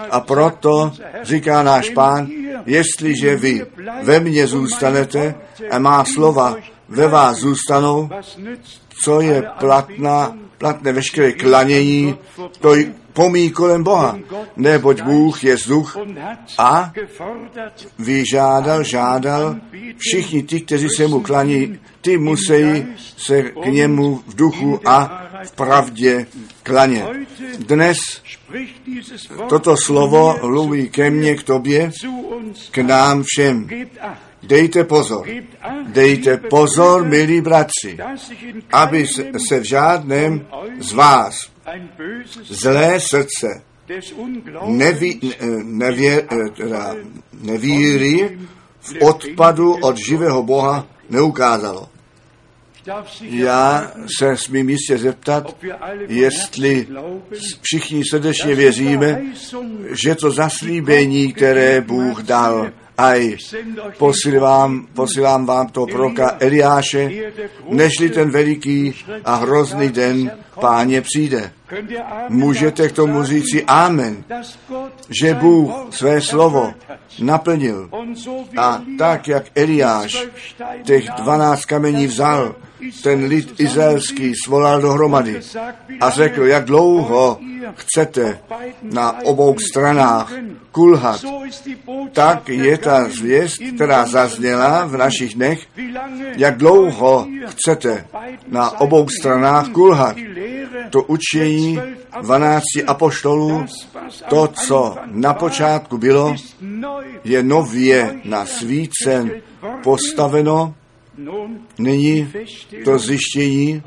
A 0.09 0.19
proto 0.19 0.91
říká 1.21 1.63
náš 1.63 1.89
pán, 1.89 2.27
jestliže 2.65 3.35
vy 3.35 3.65
ve 4.03 4.19
mně 4.19 4.47
zůstanete 4.47 5.35
a 5.71 5.79
má 5.79 6.05
slova 6.05 6.55
ve 6.89 7.07
vás 7.07 7.37
zůstanou, 7.37 8.09
co 9.03 9.21
je 9.21 9.43
platná, 9.59 10.37
platné 10.57 10.91
veškeré 10.91 11.31
klanění, 11.31 12.15
to 12.59 12.75
pomí 13.13 13.51
kolem 13.51 13.83
Boha, 13.83 14.19
neboť 14.55 15.01
Bůh 15.01 15.43
je 15.43 15.55
vzduch 15.55 15.97
a 16.57 16.93
vyžádal, 17.99 18.83
žádal, 18.83 19.55
všichni 19.97 20.43
ti, 20.43 20.61
kteří 20.61 20.89
se 20.89 21.07
mu 21.07 21.21
klaní, 21.21 21.79
ty 22.01 22.17
musí 22.17 22.85
se 23.17 23.41
k 23.41 23.65
němu 23.65 24.21
v 24.27 24.35
duchu 24.35 24.79
a 24.85 25.23
v 25.43 25.51
pravdě 25.51 26.25
klanět. 26.63 27.09
Dnes 27.59 27.97
toto 29.49 29.77
slovo 29.77 30.39
mluví 30.41 30.89
ke 30.89 31.09
mně, 31.09 31.35
k 31.35 31.43
tobě, 31.43 31.91
k 32.71 32.77
nám 32.77 33.23
všem. 33.25 33.67
Dejte 34.43 34.83
pozor, 34.83 35.27
dejte 35.87 36.37
pozor, 36.37 37.05
milí 37.05 37.41
bratři, 37.41 37.97
aby 38.71 39.05
se 39.47 39.59
v 39.59 39.63
žádném 39.63 40.47
z 40.79 40.93
vás 40.93 41.51
zlé 42.43 42.99
srdce 42.99 43.47
neví, 44.65 45.33
nevě, 45.63 46.27
teda 46.55 46.95
nevíry 47.41 48.39
v 48.79 48.93
odpadu 49.01 49.73
od 49.73 49.97
živého 49.97 50.43
Boha 50.43 50.87
neukázalo. 51.09 51.89
Já 53.21 53.91
se 54.17 54.37
smím 54.37 54.69
jistě 54.69 54.97
zeptat, 54.97 55.55
jestli 56.07 56.87
všichni 57.61 58.03
srdečně 58.09 58.55
věříme, 58.55 59.21
že 60.03 60.15
to 60.15 60.31
zaslíbení, 60.31 61.33
které 61.33 61.81
Bůh 61.81 62.23
dal, 62.23 62.71
aj 62.97 63.37
posílám, 63.97 64.87
posílám 64.93 65.45
vám 65.45 65.67
to 65.67 65.85
proroka 65.85 66.37
Eliáše, 66.39 67.11
nežli 67.69 68.09
ten 68.09 68.31
veliký 68.31 68.95
a 69.25 69.35
hrozný 69.35 69.89
den 69.89 70.31
páně 70.59 71.01
přijde. 71.01 71.51
Můžete 72.29 72.89
k 72.89 72.91
tomu 72.91 73.23
říci 73.23 73.63
amen, 73.67 74.23
že 75.21 75.33
Bůh 75.33 75.71
své 75.89 76.21
slovo 76.21 76.73
naplnil. 77.21 77.89
A 78.57 78.81
tak, 78.97 79.27
jak 79.27 79.45
Eliáš 79.55 80.27
těch 80.83 81.09
dvanáct 81.09 81.65
kamení 81.65 82.07
vzal, 82.07 82.55
ten 83.03 83.23
lid 83.25 83.59
izraelský 83.59 84.33
svolal 84.45 84.81
dohromady 84.81 85.39
a 86.01 86.09
řekl, 86.09 86.43
jak 86.43 86.65
dlouho 86.65 87.39
chcete 87.75 88.39
na 88.81 89.25
obou 89.25 89.55
stranách 89.59 90.33
kulhat, 90.71 91.21
tak 92.11 92.49
je 92.49 92.77
ta 92.77 93.09
zvěst, 93.09 93.61
která 93.75 94.05
zazněla 94.05 94.85
v 94.85 94.97
našich 94.97 95.35
dnech, 95.35 95.59
jak 96.37 96.57
dlouho 96.57 97.27
chcete 97.45 98.05
na 98.47 98.79
obou 98.81 99.09
stranách 99.09 99.69
kulhat. 99.69 100.15
to 100.89 101.03
učení 101.03 101.79
12 102.21 102.63
apoštolů, 102.87 103.65
to, 104.29 104.47
co 104.47 104.95
na 105.05 105.33
počátku 105.33 105.97
bylo, 105.97 106.35
je 107.23 107.43
nově 107.43 108.15
na 108.25 108.45
svícen 108.45 109.31
postaveno, 109.83 110.73
Nyní 111.77 112.33
to 112.85 112.99
zjištění 112.99 113.83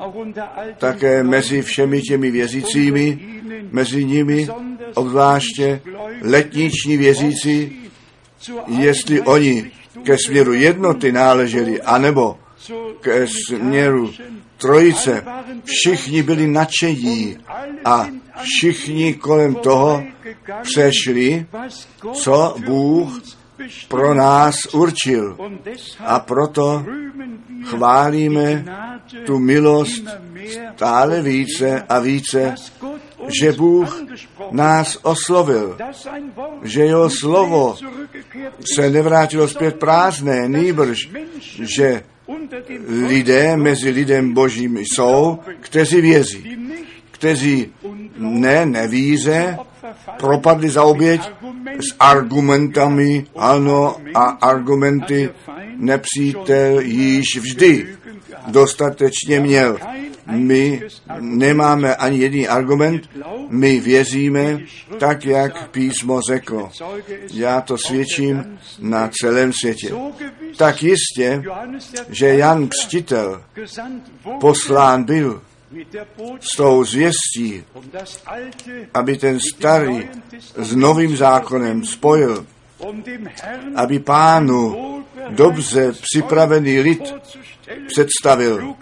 také 0.78 1.22
mezi 1.22 1.62
všemi 1.62 2.02
těmi 2.02 2.30
věřícími, 2.30 3.18
mezi 3.70 4.04
nimi 4.04 4.48
obzvláště 4.94 5.80
letniční 6.22 6.96
věřící, 6.96 7.72
jestli 8.66 9.20
oni 9.20 9.70
ke 10.02 10.16
směru 10.26 10.52
jednoty 10.52 11.12
náleželi, 11.12 11.82
anebo 11.82 12.38
ke 13.00 13.26
směru 13.46 14.12
trojice, 14.58 15.24
všichni 15.64 16.22
byli 16.22 16.46
nadšení 16.46 17.36
a 17.84 18.08
všichni 18.42 19.14
kolem 19.14 19.54
toho 19.54 20.04
přešli, 20.62 21.46
co 22.12 22.56
Bůh 22.66 23.22
pro 23.88 24.14
nás 24.14 24.56
určil. 24.72 25.36
A 25.98 26.20
proto 26.20 26.84
chválíme 27.64 28.64
tu 29.24 29.38
milost 29.38 30.04
stále 30.76 31.22
více 31.22 31.82
a 31.88 31.98
více, 31.98 32.54
že 33.40 33.52
Bůh 33.52 34.02
nás 34.50 34.98
oslovil, 35.02 35.78
že 36.62 36.84
jeho 36.84 37.10
slovo 37.10 37.76
se 38.74 38.90
nevrátilo 38.90 39.48
zpět 39.48 39.78
prázdné, 39.78 40.48
nýbrž, 40.48 41.10
že 41.62 42.02
lidé 43.08 43.56
mezi 43.56 43.90
lidem 43.90 44.34
božím 44.34 44.78
jsou, 44.78 45.38
kteří 45.60 46.00
věří, 46.00 46.58
kteří 47.10 47.72
ne 48.18 48.66
nevíze, 48.66 49.58
propadli 50.18 50.68
za 50.68 50.82
oběť 50.82 51.20
s 51.78 51.94
argumentami, 51.98 53.26
ano, 53.36 53.96
a 54.14 54.24
argumenty 54.24 55.30
nepřítel 55.76 56.80
již 56.80 57.36
vždy 57.36 57.96
dostatečně 58.46 59.40
měl. 59.40 59.78
My 60.30 60.82
nemáme 61.20 61.96
ani 61.96 62.18
jediný 62.18 62.48
argument, 62.48 63.10
my 63.48 63.80
věříme 63.80 64.60
tak, 64.98 65.24
jak 65.24 65.70
písmo 65.70 66.20
řeklo. 66.20 66.70
Já 67.32 67.60
to 67.60 67.78
svědčím 67.78 68.58
na 68.80 69.10
celém 69.20 69.52
světě. 69.52 69.94
Tak 70.56 70.82
jistě, 70.82 71.42
že 72.08 72.34
Jan 72.34 72.68
Křtitel 72.68 73.42
poslán 74.40 75.04
byl 75.04 75.42
s 76.40 76.56
tou 76.56 76.84
zvěstí, 76.84 77.64
aby 78.94 79.16
ten 79.16 79.40
starý 79.40 80.08
s 80.56 80.74
novým 80.74 81.16
zákonem 81.16 81.84
spojil, 81.84 82.46
aby 83.74 83.98
pánu 83.98 84.76
dobře 85.30 85.92
připravený 85.92 86.80
lid 86.80 87.14
představil. 87.86 88.74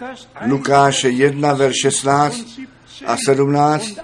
Lukáše 0.47 1.09
1, 1.09 1.55
verš 1.55 1.74
16 1.82 2.61
a 3.07 3.16
17 3.26 3.99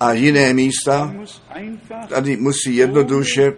a 0.00 0.12
jiné 0.12 0.54
místa. 0.54 1.14
Tady 2.08 2.36
musí 2.36 2.76
jednoduše 2.76 3.52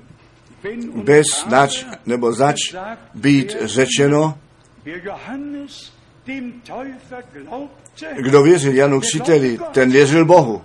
bez 0.95 1.27
nač 1.49 1.87
nebo 2.07 2.33
zač 2.33 2.75
být 3.15 3.57
řečeno, 3.61 4.39
kdo 8.17 8.43
věřil 8.43 8.75
Janu 8.75 9.01
Křtiteli, 9.01 9.59
ten 9.73 9.91
věřil 9.91 10.25
Bohu. 10.25 10.63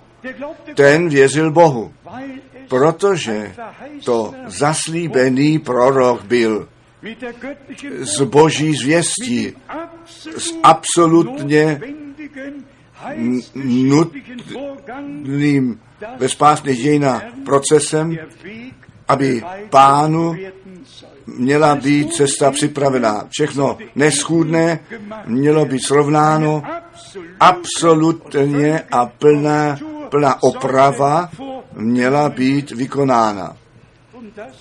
Ten 0.74 1.08
věřil 1.08 1.50
Bohu, 1.50 1.92
protože 2.68 3.54
to 4.04 4.34
zaslíbený 4.46 5.58
prorok 5.58 6.22
byl 6.22 6.68
z 8.00 8.20
boží 8.20 8.74
zvěstí, 8.74 9.52
s 10.36 10.54
absolutně 10.62 11.80
nutným 14.74 15.80
ve 16.18 16.28
spásných 16.28 16.78
dějinách 16.78 17.24
procesem, 17.44 18.16
aby 19.08 19.42
pánu 19.70 20.36
měla 21.26 21.74
být 21.74 22.12
cesta 22.12 22.50
připravená. 22.50 23.26
Všechno 23.30 23.78
neschůdné 23.94 24.80
mělo 25.26 25.64
být 25.64 25.80
srovnáno 25.86 26.62
absolutně 27.40 28.80
a 28.90 29.06
plná, 29.06 29.78
plná 30.08 30.42
oprava 30.42 31.30
měla 31.72 32.28
být 32.28 32.70
vykonána. 32.70 33.56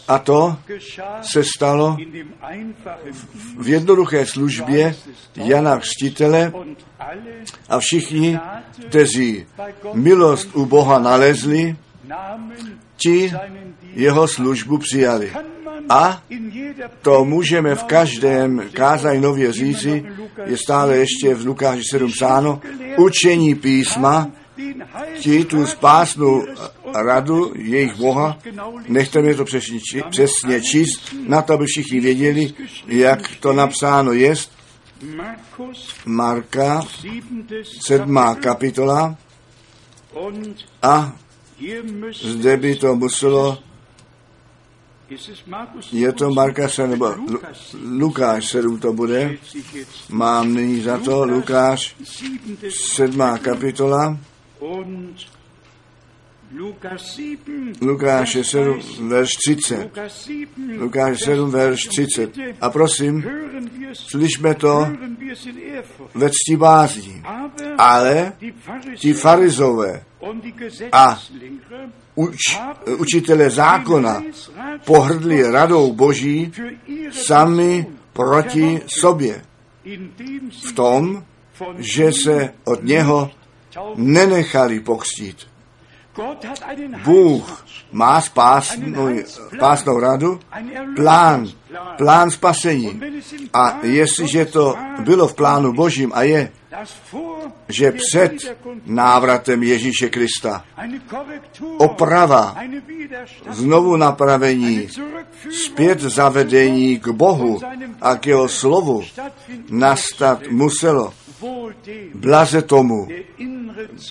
A 0.08 0.20
to 0.20 0.58
se 1.22 1.44
stalo 1.58 1.98
v 3.58 3.70
jednoduché 3.70 4.26
službě 4.26 4.96
Jana 5.36 5.80
Křtitele 5.80 6.54
a 7.70 7.80
všichni, 7.80 8.40
kteří 8.88 9.46
milost 9.94 10.56
u 10.56 10.66
Boha 10.66 11.00
nalezli, 11.00 11.76
ti 12.98 13.34
jeho 13.94 14.28
službu 14.28 14.78
přijali. 14.78 15.32
A 15.90 16.24
to 17.02 17.26
můžeme 17.26 17.76
v 17.76 17.84
každém 17.84 18.62
kázání 18.74 19.22
nově 19.22 19.52
říci, 19.52 20.06
je 20.46 20.58
stále 20.58 20.98
ještě 20.98 21.36
v 21.36 21.46
Lukáši 21.46 21.84
7 21.92 22.12
psáno, 22.12 22.62
učení 22.98 23.56
písma, 23.56 24.32
ti 25.20 25.46
tu 25.46 25.66
spásnou 25.66 26.46
radu 26.96 27.54
jejich 27.56 27.96
Boha, 27.96 28.38
nechte 28.88 29.22
mě 29.22 29.36
to 29.36 29.46
přesně, 29.46 29.80
přesně 30.10 30.62
číst, 30.62 31.16
na 31.28 31.42
to, 31.42 31.54
aby 31.54 31.66
všichni 31.66 32.00
věděli, 32.00 32.54
jak 32.88 33.32
to 33.40 33.54
napsáno 33.54 34.12
jest. 34.12 34.52
Marka, 36.06 36.82
sedmá 37.82 38.36
kapitola, 38.36 39.18
a 40.82 41.14
zde 42.22 42.58
by 42.58 42.76
to 42.76 42.96
muselo 42.96 43.58
je 45.92 46.14
to 46.14 46.30
Marka 46.30 46.70
7, 46.70 46.90
nebo 46.90 47.16
Lukáš 47.84 48.50
7 48.50 48.80
to 48.80 48.94
bude. 48.94 49.38
Mám 50.10 50.54
nyní 50.54 50.82
za 50.82 50.98
to 50.98 51.26
Lukáš 51.26 51.96
7. 52.70 53.20
kapitola. 53.42 54.18
Lukáš 57.82 58.38
7, 58.42 58.80
verš 59.08 59.30
30. 59.46 59.92
Lukáš 60.78 61.24
7, 61.24 61.52
verš 61.52 61.88
30. 61.88 62.32
A 62.62 62.70
prosím, 62.70 63.26
slyšme 63.94 64.56
to 64.56 64.88
ve 66.14 66.30
cti 66.30 66.58
bázní. 66.58 67.24
Ale 67.78 68.34
ti 68.96 69.14
farizové 69.14 70.04
a 70.92 71.20
uč, 72.16 72.38
učitele 72.98 73.50
zákona 73.50 74.24
pohrdli 74.86 75.52
radou 75.52 75.94
boží 75.94 76.52
sami 77.12 77.86
proti 78.14 78.82
sobě. 79.00 79.42
V 80.68 80.72
tom, 80.74 81.24
že 81.78 82.12
se 82.24 82.54
od 82.64 82.84
něho 82.84 83.32
nenechali 83.96 84.80
pokřtít. 84.80 85.38
Bůh 87.04 87.66
má 87.92 88.22
spásnou, 88.22 89.20
spásnou 89.56 90.00
radu, 90.00 90.40
plán, 90.96 91.48
plán 91.98 92.32
spasení. 92.32 93.02
A 93.54 93.80
jestliže 93.84 94.46
to 94.46 94.76
bylo 95.00 95.28
v 95.28 95.34
plánu 95.34 95.74
Božím 95.74 96.12
a 96.14 96.24
je, 96.24 96.52
že 97.68 97.92
před 97.92 98.32
návratem 98.86 99.64
Ježíše 99.64 100.10
Krista 100.10 100.66
oprava, 101.78 102.56
znovu 103.50 103.98
napravení, 103.98 104.88
zpět 105.66 106.00
zavedení 106.00 107.00
k 107.00 107.08
Bohu 107.08 107.60
a 108.02 108.16
k 108.16 108.28
jeho 108.28 108.48
slovu 108.48 109.04
nastat 109.70 110.40
muselo. 110.50 111.14
Blaze 112.16 112.62
tomu, 112.62 113.08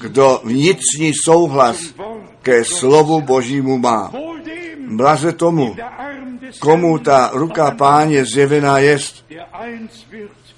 kdo 0.01 0.41
vnitřní 0.45 1.12
souhlas 1.25 1.95
ke 2.43 2.64
slovu 2.64 3.20
Božímu 3.20 3.79
má. 3.79 4.12
Blaze 4.89 5.33
tomu, 5.33 5.77
komu 6.59 6.99
ta 6.99 7.31
ruka 7.35 7.70
páně 7.70 8.25
zjevená 8.25 8.79
jest, 8.79 9.25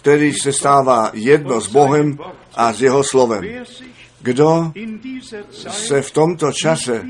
který 0.01 0.33
se 0.33 0.53
stává 0.53 1.11
jedno 1.15 1.61
s 1.61 1.69
Bohem 1.69 2.19
a 2.55 2.73
s 2.73 2.83
jeho 2.83 3.05
slovem. 3.05 3.45
Kdo 4.21 4.73
se 5.71 6.03
v 6.03 6.11
tomto 6.11 6.53
čase 6.53 7.05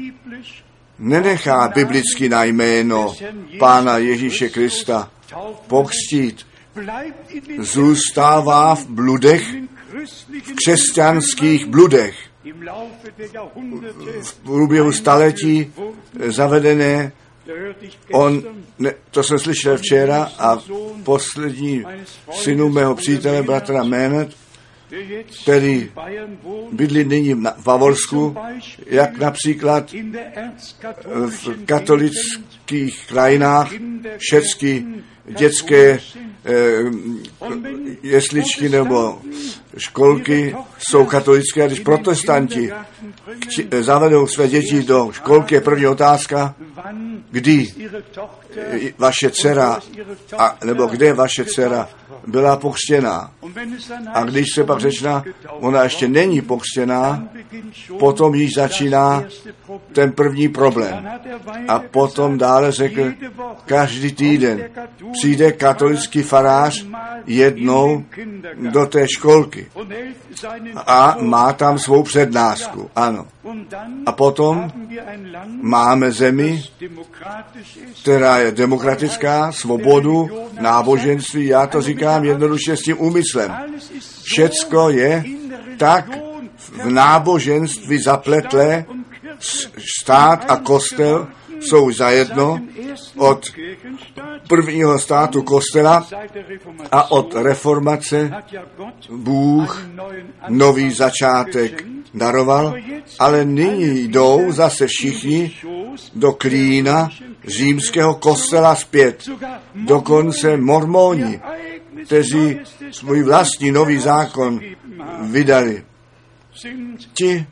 nenechá 0.98 1.68
biblicky 1.68 2.28
na 2.28 2.44
jméno 2.44 3.14
Pána 3.58 3.98
Ježíše 3.98 4.48
Krista 4.48 5.10
pokřtít, 5.66 6.46
zůstává 7.58 8.74
v 8.74 8.86
bludech, 8.86 9.42
v 10.32 10.54
křesťanských 10.54 11.66
bludech. 11.66 12.14
v 14.22 14.34
průběhu 14.34 14.92
staletí 14.92 15.72
zavedené. 16.26 17.12
On, 18.12 18.42
ne, 18.78 18.94
to 19.10 19.22
jsem 19.22 19.38
slyšel 19.38 19.78
včera 19.78 20.30
a 20.38 20.58
poslední 21.04 21.84
synu 22.30 22.68
mého 22.68 22.94
přítele, 22.94 23.42
bratra 23.42 23.84
Ménet, 23.84 24.36
který 25.42 25.90
bydlí 26.72 27.04
nyní 27.04 27.34
v 27.34 27.62
Bavorsku, 27.64 28.36
jak 28.86 29.18
například 29.18 29.94
v 31.26 31.64
katolických 31.66 33.06
krajinách 33.06 33.70
všechny 34.18 34.86
dětské 35.28 35.98
eh, 36.44 36.60
jesličky 38.02 38.68
nebo 38.68 39.18
školky 39.78 40.56
jsou 40.78 41.06
katolické, 41.06 41.62
a 41.62 41.66
když 41.66 41.80
protestanti 41.80 42.72
zavedou 43.80 44.26
své 44.26 44.48
děti 44.48 44.82
do 44.82 45.08
školky, 45.12 45.54
je 45.54 45.60
první 45.60 45.86
otázka, 45.86 46.54
kdy 47.30 47.74
vaše 48.98 49.30
dcera, 49.30 49.80
a, 50.38 50.56
nebo 50.64 50.86
kde 50.86 51.12
vaše 51.12 51.44
dcera 51.44 51.88
byla 52.26 52.56
pokřtěná. 52.56 53.32
A 54.12 54.24
když 54.24 54.46
se 54.54 54.64
pak 54.64 54.80
řečná, 54.80 55.24
ona 55.48 55.82
ještě 55.82 56.08
není 56.08 56.42
pokřtěná, 56.42 57.28
potom 57.98 58.34
již 58.34 58.54
začíná 58.54 59.24
ten 59.92 60.12
první 60.12 60.48
problém. 60.48 61.08
A 61.68 61.78
potom 61.78 62.38
dále 62.38 62.72
řekl, 62.72 63.12
každý 63.66 64.12
týden 64.12 64.68
přijde 65.18 65.52
katolický 65.52 66.22
farář 66.22 66.86
jednou 67.26 68.04
do 68.56 68.86
té 68.86 69.08
školky 69.08 69.66
a 70.86 71.16
má 71.20 71.52
tam 71.52 71.78
svou 71.78 72.02
přednášku. 72.02 72.90
Ano. 72.96 73.26
A 74.06 74.12
potom 74.12 74.70
máme 75.62 76.12
zemi, 76.12 76.64
která 78.02 78.38
je 78.38 78.52
demokratická, 78.52 79.52
svobodu, 79.52 80.30
náboženství, 80.60 81.46
já 81.46 81.66
to 81.66 81.82
říkám 81.82 82.24
jednoduše 82.24 82.76
s 82.76 82.80
tím 82.80 82.96
úmyslem. 83.00 83.54
Všecko 84.22 84.90
je 84.90 85.24
tak 85.76 86.18
v 86.58 86.90
náboženství 86.90 88.02
zapletlé, 88.02 88.84
stát 90.02 90.50
a 90.50 90.56
kostel 90.56 91.28
jsou 91.60 91.92
zajedno 91.92 92.60
od 93.16 93.46
prvního 94.48 94.98
státu 94.98 95.42
kostela 95.42 96.06
a 96.92 97.10
od 97.10 97.34
reformace 97.34 98.30
Bůh 99.10 99.88
nový 100.48 100.90
začátek 100.90 101.84
daroval, 102.14 102.74
ale 103.18 103.44
nyní 103.44 104.08
jdou 104.08 104.52
zase 104.52 104.86
všichni 104.86 105.52
do 106.14 106.32
klína 106.32 107.08
římského 107.46 108.14
kostela 108.14 108.74
zpět. 108.74 109.28
Dokonce 109.74 110.56
mormoni, 110.56 111.40
kteří 112.04 112.60
svůj 112.90 113.22
vlastní 113.22 113.70
nový 113.70 113.98
zákon 113.98 114.60
vydali. 115.20 115.84
Ti 117.14 117.46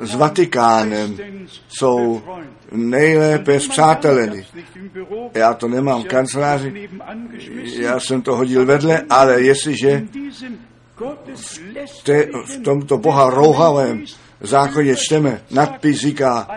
s 0.00 0.14
Vatikánem 0.14 1.18
jsou 1.68 2.22
nejlépe 2.72 3.60
zpřáteleni. 3.60 4.46
Já 5.34 5.54
to 5.54 5.68
nemám 5.68 6.02
v 6.02 6.06
kanceláři, 6.06 6.88
já 7.78 8.00
jsem 8.00 8.22
to 8.22 8.36
hodil 8.36 8.66
vedle, 8.66 9.02
ale 9.10 9.42
jestliže 9.42 10.02
v, 11.34 12.02
te, 12.02 12.26
v 12.46 12.62
tomto 12.64 12.98
boha 12.98 13.30
rouhavém 13.30 14.04
zákoně 14.40 14.96
čteme, 14.96 15.40
nadpis 15.50 15.98
říká 15.98 16.48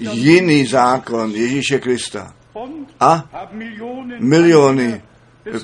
jiný 0.00 0.66
zákon 0.66 1.30
Ježíše 1.30 1.78
Krista. 1.78 2.34
A 3.00 3.28
miliony 4.20 5.02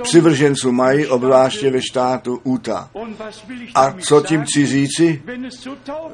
přivrženců 0.02 0.72
mají, 0.72 1.06
obzvláště 1.06 1.70
ve 1.70 1.82
štátu 1.82 2.40
Uta. 2.44 2.90
A 3.74 3.92
co 3.92 4.20
tím 4.20 4.42
chci 4.42 4.66
říci? 4.66 5.22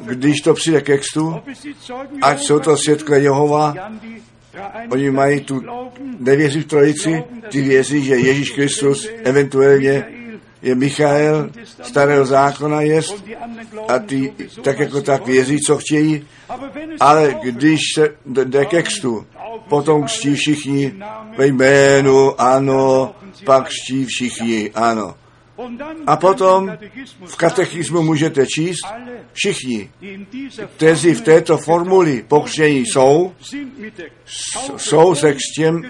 Když 0.01 0.41
to 0.41 0.55
přijde 0.55 0.81
ke 0.81 0.99
kstu, 0.99 1.35
ať 2.23 2.43
jsou 2.43 2.59
to 2.59 2.77
světkové 2.77 3.21
Jehova, 3.21 3.75
oni 4.91 5.11
mají 5.11 5.41
tu, 5.41 5.63
nevěří 6.19 6.61
v 6.61 6.67
trojici, 6.67 7.25
ty 7.49 7.63
věří, 7.63 8.05
že 8.05 8.17
Ježíš 8.17 8.51
Kristus 8.51 9.09
eventuálně 9.25 10.05
je 10.63 10.75
Michael, 10.75 11.51
starého 11.83 12.27
zákona 12.27 12.81
jest, 12.81 13.25
a 13.89 13.99
ty 13.99 14.33
tak 14.63 14.79
jako 14.79 15.03
tak 15.03 15.27
věří, 15.27 15.59
co 15.67 15.77
chtějí, 15.77 16.27
ale 17.01 17.35
když 17.43 17.81
se 17.95 18.15
jde 18.27 18.65
ke 18.65 18.83
kstu, 18.83 19.27
potom 19.69 20.03
křtí 20.03 20.35
všichni 20.35 20.93
ve 21.39 21.47
jménu, 21.47 22.41
ano, 22.41 23.15
pak 23.45 23.69
křtí 23.69 24.05
všichni, 24.05 24.71
ano. 24.75 25.15
A 26.07 26.17
potom 26.17 26.73
v 27.25 27.37
katechismu 27.37 28.03
můžete 28.03 28.47
číst, 28.47 28.87
všichni, 29.33 29.91
kteří 30.77 31.15
v 31.15 31.21
této 31.21 31.59
formuli 31.59 32.25
pokřtění 32.29 32.85
jsou, 32.87 33.33
jsou 34.77 35.15
se 35.15 35.35
křtěm, 35.35 35.83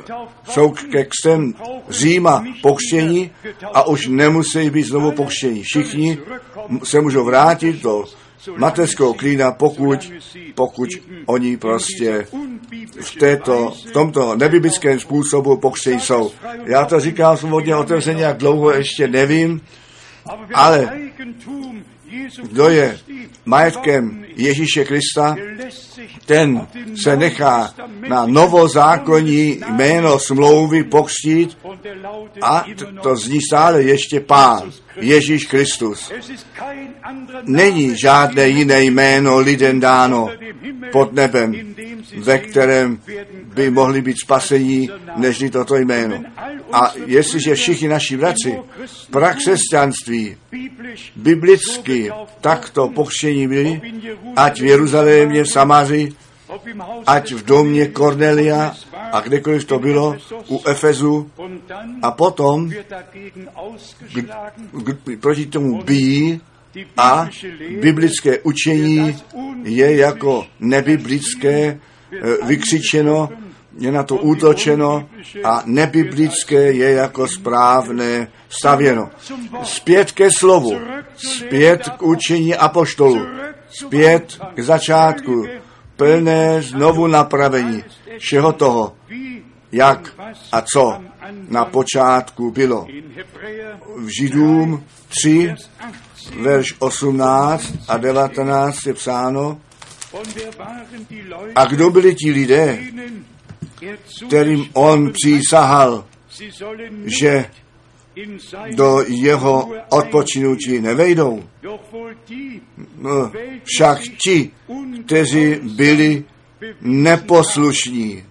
jsou 0.49 0.71
ke 0.71 1.05
křtem 1.05 1.55
Říma 1.89 2.45
pokřtění 2.63 3.31
a 3.75 3.87
už 3.87 4.07
nemusí 4.07 4.71
být 4.71 4.87
znovu 4.87 5.13
pokřtění. 5.13 5.63
Všichni 5.63 6.19
se 6.85 7.01
můžou 7.01 7.25
vrátit 7.25 7.83
do 7.83 8.05
mateřského 8.57 9.15
klína, 9.15 9.53
pokud, 9.53 10.13
pokud 10.55 10.89
oni 11.27 11.57
prostě 11.57 12.27
v, 13.01 13.17
této, 13.17 13.75
v 13.89 13.93
tomto 13.93 14.37
nebiblickém 14.37 15.01
způsobu 15.01 15.57
pokřtění 15.57 16.01
jsou. 16.01 16.33
Já 16.65 16.85
to 16.85 17.01
říkám 17.01 17.37
svobodně 17.37 17.77
otevřeně, 17.77 18.23
jak 18.23 18.37
dlouho 18.37 18.71
ještě 18.71 19.09
nevím, 19.09 19.61
ale 20.55 20.91
kdo 22.43 22.69
je 22.69 22.99
majetkem 23.45 24.25
Ježíše 24.37 24.85
Krista, 24.85 25.37
ten 26.27 26.67
se 27.03 27.17
nechá 27.17 27.75
na 28.09 28.27
novozákonní 28.27 29.61
jméno 29.71 30.19
smlouvy 30.19 30.85
pokřtít 30.85 31.59
a 32.43 32.65
to 33.03 33.17
zní 33.17 33.41
stále 33.41 33.83
ještě 33.83 34.21
pán, 34.21 34.73
Ježíš 35.01 35.45
Kristus. 35.45 36.13
Není 37.43 37.99
žádné 37.99 38.49
jiné 38.49 38.83
jméno 38.83 39.39
lidem 39.39 39.81
dáno 39.81 40.29
pod 40.93 41.13
nebem, 41.13 41.75
ve 42.17 42.39
kterém 42.39 43.01
by 43.55 43.71
mohli 43.71 44.03
být 44.03 44.17
spasení, 44.25 44.91
než 45.17 45.45
toto 45.53 45.77
jméno. 45.77 46.23
A 46.73 46.93
jestliže 47.07 47.55
všichni 47.55 47.89
naši 47.89 48.17
vraci 48.17 48.59
prakřesťanství 49.11 50.37
biblicky 51.17 52.11
takto 52.41 52.89
pokřtění 52.89 53.49
byli, 53.49 53.81
ať 54.37 54.61
v 54.61 54.65
Jeruzalémě, 54.65 55.43
v 55.43 55.51
Samaři, 55.51 56.13
ať 57.07 57.33
v 57.33 57.45
domě 57.45 57.89
Cornelia 57.89 58.75
a 59.13 59.21
kdekoliv 59.21 59.65
to 59.65 59.79
bylo, 59.79 60.17
u 60.49 60.63
Efezu 60.69 61.31
a 62.03 62.11
potom 62.11 62.71
proti 65.21 65.47
tomu 65.47 65.83
bíjí 65.83 66.41
a 66.97 67.29
biblické 67.81 68.39
učení 68.39 69.17
je 69.63 69.97
jako 69.97 70.47
nebiblické 70.61 71.81
eh, 72.13 72.47
vykřičeno, 72.47 73.29
je 73.79 73.93
na 73.93 74.03
to 74.03 74.17
útočeno 74.17 75.09
a 75.45 75.63
nebiblické 75.67 76.73
je 76.73 76.91
jako 76.91 77.29
správné 77.29 78.29
stavěno. 78.49 79.11
Zpět 79.63 80.13
ke 80.13 80.29
slovu, 80.39 80.81
zpět 81.17 81.89
k 81.89 82.03
učení 82.03 82.55
apoštolu, 82.55 83.27
zpět 83.69 84.39
k 84.55 84.61
začátku, 84.61 85.47
plné 85.97 86.63
znovu 86.63 87.07
napravení 87.07 87.85
všeho 88.19 88.53
toho, 88.53 88.97
jak 89.73 90.15
a 90.53 90.61
co 90.61 91.01
na 91.49 91.65
počátku 91.65 92.51
bylo. 92.51 92.87
V 93.97 94.09
Židům 94.21 94.85
3, 95.09 95.55
verš 96.41 96.75
18 96.79 97.73
a 97.89 97.97
19 97.97 98.87
je 98.87 98.95
psáno, 98.95 99.61
a 101.55 101.65
kdo 101.65 101.91
byli 101.91 102.15
ti 102.15 102.31
lidé, 102.31 102.79
kterým 104.27 104.65
on 104.73 105.13
přísahal, 105.13 106.05
že 107.21 107.51
do 108.75 109.05
jeho 109.07 109.73
odpočinutí 109.89 110.81
nevejdou. 110.81 111.43
No, 112.99 113.33
však 113.65 113.99
ti, 114.25 114.51
kteří 115.07 115.55
byli 115.55 116.25
neposlušní, 116.81 118.25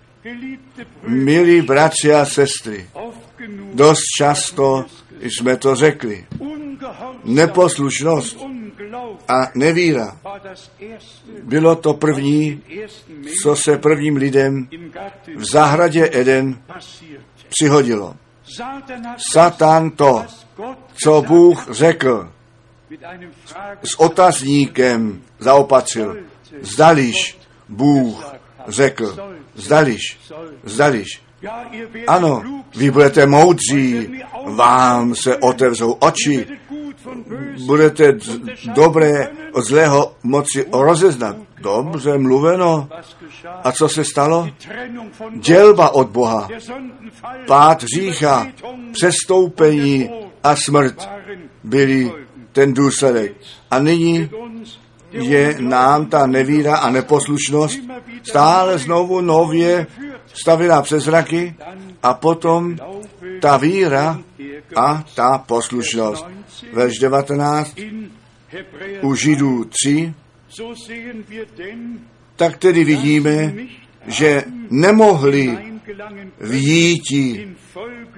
milí 1.08 1.62
bratři 1.62 2.14
a 2.14 2.26
sestry, 2.26 2.89
dost 3.74 4.02
často 4.18 4.86
jsme 5.22 5.58
to 5.58 5.76
řekli. 5.76 6.26
Neposlušnost 7.24 8.38
A 9.28 9.52
nevíra. 9.56 10.18
Bylo 11.43 11.76
to 11.76 11.93
první, 11.93 12.62
co 13.43 13.56
se 13.56 13.78
prvním 13.78 14.16
lidem 14.16 14.68
v 15.36 15.46
zahradě 15.52 16.10
Eden 16.14 16.60
přihodilo. 17.50 18.16
Satan 19.32 19.91
to, 19.91 20.26
co 21.04 21.22
Bůh 21.22 21.68
řekl, 21.72 22.32
s 23.83 23.99
otazníkem 23.99 25.21
zaopatřil. 25.39 26.17
Zdališ 26.61 27.38
Bůh 27.69 28.36
řekl, 28.67 29.17
zdališ, 29.55 30.01
zdališ. 30.63 31.21
Ano, 32.07 32.63
vy 32.75 32.91
budete 32.91 33.25
moudří, 33.25 34.09
vám 34.45 35.15
se 35.15 35.38
otevřou 35.38 35.91
oči, 35.91 36.47
budete 37.65 38.17
dobré 38.75 39.29
od 39.51 39.61
zlého 39.61 40.15
moci 40.23 40.65
rozeznat. 40.73 41.36
Dobře 41.61 42.17
mluveno. 42.17 42.89
A 43.63 43.71
co 43.71 43.89
se 43.89 44.03
stalo? 44.05 44.49
Dělba 45.36 45.89
od 45.89 46.09
Boha, 46.09 46.47
pád 47.47 47.83
řícha, 47.83 48.47
přestoupení 48.91 50.09
a 50.43 50.55
smrt 50.55 51.09
byli 51.63 52.24
ten 52.56 52.74
důsledek. 52.74 53.36
A 53.72 53.80
nyní 53.80 54.30
je 55.12 55.56
nám 55.60 56.06
ta 56.06 56.28
nevíra 56.28 56.78
a 56.78 56.89
neposlušnost 56.89 57.80
stále 58.24 58.78
znovu 58.78 59.22
nově 59.22 59.88
stavěná 60.34 60.82
přes 60.82 61.03
zraky 61.03 61.56
a 62.03 62.14
potom 62.14 62.76
ta 63.41 63.58
víra 63.58 64.20
a 64.76 65.03
ta 65.16 65.38
poslušnost. 65.38 66.26
Verš 66.74 66.99
19 66.99 67.76
u 69.01 69.16
Židů 69.16 69.64
3, 69.64 70.14
tak 72.36 72.58
tedy 72.58 72.84
vidíme, 72.84 73.53
že 74.08 74.43
nemohli 74.70 75.58
výjít 76.41 77.03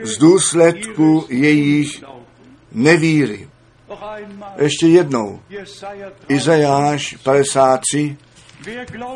z 0.03 0.17
důsledku 0.17 1.25
jejich 1.29 2.03
nevíry. 2.71 3.47
Ještě 4.57 4.87
jednou. 4.87 5.39
Izajáš 6.27 7.17
53. 7.23 8.17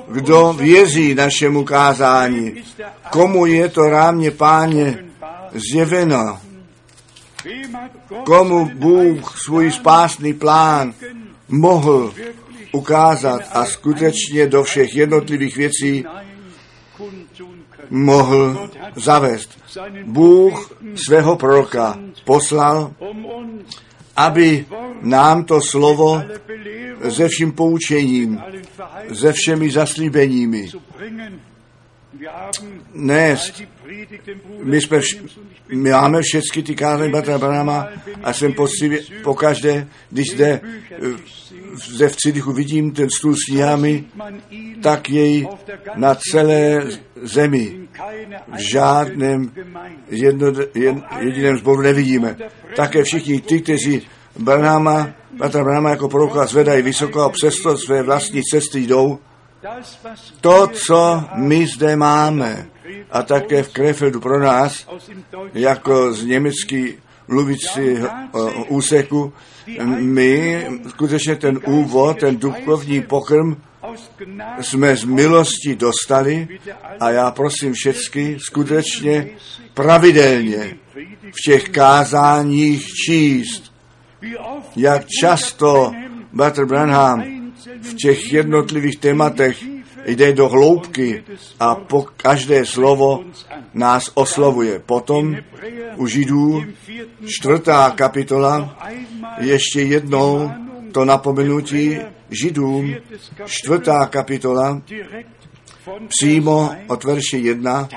Kdo 0.07 0.53
věří 0.53 1.15
našemu 1.15 1.63
kázání, 1.63 2.63
komu 3.09 3.45
je 3.45 3.69
to 3.69 3.81
rámě 3.81 4.31
páně 4.31 5.05
zjeveno, 5.53 6.39
komu 8.25 8.71
Bůh 8.73 9.37
svůj 9.39 9.71
spásný 9.71 10.33
plán 10.33 10.93
mohl 11.47 12.13
ukázat 12.71 13.41
a 13.53 13.65
skutečně 13.65 14.47
do 14.47 14.63
všech 14.63 14.95
jednotlivých 14.95 15.57
věcí 15.57 16.05
mohl 17.89 18.69
zavést. 18.95 19.57
Bůh 20.03 20.71
svého 20.95 21.35
proroka 21.35 21.99
poslal, 22.25 22.93
aby 24.15 24.65
nám 25.01 25.43
to 25.43 25.59
slovo 25.61 26.23
se 27.09 27.27
vším 27.27 27.51
poučením, 27.51 28.41
se 29.13 29.33
všemi 29.33 29.71
zaslíbeními 29.71 30.69
nést. 32.93 33.61
My, 34.63 34.81
jsme 34.81 34.99
vš- 34.99 35.29
my 35.69 35.89
máme 35.89 36.21
všechny 36.21 36.63
ty 36.63 36.75
kázny 36.75 37.09
Batra 37.09 37.37
Branama 37.37 37.87
a 38.23 38.33
jsem 38.33 38.53
poctivě 38.53 38.99
pokaždé, 39.23 39.87
když 40.09 40.31
zde 40.31 40.61
ze 41.75 42.09
v 42.09 42.15
Cidichu 42.15 42.51
vidím 42.51 42.91
ten 42.91 43.09
stůl 43.09 43.35
s 43.35 43.51
knihami, 43.51 44.03
tak 44.81 45.09
jej 45.09 45.47
na 45.95 46.15
celé 46.31 46.87
zemi 47.21 47.87
v 48.47 48.71
žádném 48.71 49.51
jedno, 50.09 50.47
jed, 50.75 50.95
jediném 51.19 51.57
zboru 51.57 51.81
nevidíme. 51.81 52.35
Také 52.75 53.03
všichni 53.03 53.41
ty, 53.41 53.61
kteří 53.61 54.01
Branhama, 54.39 55.09
Batra 55.37 55.63
Branhama 55.63 55.89
jako 55.89 56.09
proroka 56.09 56.45
zvedají 56.45 56.81
vysoko 56.81 57.21
a 57.21 57.29
přesto 57.29 57.77
své 57.77 58.03
vlastní 58.03 58.41
cesty 58.43 58.79
jdou, 58.79 59.19
to, 60.41 60.67
co 60.67 61.23
my 61.35 61.67
zde 61.67 61.95
máme, 61.95 62.67
a 63.11 63.23
také 63.23 63.63
v 63.63 63.73
Krefeldu 63.73 64.19
pro 64.19 64.39
nás, 64.39 64.87
jako 65.53 66.13
z 66.13 66.25
německý 66.25 66.93
mluvící 67.27 67.79
úseku, 68.67 69.33
my 69.99 70.65
skutečně 70.87 71.35
ten 71.35 71.59
úvod, 71.65 72.19
ten 72.19 72.37
duchovní 72.37 73.01
pokrm 73.01 73.55
jsme 74.61 74.95
z 74.95 75.03
milosti 75.03 75.75
dostali 75.75 76.47
a 76.99 77.09
já 77.09 77.31
prosím 77.31 77.73
všechny 77.73 78.37
skutečně 78.39 79.29
pravidelně 79.73 80.77
v 81.31 81.41
těch 81.45 81.69
kázáních 81.69 82.87
číst, 83.05 83.73
jak 84.75 85.05
často 85.21 85.91
Bratr 86.33 86.65
Branham 86.65 87.23
v 87.81 87.93
těch 87.93 88.33
jednotlivých 88.33 88.97
tématech 88.97 89.70
jde 90.05 90.33
do 90.33 90.49
hloubky 90.49 91.23
a 91.59 91.75
po 91.75 92.05
každé 92.17 92.65
slovo 92.65 93.23
nás 93.73 94.11
oslovuje. 94.13 94.79
Potom 94.79 95.37
u 95.95 96.07
Židů 96.07 96.63
čtvrtá 97.25 97.89
kapitola 97.89 98.77
ještě 99.39 99.81
jednou 99.81 100.51
to 100.91 101.05
napomenutí 101.05 101.97
Židům 102.29 102.95
čtvrtá 103.45 104.05
kapitola 104.05 104.81
přímo 106.07 106.69
od 106.87 107.03
verše 107.03 107.37
jedna, 107.37 107.89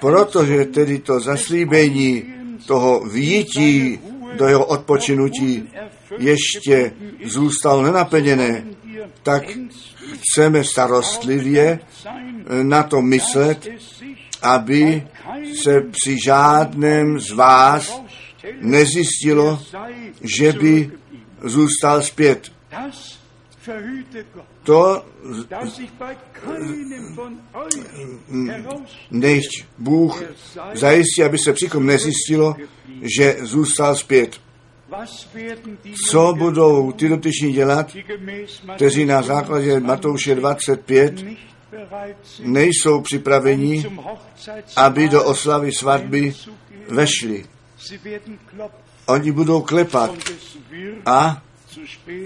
protože 0.00 0.64
tedy 0.64 0.98
to 0.98 1.20
zaslíbení 1.20 2.24
toho 2.66 3.04
výjití 3.04 3.98
do 4.36 4.46
jeho 4.48 4.66
odpočinutí 4.66 5.68
ještě 6.18 6.92
zůstalo 7.24 7.82
nenaplněné, 7.82 8.64
tak 9.22 9.42
chceme 10.14 10.64
starostlivě 10.64 11.78
na 12.62 12.82
to 12.82 13.02
myslet, 13.02 13.68
aby 14.42 15.08
se 15.62 15.80
při 15.80 16.16
žádném 16.24 17.20
z 17.20 17.30
vás 17.30 18.02
nezjistilo, 18.60 19.62
že 20.36 20.52
by 20.52 20.90
zůstal 21.44 22.02
zpět. 22.02 22.52
To 24.62 25.04
než 29.10 29.44
Bůh 29.78 30.22
zajistí, 30.74 31.22
aby 31.22 31.38
se 31.38 31.52
přikom 31.52 31.86
nezjistilo, 31.86 32.56
že 33.18 33.36
zůstal 33.40 33.96
zpět. 33.96 34.40
Co 36.10 36.34
budou 36.38 36.92
ty 36.92 37.08
dotyční 37.08 37.52
dělat, 37.52 37.96
kteří 38.76 39.04
na 39.04 39.22
základě 39.22 39.80
Matouše 39.80 40.34
25 40.34 41.24
nejsou 42.40 43.00
připraveni, 43.00 43.86
aby 44.76 45.08
do 45.08 45.24
oslavy 45.24 45.72
svatby 45.72 46.34
vešli. 46.88 47.44
Oni 49.06 49.32
budou 49.32 49.62
klepat 49.62 50.10
a 51.06 51.42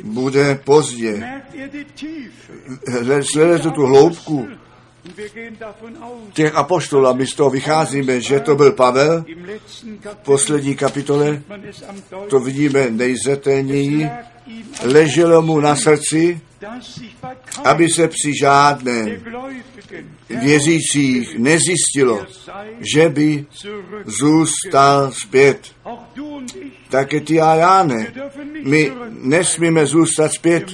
bude 0.02 0.54
pozdě. 0.54 1.42
Sledujete 3.32 3.70
tu 3.70 3.86
hloubku 3.86 4.48
těch 6.32 6.55
apoštolů 6.55 7.07
a 7.07 7.12
my 7.12 7.26
z 7.26 7.34
toho 7.34 7.51
vycházíme, 7.51 8.20
že 8.20 8.40
to 8.40 8.57
byl 8.57 8.72
Pavel 8.72 9.24
v 10.05 10.24
poslední 10.24 10.76
kapitole, 10.76 11.42
to 12.28 12.40
vidíme 12.40 12.90
nejzetelněji, 12.90 14.11
leželo 14.84 15.42
mu 15.42 15.61
na 15.61 15.76
srdci, 15.76 16.40
aby 17.64 17.88
se 17.88 18.09
při 18.09 18.32
žádném 18.40 19.20
věřících 20.28 21.38
nezjistilo, 21.38 22.26
že 22.94 23.09
by 23.09 23.46
zůstal 24.05 25.12
zpět. 25.12 25.72
Také 26.88 27.20
ty 27.20 27.40
a 27.40 27.55
já 27.55 27.82
ne. 27.82 28.12
My 28.62 28.92
nesmíme 29.11 29.86
zůstat 29.86 30.32
zpět. 30.32 30.64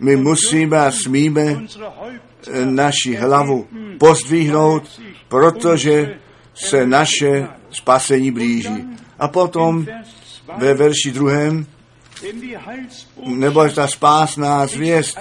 My 0.00 0.16
musíme 0.16 0.78
a 0.78 0.92
smíme 0.92 1.62
naši 2.64 3.14
hlavu 3.14 3.66
pozdvihnout, 3.98 5.00
protože 5.28 6.18
se 6.54 6.86
naše 6.86 7.48
spasení 7.70 8.30
blíží. 8.30 8.84
A 9.18 9.28
potom 9.28 9.86
ve 10.58 10.74
verši 10.74 11.10
druhém, 11.10 11.66
nebo 13.26 13.68
ta 13.68 13.88
spásná 13.88 14.66
zvěst 14.66 15.18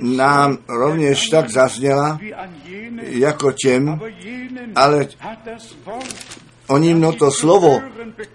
nám 0.00 0.58
rovněž 0.68 1.28
tak 1.28 1.50
zazněla, 1.50 2.18
jako 3.02 3.52
těm, 3.52 4.00
ale 4.74 5.08
oni 6.66 6.94
no 6.94 7.12
to 7.12 7.30
slovo, 7.30 7.82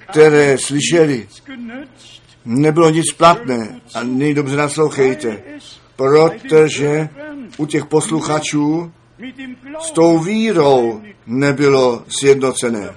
které 0.09 0.57
slyšeli, 0.57 1.27
nebylo 2.45 2.89
nic 2.89 3.11
platné. 3.13 3.81
A 3.93 4.03
nyní 4.03 4.33
dobře 4.33 4.55
naslouchejte, 4.55 5.43
protože 5.95 7.09
u 7.57 7.65
těch 7.65 7.85
posluchačů 7.85 8.91
s 9.79 9.91
tou 9.91 10.19
vírou 10.19 11.01
nebylo 11.27 12.03
sjednocené. 12.19 12.95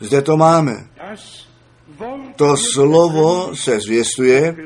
Zde 0.00 0.22
to 0.22 0.36
máme. 0.36 0.86
To 2.36 2.56
slovo 2.56 3.56
se 3.56 3.80
zvěstuje, 3.80 4.56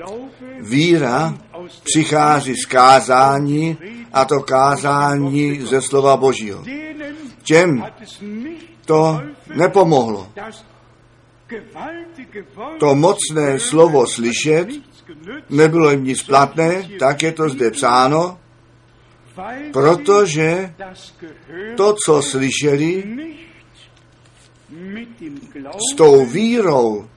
víra 0.60 1.38
přichází 1.82 2.54
z 2.56 2.66
kázání 2.66 3.78
a 4.12 4.24
to 4.24 4.40
kázání 4.40 5.60
ze 5.60 5.82
slova 5.82 6.16
Božího. 6.16 6.64
Těm 7.42 7.84
to 8.84 9.20
nepomohlo. 9.54 10.28
To 12.78 12.94
mocné 12.94 13.60
slovo 13.60 14.06
slyšet 14.06 14.68
nebylo 15.50 15.90
jim 15.90 16.04
nic 16.04 16.22
platné, 16.22 16.88
tak 16.98 17.22
je 17.22 17.32
to 17.32 17.48
zde 17.48 17.70
psáno, 17.70 18.38
protože 19.72 20.74
to, 21.76 21.94
co 22.06 22.22
slyšeli, 22.22 23.04
s 25.92 25.96
tou 25.96 26.26
vírou 26.26 27.08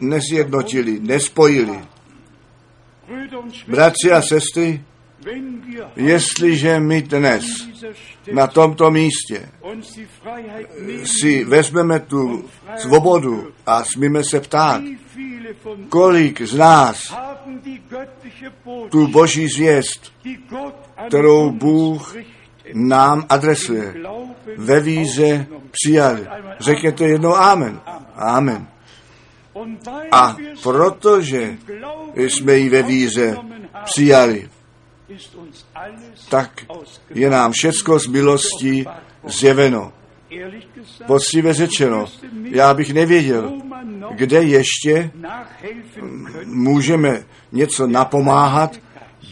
nesjednotili, 0.00 1.00
nespojili. 1.00 1.80
Bratři 3.68 4.12
a 4.12 4.22
sestry, 4.22 4.84
jestliže 5.96 6.80
my 6.80 7.02
dnes 7.02 7.44
na 8.32 8.46
tomto 8.46 8.90
místě 8.90 9.48
si 11.04 11.44
vezmeme 11.44 12.00
tu 12.00 12.44
svobodu 12.76 13.52
a 13.66 13.84
smíme 13.84 14.24
se 14.24 14.40
ptát, 14.40 14.82
kolik 15.88 16.42
z 16.42 16.54
nás 16.54 17.14
tu 18.90 19.06
boží 19.06 19.48
zvěst, 19.48 20.12
kterou 21.06 21.50
Bůh 21.50 22.16
nám 22.74 23.26
adresuje, 23.28 23.94
ve 24.56 24.80
víze 24.80 25.46
přijali. 25.70 26.26
Řekněte 26.60 27.04
jednou 27.04 27.34
Amen. 27.34 27.80
Amen. 28.16 28.66
A 30.12 30.36
protože 30.62 31.56
jsme 32.16 32.54
ji 32.54 32.68
ve 32.68 32.82
víze 32.82 33.36
přijali, 33.84 34.48
tak 36.28 36.64
je 37.10 37.30
nám 37.30 37.52
všecko 37.52 37.98
z 37.98 38.06
milostí 38.06 38.84
zjeveno. 39.24 39.92
Poctivě 41.06 41.54
řečeno, 41.54 42.06
já 42.44 42.74
bych 42.74 42.94
nevěděl, 42.94 43.52
kde 44.14 44.42
ještě 44.42 45.10
můžeme 46.44 47.22
něco 47.52 47.86
napomáhat. 47.86 48.76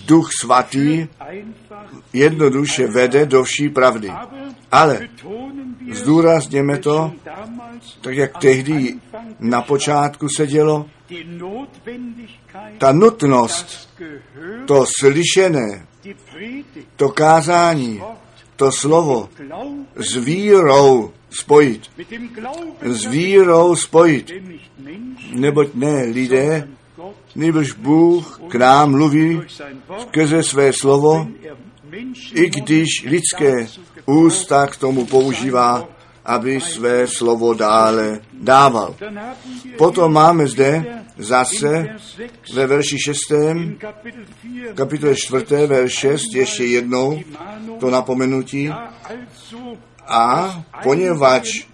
Duch 0.07 0.31
svatý 0.41 1.07
jednoduše 2.13 2.87
vede 2.87 3.27
do 3.27 3.45
vší 3.45 3.69
pravdy. 3.69 4.13
Ale 4.73 5.09
zdůrazněme 5.93 6.79
to, 6.79 7.13
tak 8.01 8.17
jak 8.17 8.39
tehdy 8.39 8.95
na 9.39 9.63
počátku 9.63 10.29
se 10.37 10.47
dělo, 10.47 10.87
ta 12.79 12.93
nutnost, 12.93 13.99
to 14.67 14.85
slyšené, 15.01 15.87
to 16.97 17.09
kázání, 17.09 18.03
to 18.57 18.73
slovo 18.73 19.29
s 19.97 20.17
vírou 20.17 21.13
spojit. 21.31 21.91
S 22.83 23.05
vírou 23.05 23.77
spojit. 23.77 24.33
Neboť 25.33 25.75
ne 25.75 26.05
lidé, 26.05 26.69
nebož 27.35 27.73
Bůh 27.73 28.41
k 28.49 28.55
nám 28.55 28.91
mluví 28.91 29.41
skrze 30.03 30.43
své 30.43 30.73
slovo, 30.73 31.29
i 32.35 32.51
když 32.51 32.89
lidské 33.07 33.69
ústa 34.07 34.67
k 34.67 34.77
tomu 34.77 35.07
používá, 35.07 35.89
aby 36.27 36.61
své 36.61 37.07
slovo 37.07 37.55
dále 37.55 38.21
dával. 38.33 38.95
Potom 39.79 40.13
máme 40.13 40.47
zde 40.47 40.85
zase 41.19 41.87
ve 42.55 42.67
verši 42.67 42.97
6. 42.99 43.19
kapitole 44.75 45.15
4. 45.17 45.67
verš 45.67 45.93
6 45.93 46.35
ještě 46.35 46.65
jednou 46.65 47.21
to 47.81 47.91
napomenutí. 47.91 48.71
A 50.09 50.65
poněvadž 50.83 51.67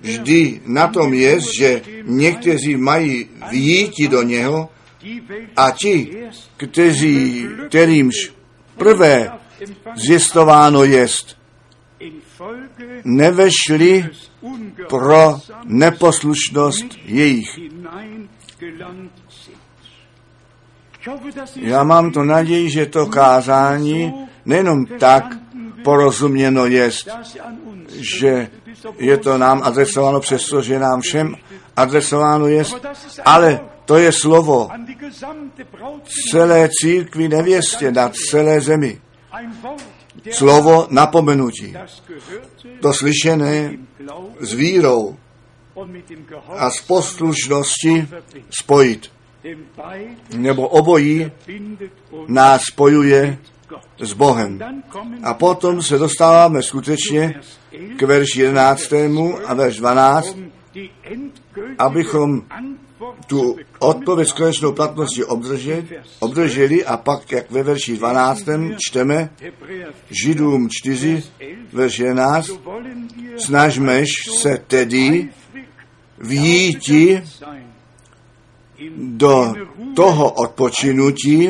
vždy 0.00 0.60
na 0.66 0.88
tom 0.88 1.14
je, 1.14 1.40
že 1.40 1.82
někteří 2.04 2.76
mají 2.76 3.28
výjít 3.50 4.10
do 4.10 4.22
něho 4.22 4.68
a 5.56 5.70
ti, 5.70 6.16
kteří, 6.56 7.46
kterýmž 7.68 8.32
prvé 8.76 9.32
zjistováno 9.94 10.84
jest, 10.84 11.39
nevešli 13.04 14.08
pro 14.88 15.38
neposlušnost 15.64 16.84
jejich. 17.04 17.48
Já 21.56 21.84
mám 21.84 22.10
to 22.10 22.24
naději, 22.24 22.70
že 22.70 22.86
to 22.86 23.06
kázání 23.06 24.14
nejenom 24.44 24.86
tak 24.86 25.24
porozuměno 25.84 26.66
jest, 26.66 27.08
že 27.88 28.48
je 28.98 29.16
to 29.16 29.38
nám 29.38 29.62
adresováno 29.64 30.20
přesto, 30.20 30.62
že 30.62 30.78
nám 30.78 31.00
všem 31.00 31.36
adresováno 31.76 32.46
jest, 32.46 32.86
ale 33.24 33.60
to 33.84 33.96
je 33.96 34.12
slovo 34.12 34.68
celé 36.30 36.68
církvi 36.82 37.28
nevěstě 37.28 37.92
na 37.92 38.10
celé 38.30 38.60
zemi. 38.60 39.00
Slovo 40.30 40.86
napomenutí. 40.90 41.74
To 42.80 42.92
slyšené 42.92 43.78
s 44.40 44.52
vírou 44.52 45.16
a 46.48 46.70
s 46.70 46.80
poslušnosti 46.80 48.08
spojit. 48.50 49.10
Nebo 50.36 50.68
obojí 50.68 51.32
nás 52.26 52.62
spojuje 52.62 53.38
s 53.98 54.12
Bohem. 54.12 54.58
A 55.22 55.34
potom 55.34 55.82
se 55.82 55.98
dostáváme 55.98 56.62
skutečně 56.62 57.40
k 57.96 58.02
verši 58.02 58.40
11. 58.40 58.92
a 59.46 59.54
verš 59.54 59.76
12, 59.76 60.36
abychom 61.78 62.42
tu 63.26 63.56
odpověď 63.78 64.28
s 64.28 64.32
konečnou 64.32 64.72
platností 64.72 65.24
obdrželi, 65.24 65.86
obdrželi 66.18 66.84
a 66.84 66.96
pak, 66.96 67.32
jak 67.32 67.50
ve 67.50 67.62
verši 67.62 67.96
12. 67.96 68.44
čteme, 68.88 69.30
Židům 70.24 70.68
4, 70.70 71.22
verš 71.72 71.98
11, 71.98 72.50
snažmeš 73.36 74.08
se 74.40 74.58
tedy 74.66 75.28
vjíti 76.18 77.22
do 78.96 79.54
toho 79.96 80.32
odpočinutí, 80.32 81.48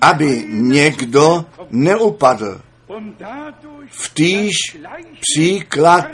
aby 0.00 0.44
někdo 0.48 1.44
neupadl. 1.70 2.60
V 3.88 4.14
týž 4.14 4.52
příklad 5.20 6.06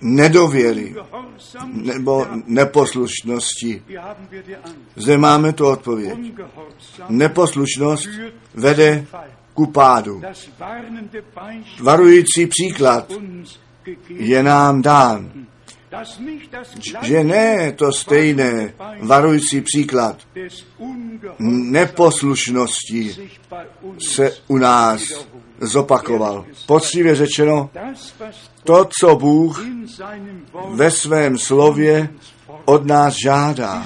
nedověry 0.00 0.94
nebo 1.66 2.26
neposlušnosti. 2.46 3.82
Zde 4.96 5.18
máme 5.18 5.52
tu 5.52 5.66
odpověď. 5.66 6.18
Neposlušnost 7.08 8.08
vede 8.54 9.06
ku 9.54 9.66
pádu. 9.66 10.22
Varující 11.82 12.46
příklad 12.46 13.12
je 14.08 14.42
nám 14.42 14.82
dán, 14.82 15.32
že 17.02 17.24
ne 17.24 17.72
to 17.72 17.92
stejné 17.92 18.74
varující 19.00 19.60
příklad 19.60 20.26
neposlušnosti 21.70 23.30
se 23.98 24.32
u 24.48 24.58
nás 24.58 25.02
zopakoval. 25.60 26.44
Poctivě 26.66 27.14
řečeno, 27.14 27.70
to, 28.64 28.88
co 29.00 29.16
Bůh 29.16 29.64
ve 30.68 30.90
svém 30.90 31.38
slově 31.38 32.08
od 32.64 32.86
nás 32.86 33.14
žádá, 33.24 33.84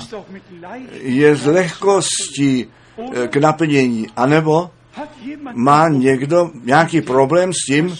je 1.01 1.37
z 1.37 1.47
lehkostí 1.47 2.67
eh, 2.99 3.29
k 3.29 3.37
naplnění. 3.37 4.07
anebo 4.17 4.71
má 5.55 5.89
někdo 5.89 6.51
nějaký 6.65 7.01
problém 7.01 7.53
s 7.53 7.67
tím, 7.67 7.97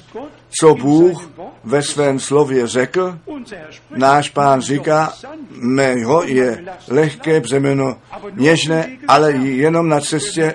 co 0.61 0.75
Bůh 0.75 1.31
ve 1.65 1.83
svém 1.83 2.21
slově 2.21 2.67
řekl. 2.67 3.19
Náš 3.91 4.31
pán 4.31 4.61
říká, 4.61 5.13
mého 5.51 6.23
je 6.25 6.65
lehké 6.89 7.41
břemeno 7.41 7.97
něžné, 8.33 8.99
ale 9.09 9.33
jenom 9.33 9.89
na 9.89 10.01
cestě 10.01 10.55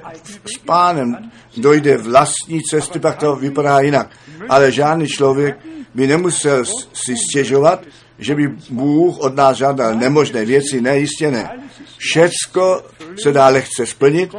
s 0.56 0.58
pánem 0.66 1.18
dojde 1.58 1.97
vlastní 1.97 2.62
cesty, 2.64 3.00
pak 3.00 3.18
to 3.18 3.36
vypadá 3.36 3.80
jinak. 3.80 4.12
Ale 4.50 4.72
žádný 4.72 5.08
člověk 5.08 5.58
by 5.95 6.08
nemusel 6.08 6.66
si 6.93 7.16
stěžovat, 7.30 7.84
že 8.20 8.36
by 8.36 8.47
Bůh 8.70 9.20
od 9.20 9.36
nás 9.36 9.58
žádal 9.58 9.95
nemožné 9.95 10.45
věci, 10.45 10.82
ne, 10.82 11.06
ne. 11.22 11.50
Všecko 11.97 12.84
se 13.24 13.32
dá 13.32 13.47
lehce 13.47 13.86
splnit, 13.86 14.36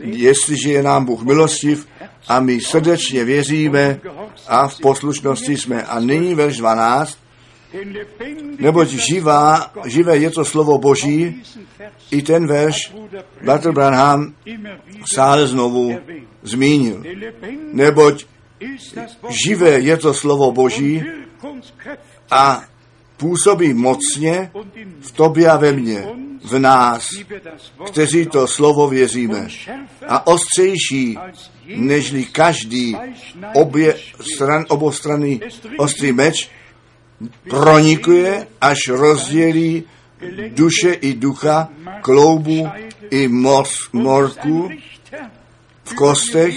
jestliže 0.00 0.72
je 0.72 0.82
nám 0.82 1.04
Bůh 1.04 1.22
milostiv 1.22 1.88
a 2.28 2.40
my 2.40 2.60
srdečně 2.60 3.24
věříme 3.24 4.00
a 4.48 4.68
v 4.68 4.80
poslušnosti 4.80 5.56
jsme. 5.56 5.82
A 5.82 6.00
nyní 6.00 6.34
verš 6.34 6.56
12, 6.56 7.18
neboť 8.58 8.88
živá, 8.88 9.72
živé 9.84 10.16
je 10.16 10.30
to 10.30 10.44
slovo 10.44 10.78
Boží, 10.78 11.42
i 12.10 12.22
ten 12.22 12.46
verš 12.46 12.92
Bratr 13.42 13.72
Branham 13.72 14.34
sále 15.14 15.46
znovu 15.46 15.98
zmínil. 16.42 17.02
Neboť 17.72 18.26
živé 19.30 19.80
je 19.80 19.96
to 19.96 20.14
slovo 20.14 20.52
Boží 20.52 21.02
a 22.30 22.64
působí 23.20 23.74
mocně 23.74 24.50
v 25.00 25.12
tobě 25.12 25.48
a 25.48 25.56
ve 25.56 25.72
mně, 25.72 26.04
v 26.44 26.58
nás, 26.58 27.08
kteří 27.86 28.26
to 28.26 28.46
slovo 28.46 28.88
věříme. 28.88 29.48
A 30.08 30.26
ostřejší, 30.26 31.18
nežli 31.76 32.24
každý 32.24 32.96
obě 33.54 33.96
stran, 34.34 34.64
obostranný 34.68 35.40
ostrý 35.78 36.12
meč, 36.12 36.50
pronikuje, 37.50 38.46
až 38.60 38.88
rozdělí 38.88 39.84
duše 40.48 40.92
i 40.92 41.14
ducha, 41.14 41.68
kloubu 42.02 42.68
i 43.10 43.28
mos, 43.28 43.74
morku 43.92 44.70
v 45.84 45.94
kostech 45.94 46.54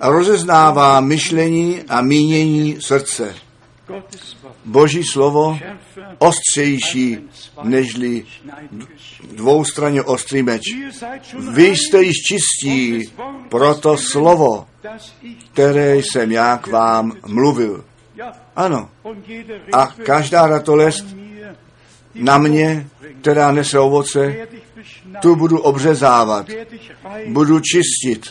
a 0.00 0.08
rozeznává 0.08 1.00
myšlení 1.00 1.82
a 1.88 2.00
mínění 2.00 2.76
srdce. 2.80 3.34
Boží 4.64 5.04
slovo 5.04 5.58
ostřejší 6.18 7.18
nežli 7.62 8.24
dvoustranně 9.32 10.02
ostrý 10.02 10.42
meč. 10.42 10.62
Vy 11.52 11.66
jste 11.66 12.02
již 12.02 12.16
čistí 12.28 13.12
pro 13.48 13.74
to 13.74 13.96
slovo, 13.96 14.66
které 15.52 15.96
jsem 15.96 16.32
já 16.32 16.56
k 16.56 16.66
vám 16.66 17.12
mluvil. 17.26 17.84
Ano. 18.56 18.88
A 19.72 19.86
každá 19.86 20.46
ratolest 20.46 21.04
na 22.14 22.38
mě, 22.38 22.86
která 23.20 23.52
nese 23.52 23.78
ovoce, 23.78 24.36
tu 25.20 25.36
budu 25.36 25.60
obřezávat, 25.60 26.46
budu 27.26 27.60
čistit 27.60 28.26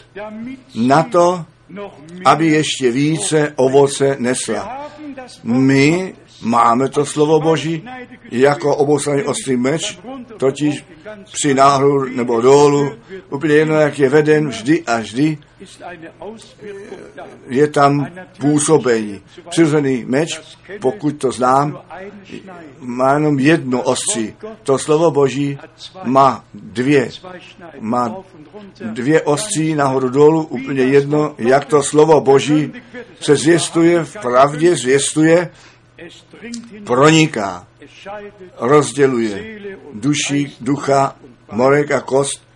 na 0.75 1.03
to, 1.03 1.45
aby 2.25 2.47
ještě 2.47 2.91
více 2.91 3.53
ovoce 3.55 4.15
nesla. 4.19 4.89
My 5.43 6.13
máme 6.41 6.89
to 6.89 7.05
slovo 7.05 7.39
Boží 7.39 7.83
jako 8.31 8.75
oboustranný 8.75 9.23
ostrý 9.23 9.57
meč, 9.57 9.99
totiž 10.37 10.85
při 11.23 11.53
náhru 11.53 12.05
nebo 12.05 12.41
dolů, 12.41 12.91
úplně 13.29 13.53
jedno, 13.53 13.75
jak 13.75 13.99
je 13.99 14.09
veden 14.09 14.49
vždy 14.49 14.83
a 14.83 14.99
vždy, 14.99 15.37
je 17.47 17.67
tam 17.67 18.07
působení. 18.39 19.21
Přirozený 19.49 20.05
meč, 20.07 20.41
pokud 20.81 21.11
to 21.11 21.31
znám, 21.31 21.81
má 22.79 23.13
jenom 23.13 23.39
jedno 23.39 23.81
ostří. 23.81 24.33
To 24.63 24.77
slovo 24.77 25.11
Boží 25.11 25.57
má 26.03 26.45
dvě. 26.53 27.09
Má 27.79 28.15
dvě 28.81 29.21
ostří 29.21 29.75
nahoru 29.75 30.09
dolů, 30.09 30.43
úplně 30.43 30.83
jedno, 30.83 31.35
jak 31.37 31.65
to 31.65 31.83
slovo 31.83 32.21
Boží 32.21 32.73
se 33.21 33.35
zvěstuje, 33.35 34.03
v 34.03 34.17
pravdě 34.21 34.75
zvěstuje, 34.75 35.49
proniká, 36.83 37.67
rozděluje 38.57 39.59
duši, 39.93 40.51
ducha, 40.61 41.15
morek 41.51 41.91
a 41.91 42.01
kost. 42.01 42.49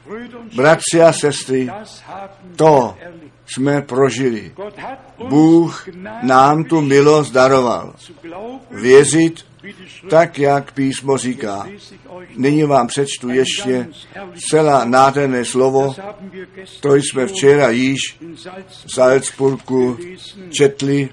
Bratři 0.55 1.01
a 1.01 1.13
sestry, 1.13 1.69
to 2.55 2.97
jsme 3.45 3.81
prožili. 3.81 4.51
Bůh 5.29 5.87
nám 6.21 6.63
tu 6.63 6.81
milost 6.81 7.33
daroval. 7.33 7.95
Věřit 8.71 9.45
tak, 10.09 10.39
jak 10.39 10.71
písmo 10.71 11.17
říká. 11.17 11.67
Nyní 12.35 12.63
vám 12.63 12.87
přečtu 12.87 13.29
ještě 13.29 13.87
celá 14.49 14.85
nádherné 14.85 15.45
slovo, 15.45 15.95
to 16.79 16.95
jsme 16.95 17.27
včera 17.27 17.69
již 17.69 17.99
v 18.85 18.93
Salzburgu 18.93 19.97
četli 20.57 21.09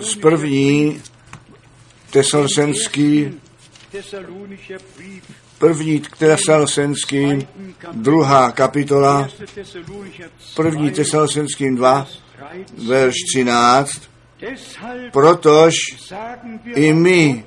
z 0.00 0.14
první 0.14 1.02
tesalsenský 2.10 3.40
první 5.58 6.00
k 6.00 6.16
tesalsenským, 6.16 7.48
druhá 7.92 8.52
kapitola, 8.52 9.28
první 10.56 10.90
tesalsenským 10.90 11.76
2, 11.76 12.06
verš 12.88 13.14
13, 13.34 14.02
protož 15.12 15.74
i 16.74 16.92
my 16.92 17.44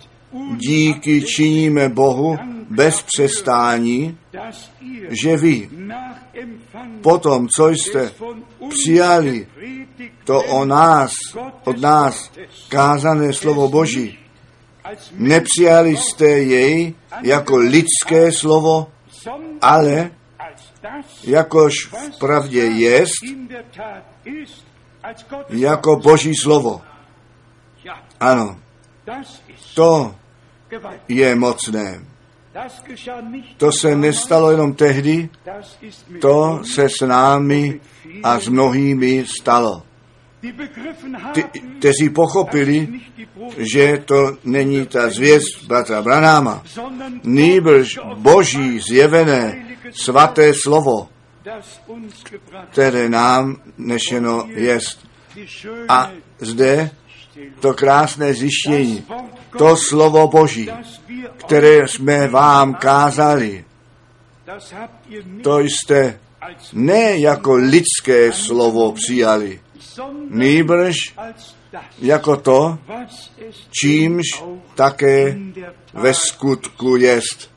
díky 0.55 1.21
činíme 1.21 1.89
Bohu 1.89 2.37
bez 2.69 3.01
přestání, 3.01 4.17
že 5.09 5.37
vy 5.37 5.69
potom, 7.01 7.47
co 7.57 7.69
jste 7.69 8.11
přijali 8.69 9.47
to 10.23 10.43
o 10.43 10.65
nás, 10.65 11.11
od 11.63 11.77
nás 11.77 12.31
kázané 12.69 13.33
slovo 13.33 13.69
Boží, 13.69 14.19
nepřijali 15.11 15.97
jste 15.97 16.25
jej 16.25 16.93
jako 17.21 17.57
lidské 17.57 18.31
slovo, 18.31 18.87
ale 19.61 20.11
jakož 21.23 21.73
v 21.85 22.19
pravdě 22.19 22.59
jest, 22.59 23.11
jako 25.49 25.95
Boží 25.95 26.35
slovo. 26.35 26.81
Ano, 28.19 28.59
to 29.75 30.15
je 31.07 31.35
mocné. 31.35 32.10
To 33.57 33.71
se 33.71 33.95
nestalo 33.95 34.51
jenom 34.51 34.73
tehdy, 34.73 35.29
to 36.21 36.61
se 36.63 36.89
s 36.89 37.05
námi 37.05 37.79
a 38.23 38.39
s 38.39 38.47
mnohými 38.47 39.25
stalo. 39.39 39.83
Ty, 41.33 41.43
kteří 41.79 42.09
pochopili, 42.09 42.87
že 43.57 44.03
to 44.05 44.37
není 44.43 44.85
ta 44.85 45.09
zvěst 45.09 45.63
bratra 45.67 46.01
Branáma, 46.01 46.63
nýbrž 47.23 47.99
boží 48.15 48.79
zjevené 48.79 49.65
svaté 49.91 50.53
slovo, 50.53 51.09
které 52.71 53.09
nám 53.09 53.57
nešeno 53.77 54.45
jest. 54.47 55.07
A 55.89 56.11
zde 56.39 56.91
to 57.59 57.73
krásné 57.73 58.33
zjištění, 58.33 59.05
to 59.57 59.77
slovo 59.77 60.27
Boží, 60.27 60.69
které 61.37 61.87
jsme 61.87 62.27
vám 62.27 62.73
kázali, 62.73 63.65
to 65.43 65.59
jste 65.59 66.19
ne 66.73 67.17
jako 67.17 67.55
lidské 67.55 68.33
slovo 68.33 68.91
přijali, 68.91 69.59
nýbrž 70.29 70.95
jako 71.99 72.37
to, 72.37 72.77
čímž 73.81 74.25
také 74.75 75.37
ve 75.93 76.13
skutku 76.13 76.95
jest, 76.95 77.51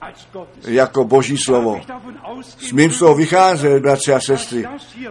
jako 0.67 1.05
Boží 1.05 1.37
slovo. 1.39 1.81
Smím 2.59 2.93
z 2.93 2.99
toho 2.99 3.15
vycházet, 3.15 3.83
bratři 3.83 4.13
a 4.13 4.21
sestry, 4.21 4.65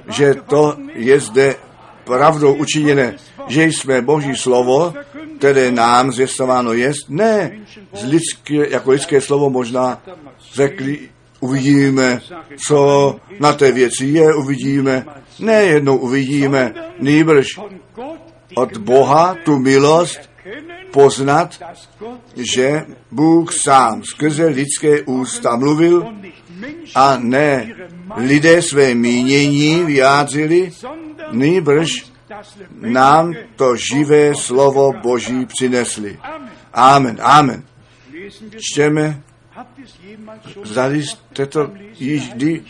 že 0.10 0.36
to 0.50 0.78
je 0.94 1.20
zde 1.20 1.56
pravdou 2.04 2.54
učiněné, 2.54 3.16
že 3.48 3.64
jsme 3.64 4.02
Boží 4.02 4.36
slovo, 4.36 4.94
které 5.44 5.72
nám 5.72 6.12
zvěstováno 6.12 6.74
jest, 6.74 7.10
ne. 7.10 7.60
Z 7.94 8.04
lidské, 8.04 8.70
jako 8.70 8.92
lidské 8.92 9.22
slovo 9.22 9.50
možná 9.50 10.02
řekli, 10.54 11.00
uvidíme, 11.40 12.22
co 12.68 13.16
na 13.40 13.54
té 13.54 13.72
věci 13.72 14.06
je, 14.06 14.36
uvidíme, 14.36 15.06
ne 15.40 15.64
jednou 15.64 15.98
uvidíme, 15.98 16.74
nýbrž 17.00 17.48
od 18.56 18.78
Boha 18.78 19.36
tu 19.44 19.60
milost 19.60 20.20
poznat, 20.92 21.60
že 22.36 22.86
Bůh 23.12 23.54
sám 23.54 24.04
skrze 24.04 24.46
lidské 24.46 25.02
ústa 25.02 25.56
mluvil 25.56 26.08
a 26.96 27.18
ne 27.20 27.76
lidé 28.16 28.62
své 28.62 28.96
mínění 28.96 29.84
vyjádřili, 29.84 30.72
nýbrž 31.32 32.13
nám 32.72 33.34
to 33.56 33.76
živé 33.76 34.36
slovo 34.36 34.94
Boží 35.02 35.46
přinesli. 35.46 36.20
Amen, 36.74 37.18
amen. 37.22 37.64
Čteme, 38.58 39.22
zdali 40.64 41.04
jste 41.04 41.46
to 41.46 41.72
již 42.00 42.30
kdy 42.34 42.64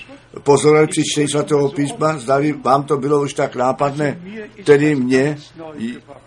pozorovali 0.44 0.88
při 0.88 1.02
čtení 1.04 1.28
svatého 1.28 1.70
písma, 1.70 2.18
zdali 2.18 2.54
vám 2.54 2.84
to 2.84 2.98
bylo 2.98 3.22
už 3.22 3.34
tak 3.34 3.56
nápadné, 3.56 4.22
tedy 4.64 4.96
mně 4.96 5.38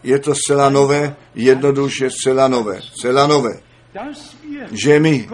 je 0.03 0.19
to 0.19 0.35
zcela 0.35 0.69
nové, 0.69 1.17
jednoduše 1.35 2.11
zcela 2.11 2.49
nové, 2.49 2.81
zcela 2.83 3.27
nové, 3.27 3.61
že 4.73 5.01
my 5.01 5.29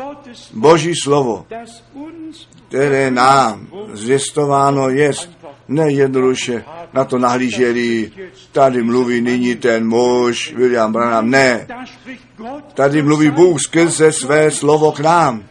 Boží 0.53 0.93
slovo, 1.03 1.47
které 2.69 3.11
nám 3.11 3.69
zvěstováno 3.93 4.89
jest, 4.89 5.31
nejednoduše 5.69 6.65
na 6.93 7.05
to 7.05 7.19
nahlíželi, 7.19 8.13
tady 8.53 8.83
mluví 8.83 9.21
nyní 9.21 9.57
ten 9.57 9.89
muž, 9.89 10.53
William 10.57 10.93
Branham, 10.93 11.31
ne. 11.31 11.67
Tady 12.75 13.03
mluví 13.03 13.31
Bůh 13.31 13.61
skrze 13.61 14.13
své 14.13 14.51
slovo 14.51 14.93
k 14.93 15.01
nám. 15.01 15.45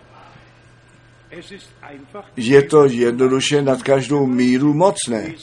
Je 2.38 2.62
to 2.62 2.86
jednoduše 2.86 3.62
nad 3.62 3.84
každou 3.84 4.28
míru 4.28 4.74
mocné. 4.74 5.34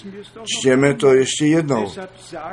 Čtěme 0.44 0.94
to 0.94 1.14
ještě 1.14 1.46
jednou. 1.46 1.92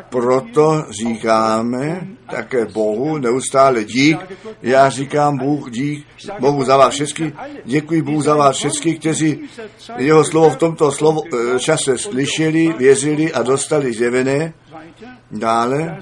Proto 0.09 0.85
říkáme 0.89 2.07
také 2.31 2.65
Bohu 2.65 3.17
neustále 3.17 3.83
dík. 3.83 4.17
Já 4.61 4.89
říkám 4.89 5.37
Bůh 5.37 5.71
dík 5.71 6.05
Bohu 6.39 6.63
za 6.63 6.77
vás 6.77 6.93
všechny. 6.93 7.33
Děkuji 7.65 8.01
Bůhu 8.01 8.21
za 8.21 8.35
vás 8.35 8.57
všechny, 8.57 8.95
kteří 8.95 9.39
jeho 9.97 10.23
slovo 10.25 10.49
v 10.49 10.55
tomto 10.55 10.91
slovo, 10.91 11.23
eh, 11.25 11.59
čase 11.59 11.97
slyšeli, 11.97 12.73
věřili 12.77 13.33
a 13.33 13.43
dostali 13.43 13.93
zjevené. 13.93 14.53
Dále, 15.31 15.99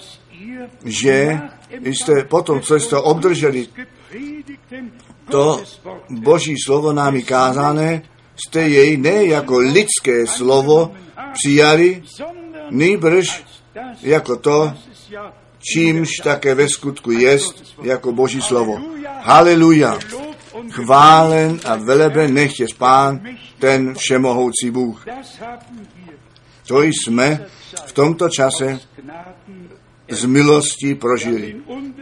že 0.85 1.39
jste 1.83 2.23
potom, 2.23 2.61
co 2.61 2.79
jste 2.79 2.97
obdrželi 2.97 3.67
to 5.31 5.63
boží 6.09 6.55
slovo 6.65 6.93
nám 6.93 7.21
kázané, 7.21 8.01
jste 8.35 8.61
jej 8.61 8.97
ne 8.97 9.25
jako 9.25 9.57
lidské 9.57 10.27
slovo 10.27 10.91
přijali, 11.33 12.03
nejbrž 12.69 13.43
jako 14.01 14.37
to, 14.37 14.73
čímž 15.59 16.09
také 16.23 16.55
ve 16.55 16.69
skutku 16.69 17.11
jest, 17.11 17.63
jako 17.83 18.11
boží 18.11 18.41
slovo. 18.41 18.77
Haleluja! 19.21 19.99
Chválen 20.71 21.59
a 21.65 21.75
veleben 21.75 22.33
nechtě 22.33 22.67
spán 22.67 23.21
ten 23.59 23.95
všemohoucí 23.95 24.71
Bůh. 24.71 25.05
To 26.67 26.81
jsme 26.81 27.45
v 27.85 27.91
tomto 27.91 28.29
čase 28.29 28.79
z 30.13 30.25
milostí 30.25 30.95
prožili. 30.95 31.55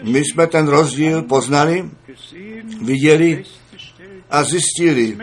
My 0.03 0.20
jsme 0.20 0.47
ten 0.47 0.68
rozdíl 0.68 1.22
poznali, 1.22 1.89
viděli 2.82 3.43
a 4.30 4.43
zjistili, 4.43 5.18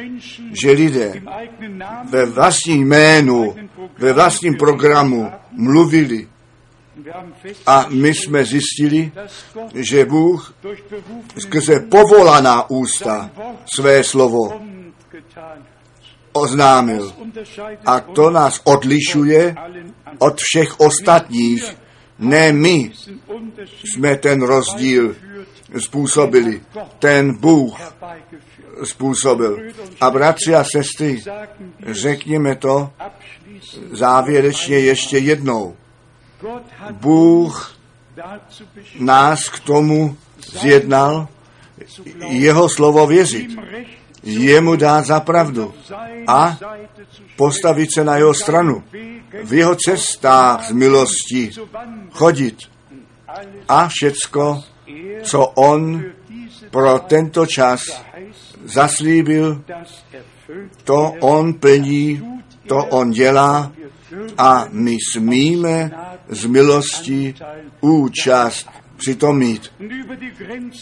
že 0.62 0.70
lidé 0.70 1.22
ve 2.10 2.26
vlastním 2.26 2.86
jménu, 2.86 3.56
ve 3.98 4.12
vlastním 4.12 4.56
programu 4.56 5.30
mluvili. 5.52 6.28
A 7.66 7.86
my 7.88 8.14
jsme 8.14 8.44
zjistili, 8.44 9.12
že 9.74 10.04
Bůh 10.04 10.54
skrze 11.38 11.80
povolaná 11.80 12.70
ústa 12.70 13.30
své 13.74 14.04
slovo 14.04 14.60
oznámil. 16.32 17.12
A 17.86 18.00
to 18.00 18.30
nás 18.30 18.60
odlišuje 18.64 19.54
od 20.18 20.40
všech 20.40 20.80
ostatních. 20.80 21.76
Ne 22.18 22.52
my 22.52 22.92
jsme 23.84 24.16
ten 24.16 24.42
rozdíl 24.42 25.16
způsobili. 25.78 26.60
Ten 26.98 27.36
Bůh 27.36 27.80
způsobil. 28.84 29.58
A 30.00 30.10
bratři 30.10 30.54
a 30.54 30.64
sestry, 30.64 31.22
řekněme 31.86 32.56
to 32.56 32.90
závěrečně 33.90 34.78
ještě 34.78 35.18
jednou. 35.18 35.76
Bůh 36.90 37.76
nás 38.98 39.48
k 39.48 39.60
tomu 39.60 40.16
zjednal 40.60 41.28
jeho 42.28 42.68
slovo 42.68 43.06
věřit, 43.06 43.50
jemu 44.28 44.76
dát 44.76 45.06
za 45.06 45.20
pravdu 45.20 45.74
a 46.26 46.58
postavit 47.36 47.94
se 47.94 48.04
na 48.04 48.16
jeho 48.16 48.34
stranu, 48.34 48.82
v 49.44 49.52
jeho 49.52 49.74
cestách 49.74 50.68
z 50.68 50.72
milosti 50.72 51.50
chodit 52.10 52.56
a 53.68 53.88
všecko, 53.88 54.62
co 55.22 55.46
on 55.46 56.04
pro 56.70 56.98
tento 56.98 57.46
čas 57.46 57.80
zaslíbil, 58.64 59.62
to 60.84 61.12
on 61.20 61.54
plní, 61.54 62.22
to 62.66 62.76
on 62.76 63.10
dělá 63.10 63.72
a 64.38 64.66
my 64.70 64.96
smíme 65.12 65.90
z 66.28 66.46
milosti 66.46 67.34
účast 67.80 68.68
přitom 68.96 69.38
mít. 69.38 69.72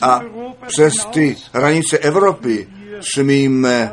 A 0.00 0.20
přes 0.66 0.94
ty 1.12 1.36
hranice 1.52 1.98
Evropy 1.98 2.68
smíme 3.00 3.92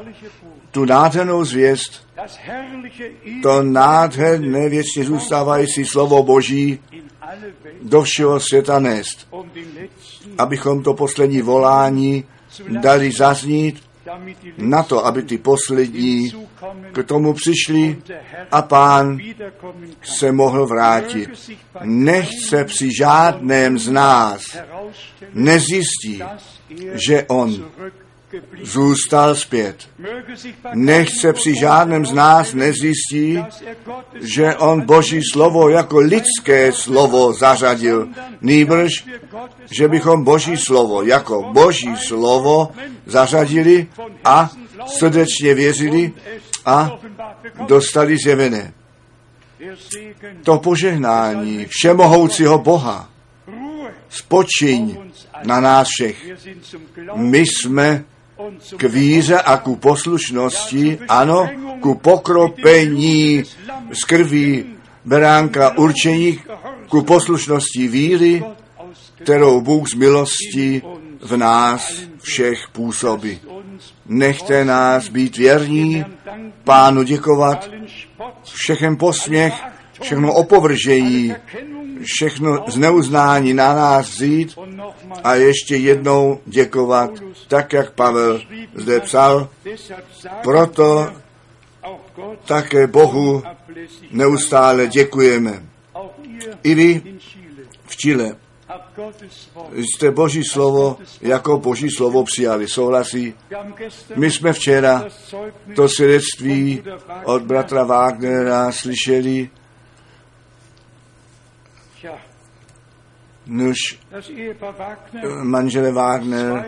tu 0.72 0.86
nádhernou 0.86 1.46
zvěst, 1.46 2.08
to 3.44 3.64
nádherné 3.64 4.70
věčně 4.70 5.04
zůstávající 5.04 5.86
slovo 5.86 6.24
Boží 6.24 6.80
do 7.82 8.02
všeho 8.02 8.40
světa 8.40 8.80
nést, 8.80 9.28
abychom 10.38 10.84
to 10.84 10.94
poslední 10.94 11.42
volání 11.42 12.24
dali 12.68 13.12
zaznít 13.12 13.84
na 14.58 14.84
to, 14.84 15.06
aby 15.06 15.24
ty 15.24 15.38
poslední 15.38 16.32
k 16.92 17.04
tomu 17.04 17.34
přišli 17.34 17.98
a 18.52 18.62
pán 18.62 19.20
se 20.02 20.32
mohl 20.32 20.66
vrátit. 20.66 21.30
Nechce 21.84 22.66
při 22.66 22.90
žádném 22.98 23.80
z 23.80 23.90
nás 23.90 24.42
nezjistí, 25.34 26.24
že 26.94 27.24
on 27.24 27.66
zůstal 28.62 29.36
zpět. 29.36 29.90
Nechce 30.74 31.34
při 31.34 31.56
žádném 31.56 32.06
z 32.06 32.14
nás 32.14 32.54
nezjistí, 32.54 33.44
že 34.22 34.56
on 34.56 34.82
Boží 34.82 35.22
slovo 35.32 35.70
jako 35.70 36.00
lidské 36.00 36.72
slovo 36.72 37.34
zařadil. 37.34 38.08
Nýbrž, 38.42 39.06
že 39.72 39.88
bychom 39.88 40.24
Boží 40.24 40.58
slovo 40.58 41.04
jako 41.04 41.44
Boží 41.54 41.98
slovo 41.98 42.72
zařadili 43.06 43.88
a 44.26 44.52
srdečně 44.88 45.54
věřili 45.54 46.12
a 46.66 47.00
dostali 47.68 48.18
zjevené. 48.18 48.74
To 50.44 50.58
požehnání 50.60 51.66
všemohoucího 51.70 52.60
Boha 52.60 53.10
spočiň 54.10 54.98
na 55.44 55.60
nás 55.60 55.88
všech. 55.88 56.18
My 57.16 57.40
jsme 57.40 58.06
k 58.78 58.84
víře 58.84 59.42
a 59.42 59.58
ku 59.58 59.76
poslušnosti, 59.76 61.00
ano, 61.10 61.50
ku 61.80 61.96
pokropení 61.96 63.44
z 63.94 64.04
krví 64.04 64.66
beránka 65.06 65.78
určení, 65.78 66.40
ku 66.90 67.02
poslušnosti 67.02 67.88
víry, 67.88 68.44
kterou 69.24 69.62
Bůh 69.62 69.90
z 69.90 69.94
milosti 69.94 70.82
v 71.22 71.38
nás 71.38 72.02
všech 72.22 72.60
působí. 72.72 73.40
Nechte 74.06 74.66
nás 74.66 75.10
být 75.10 75.38
věrní, 75.38 76.06
pánu 76.64 77.04
děkovat, 77.04 77.70
všechen 78.44 78.98
posměch, 78.98 79.54
všechno 80.02 80.34
opovržení, 80.34 81.36
všechno 82.04 82.66
zneuznání 82.68 83.54
na 83.54 83.74
nás 83.74 84.10
vzít 84.10 84.56
a 85.24 85.36
ještě 85.36 85.76
jednou 85.76 86.40
děkovat, 86.46 87.10
tak 87.48 87.74
jak 87.74 87.92
Pavel 87.92 88.42
zde 88.76 89.00
psal. 89.00 89.50
Proto 90.44 91.10
také 92.46 92.88
Bohu 92.88 93.44
neustále 94.12 94.88
děkujeme. 94.88 95.64
I 96.64 96.76
vy 96.76 97.02
v 97.86 97.98
Chile 97.98 98.36
jste 99.74 100.12
Boží 100.12 100.44
slovo 100.44 100.98
jako 101.22 101.58
Boží 101.58 101.90
slovo 101.98 102.24
přijali. 102.24 102.68
Souhlasí? 102.68 103.34
My 104.16 104.32
jsme 104.32 104.54
včera 104.54 105.06
to 105.76 105.90
svědectví 105.90 106.84
od 107.24 107.42
bratra 107.42 107.84
Wagnera 107.84 108.72
slyšeli, 108.72 109.50
Nuž 113.48 113.78
manžele 115.44 115.92
Wagner 115.92 116.66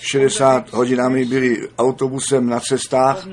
62 0.00 0.64
hodinami 0.70 1.24
byli 1.24 1.68
autobusem 1.78 2.46
na 2.46 2.60
cestách 2.60 3.26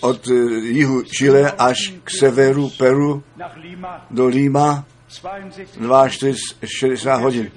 od 0.00 0.28
eh, 0.28 0.34
jihu 0.60 1.02
Chile 1.02 1.52
až 1.58 1.92
k 2.04 2.10
severu 2.10 2.70
Peru 2.78 3.22
do 4.10 4.26
Lima. 4.26 4.84
62 6.64 7.16
hodin. 7.16 7.50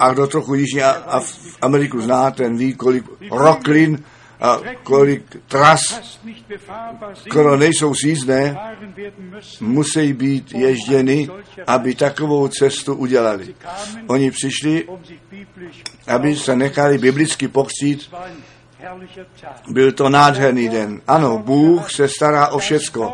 A 0.00 0.12
kdo 0.12 0.26
trochu 0.26 0.54
Jižní 0.54 0.82
Ameriku 1.60 2.00
zná, 2.00 2.30
ten 2.30 2.56
ví, 2.56 2.74
kolik 2.74 3.04
Rocklin 3.30 4.04
a 4.44 4.60
kolik 4.82 5.36
tras, 5.48 5.80
skoro 7.14 7.56
nejsou 7.56 7.94
sízné, 7.94 8.56
musí 9.60 10.12
být 10.12 10.52
ježděny, 10.52 11.28
aby 11.66 11.94
takovou 11.94 12.48
cestu 12.48 12.94
udělali. 12.94 13.54
Oni 14.06 14.30
přišli, 14.30 14.88
aby 16.06 16.36
se 16.36 16.56
nechali 16.56 16.98
biblicky 16.98 17.48
pokřtít. 17.48 18.10
Byl 19.68 19.92
to 19.92 20.08
nádherný 20.08 20.68
den. 20.68 21.00
Ano, 21.06 21.38
Bůh 21.38 21.90
se 21.90 22.08
stará 22.08 22.48
o 22.48 22.58
všecko. 22.58 23.12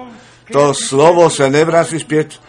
To 0.52 0.74
slovo 0.74 1.31
se 1.31 1.51
nevrací 1.51 1.98
zpět 1.98 2.40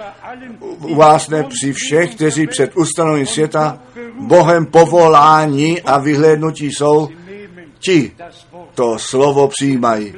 u 0.62 0.96
vás 0.96 1.30
ne 1.30 1.44
při 1.44 1.74
všech, 1.74 2.16
kteří 2.16 2.48
před 2.48 2.72
ustanovením 2.76 3.28
světa 3.28 3.80
Bohem 4.20 4.66
povolání 4.66 5.82
a 5.82 5.98
vyhlédnutí 5.98 6.72
jsou, 6.72 7.10
ti 7.84 8.12
to 8.76 9.00
slovo 9.00 9.48
přijímají. 9.48 10.14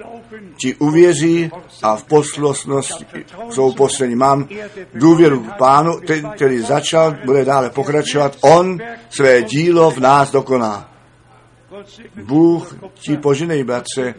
Ti 0.58 0.76
uvěří 0.76 1.52
a 1.82 1.96
v 1.96 2.04
poslosnosti 2.04 3.06
jsou 3.50 3.74
poslední. 3.74 4.16
Mám 4.16 4.48
důvěru 4.94 5.40
k 5.40 5.58
pánu, 5.58 6.00
který 6.36 6.60
začal, 6.60 7.16
bude 7.26 7.46
dále 7.46 7.70
pokračovat. 7.70 8.38
On 8.42 8.78
své 9.10 9.44
dílo 9.44 9.92
v 9.92 9.98
nás 9.98 10.32
dokoná. 10.32 10.90
Bůh 12.24 12.76
ti 12.94 13.18
poženej, 13.18 13.64
bratře, 13.64 14.16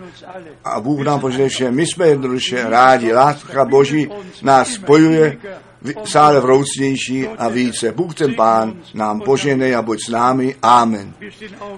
a 0.64 0.80
Bůh 0.80 1.00
nám 1.04 1.20
poženej 1.20 1.48
vše. 1.48 1.70
My 1.70 1.86
jsme 1.86 2.08
jednoduše 2.08 2.70
rádi. 2.70 3.12
Láska 3.12 3.64
Boží 3.64 4.10
nás 4.42 4.68
spojuje 4.68 5.38
sále 6.04 6.40
vroucnější 6.40 7.28
a 7.28 7.48
více. 7.48 7.92
Bůh 7.92 8.14
ten 8.14 8.34
Pán 8.34 8.82
nám 8.94 9.20
poženej 9.20 9.76
a 9.76 9.82
buď 9.82 9.98
s 10.06 10.08
námi. 10.08 10.56
Amen. 10.62 11.14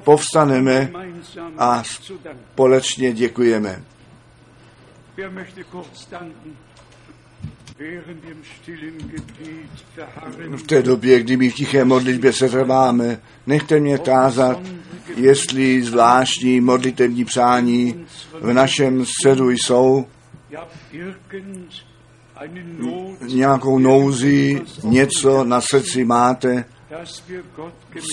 Povstaneme 0.04 0.92
a 1.58 1.82
společně 1.84 3.12
děkujeme. 3.12 3.82
V 10.56 10.62
té 10.66 10.82
době, 10.82 11.20
kdy 11.20 11.36
my 11.36 11.50
v 11.50 11.54
tiché 11.54 11.84
modlitbě 11.84 12.32
se 12.32 12.48
trváme, 12.48 13.20
nechte 13.46 13.80
mě 13.80 13.98
tázat, 13.98 14.60
jestli 15.16 15.82
zvláštní 15.82 16.60
modlitební 16.60 17.24
přání 17.24 18.06
v 18.40 18.52
našem 18.52 19.06
středu 19.06 19.50
jsou, 19.50 20.06
nějakou 23.20 23.78
nouzi, 23.78 24.62
něco 24.84 25.44
na 25.44 25.60
srdci 25.60 26.04
máte, 26.04 26.64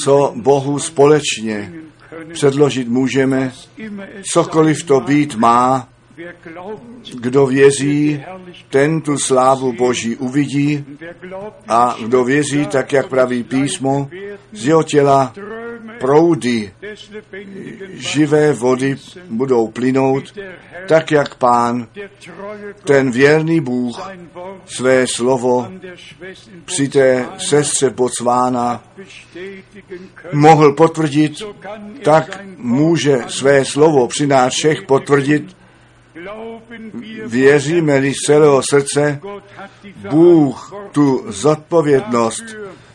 co 0.04 0.34
Bohu 0.36 0.80
společně 0.80 1.74
předložit 2.34 2.88
můžeme, 2.88 3.52
cokoliv 4.34 4.84
to 4.84 5.00
být 5.00 5.36
má, 5.36 5.90
kdo 7.20 7.46
věří, 7.46 8.24
ten 8.70 9.02
tu 9.02 9.18
slávu 9.18 9.74
Boží 9.74 10.16
uvidí 10.16 10.86
a 11.68 11.96
kdo 12.06 12.24
věří, 12.24 12.66
tak 12.66 12.94
jak 12.94 13.08
praví 13.08 13.44
písmo, 13.44 14.10
z 14.52 14.66
jeho 14.66 14.84
těla 14.84 15.34
proudy 16.04 16.72
živé 17.94 18.54
vody 18.54 18.96
budou 19.30 19.68
plynout, 19.68 20.24
tak 20.88 21.12
jak 21.12 21.36
pán, 21.36 21.88
ten 22.84 23.12
věrný 23.12 23.62
Bůh, 23.62 24.12
své 24.66 25.06
slovo 25.16 25.72
při 26.66 26.90
té 26.90 27.26
sestře 27.38 27.90
Botswana 27.90 28.84
mohl 30.34 30.74
potvrdit, 30.74 31.34
tak 32.04 32.44
může 32.58 33.18
své 33.28 33.66
slovo 33.66 34.08
při 34.08 34.28
nás 34.28 34.54
všech 34.54 34.82
potvrdit, 34.82 35.56
Věříme-li 37.26 38.14
z 38.14 38.26
celého 38.26 38.62
srdce, 38.70 39.20
Bůh 40.10 40.74
tu 40.92 41.26
zodpovědnost 41.28 42.44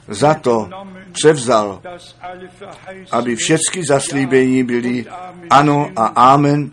za 0.09 0.35
to 0.35 0.69
převzal, 1.13 1.83
aby 3.11 3.37
všechny 3.37 3.85
zaslíbení 3.89 4.65
byly 4.65 5.05
ano 5.51 5.91
a 5.97 6.07
amen 6.07 6.71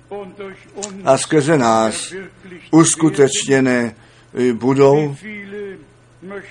a 1.06 1.18
skrze 1.18 1.58
nás 1.58 2.14
uskutečněné 2.72 3.96
budou, 4.54 5.16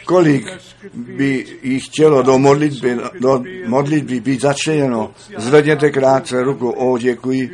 kolik 0.04 0.46
by 0.94 1.46
jich 1.62 1.84
chtělo 1.84 2.22
do 2.22 2.38
modlitby, 2.38 2.98
do 3.20 3.42
modlitby 3.66 4.20
být 4.20 4.40
začleněno. 4.40 5.14
Zvedněte 5.36 5.90
krátce 5.90 6.42
ruku, 6.42 6.70
o 6.70 6.98
děkuji, 6.98 7.50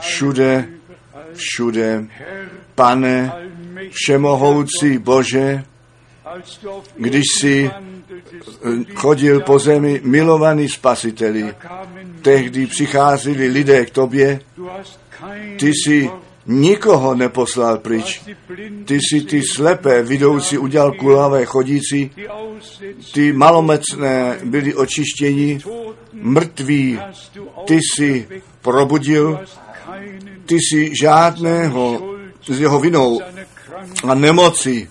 všude 0.00 0.68
všude. 1.38 2.06
Pane, 2.74 3.32
všemohoucí 3.90 4.98
Bože, 4.98 5.64
když 6.96 7.24
eh, 7.44 7.70
chodil 8.94 9.40
po 9.40 9.58
zemi 9.58 10.00
milovaný 10.04 10.68
spasiteli, 10.68 11.54
tehdy 12.22 12.66
přicházeli 12.66 13.48
lidé 13.48 13.86
k 13.86 13.90
tobě, 13.90 14.40
ty 15.58 15.68
jsi 15.68 16.10
nikoho 16.46 17.14
neposlal 17.14 17.78
pryč. 17.78 18.22
Ty 18.84 18.98
si 19.10 19.20
ty 19.20 19.42
slepé 19.42 20.02
vidoucí 20.02 20.58
udělal 20.58 20.92
kulavé 20.92 21.44
chodící, 21.44 22.10
ty 23.12 23.32
malomecné 23.32 24.38
byli 24.44 24.74
očištěni, 24.74 25.60
mrtví 26.12 27.00
ty 27.64 27.78
si 27.94 28.28
probudil, 28.62 29.40
ty 30.46 30.56
si 30.72 30.90
žádného 31.00 32.14
z 32.48 32.60
jeho 32.60 32.80
vinou 32.80 33.20
a 34.04 34.14
nemoci 34.14 34.88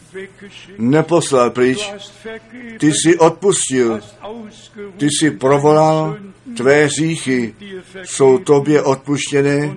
neposlal 0.77 1.49
pryč. 1.49 1.91
Ty 2.79 2.91
si 2.93 3.17
odpustil, 3.17 3.99
ty 4.97 5.07
si 5.19 5.31
provolal, 5.31 6.17
tvé 6.57 6.89
říchy 6.89 7.53
jsou 8.03 8.37
tobě 8.37 8.81
odpuštěné 8.81 9.75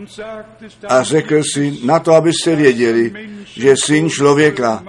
a 0.88 1.02
řekl 1.02 1.42
si 1.54 1.78
na 1.84 1.98
to, 1.98 2.12
abyste 2.12 2.56
věděli, 2.56 3.12
že 3.44 3.74
syn 3.84 4.10
člověka 4.10 4.84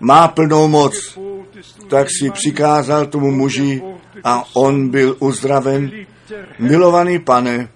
má 0.00 0.28
plnou 0.28 0.68
moc, 0.68 1.18
tak 1.88 2.08
si 2.10 2.30
přikázal 2.30 3.06
tomu 3.06 3.30
muži 3.30 3.82
a 4.24 4.44
on 4.54 4.88
byl 4.88 5.16
uzdraven 5.18 5.90
Milovaný 6.58 7.18
pane, 7.18 7.68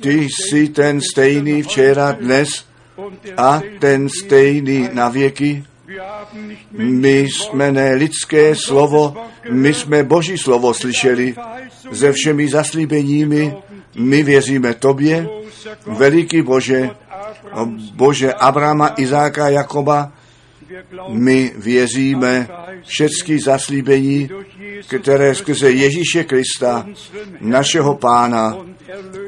ty 0.00 0.28
jsi 0.30 0.68
ten 0.68 1.00
stejný 1.12 1.62
včera, 1.62 2.12
dnes 2.12 2.48
a 3.36 3.60
ten 3.78 4.08
stejný 4.08 4.88
na 4.92 5.08
věky. 5.08 5.64
My 6.72 7.18
jsme 7.18 7.72
ne 7.72 7.94
lidské 7.94 8.54
slovo, 8.54 9.14
my 9.50 9.74
jsme 9.74 10.02
Boží 10.02 10.38
slovo 10.38 10.74
slyšeli 10.74 11.34
se 11.92 12.12
všemi 12.12 12.48
zaslíbeními. 12.48 13.54
My 13.98 14.22
věříme 14.22 14.74
tobě, 14.74 15.28
veliký 15.86 16.42
Bože, 16.42 16.90
Bože 17.94 18.32
Abrama, 18.32 18.92
Izáka, 18.96 19.48
Jakoba, 19.48 20.12
my 21.08 21.52
věříme 21.56 22.48
všechny 22.86 23.40
zaslíbení, 23.40 24.30
které 25.00 25.34
skrze 25.34 25.70
Ježíše 25.70 26.24
Krista, 26.24 26.86
našeho 27.40 27.94
pána 27.94 28.56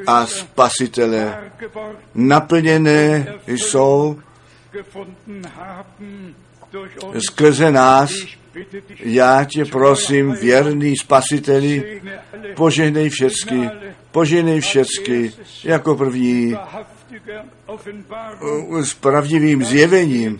a 0.07 0.25
spasitele, 0.25 1.51
naplněné 2.15 3.33
jsou 3.47 4.19
skrze 7.19 7.71
nás. 7.71 8.11
Já 8.99 9.43
tě 9.43 9.65
prosím, 9.65 10.31
věrný 10.31 10.97
spasiteli, 10.97 12.01
požehnej 12.55 13.09
všecky, 13.09 13.69
požehnej 14.11 14.61
všecky, 14.61 15.33
jako 15.63 15.95
první 15.95 16.55
s 18.81 18.93
pravdivým 18.93 19.65
zjevením, 19.65 20.39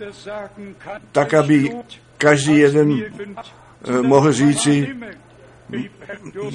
tak 1.11 1.33
aby 1.33 1.71
každý 2.17 2.57
jeden 2.57 3.03
eh, 3.03 4.01
mohl 4.01 4.31
říci, 4.31 4.87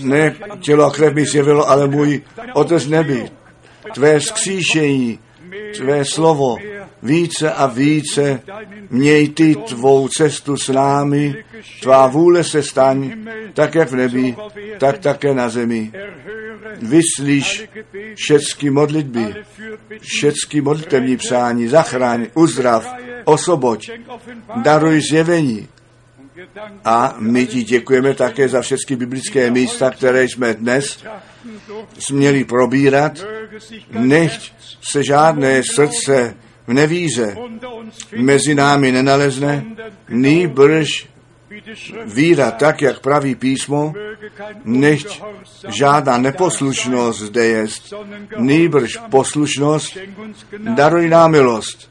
ne 0.02 0.36
tělo 0.60 0.84
a 0.84 0.90
krev 0.90 1.14
mi 1.14 1.24
zjevilo, 1.24 1.68
ale 1.68 1.88
můj 1.88 2.22
otec 2.54 2.86
nebi. 2.86 3.30
Tvé 3.94 4.20
skříšení, 4.20 5.18
tvé 5.76 6.04
slovo, 6.04 6.56
více 7.04 7.52
a 7.52 7.66
více 7.66 8.40
měj 8.90 9.28
ty 9.28 9.56
tvou 9.56 10.08
cestu 10.08 10.56
s 10.56 10.68
námi, 10.68 11.44
tvá 11.82 12.06
vůle 12.06 12.44
se 12.44 12.62
staň, 12.62 13.12
tak 13.52 13.74
jak 13.74 13.90
v 13.90 13.96
nebi, 13.96 14.36
tak 14.78 14.98
také 14.98 15.34
na 15.34 15.48
zemi. 15.48 15.92
Vyslíš 16.82 17.68
všechny 18.14 18.70
modlitby, 18.70 19.34
všechny 20.00 20.60
modlitevní 20.60 21.16
přání, 21.16 21.68
zachráň, 21.68 22.26
uzdrav, 22.34 22.94
osoboď, 23.24 23.90
daruj 24.62 25.00
zjevení. 25.00 25.68
A 26.84 27.16
my 27.18 27.46
ti 27.46 27.62
děkujeme 27.62 28.14
také 28.14 28.48
za 28.48 28.62
všechny 28.62 28.96
biblické 28.96 29.50
místa, 29.50 29.90
které 29.90 30.24
jsme 30.24 30.54
dnes 30.54 31.04
směli 31.98 32.44
probírat, 32.44 33.24
nechť 33.90 34.52
se 34.92 35.04
žádné 35.04 35.62
srdce 35.62 36.34
v 36.66 36.72
nevíze 36.72 37.36
mezi 38.16 38.54
námi 38.54 38.92
nenalezne, 38.92 39.64
nýbrž 40.08 41.08
víra, 42.04 42.50
tak 42.50 42.82
jak 42.82 43.00
praví 43.00 43.34
písmo, 43.34 43.94
nechť 44.64 45.22
žádná 45.68 46.18
neposlušnost 46.18 47.20
zde 47.20 47.44
je, 47.44 47.66
nýbrž 48.36 48.98
poslušnost, 49.10 49.98
daruj 50.58 51.08
nám 51.08 51.30
milost, 51.30 51.90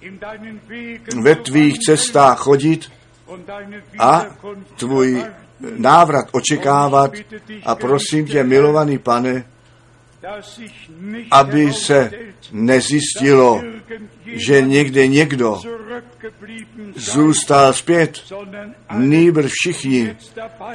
ve 1.22 1.36
tvých 1.36 1.80
cestách 1.80 2.40
chodit 2.40 2.91
a 4.00 4.26
tvůj 4.76 5.24
návrat 5.78 6.26
očekávat. 6.32 7.12
A 7.66 7.76
prosím 7.76 8.26
tě, 8.26 8.44
milovaný 8.44 8.98
pane, 8.98 9.45
aby 11.32 11.74
se 11.74 12.12
nezjistilo, 12.52 13.62
že 14.26 14.62
někde 14.62 15.08
někdo 15.08 15.62
zůstal 16.95 17.74
zpět, 17.74 18.20
nýbrž 18.98 19.52
všichni, 19.52 20.16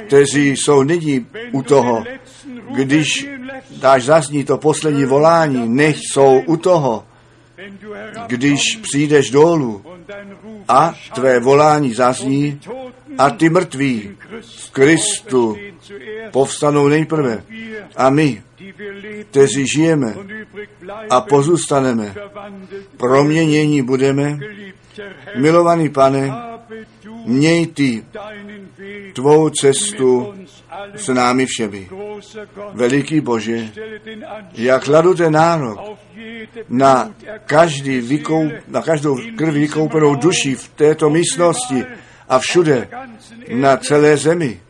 kteří 0.07 0.49
jsou 0.49 0.83
nyní 0.83 1.27
u 1.51 1.63
toho, 1.63 2.03
když 2.75 3.27
dáš 3.77 4.03
zazní 4.03 4.43
to 4.43 4.57
poslední 4.57 5.05
volání, 5.05 5.69
nech 5.69 5.97
jsou 5.97 6.41
u 6.45 6.57
toho, 6.57 7.05
když 8.27 8.61
přijdeš 8.81 9.29
dolů 9.29 9.85
a 10.67 10.93
tvé 11.15 11.39
volání 11.39 11.93
zazní 11.93 12.59
a 13.17 13.29
ty 13.29 13.49
mrtví 13.49 14.17
v 14.41 14.71
Kristu 14.71 15.57
povstanou 16.31 16.87
nejprve 16.87 17.43
a 17.95 18.09
my, 18.09 18.43
kteří 19.29 19.67
žijeme 19.67 20.15
a 21.09 21.21
pozůstaneme, 21.21 22.15
proměnění 22.97 23.81
budeme, 23.81 24.37
milovaný 25.37 25.89
pane, 25.89 26.31
měj 27.25 27.67
ty 27.67 28.05
tvou 29.13 29.49
cestu 29.49 30.33
s 30.95 31.07
námi 31.07 31.45
všemi. 31.45 31.89
Veliký 32.73 33.21
Bože, 33.21 33.69
jak 34.53 34.83
kladu 34.83 35.13
ten 35.13 35.33
nárok 35.33 35.79
na, 36.69 37.13
každý 37.45 38.01
vykou, 38.01 38.49
na 38.67 38.81
každou 38.81 39.17
krví 39.37 39.61
vykoupenou 39.61 40.15
duši 40.15 40.55
v 40.55 40.69
této 40.69 41.09
místnosti 41.09 41.85
a 42.29 42.39
všude 42.39 42.87
na 43.53 43.77
celé 43.77 44.17
zemi, 44.17 44.61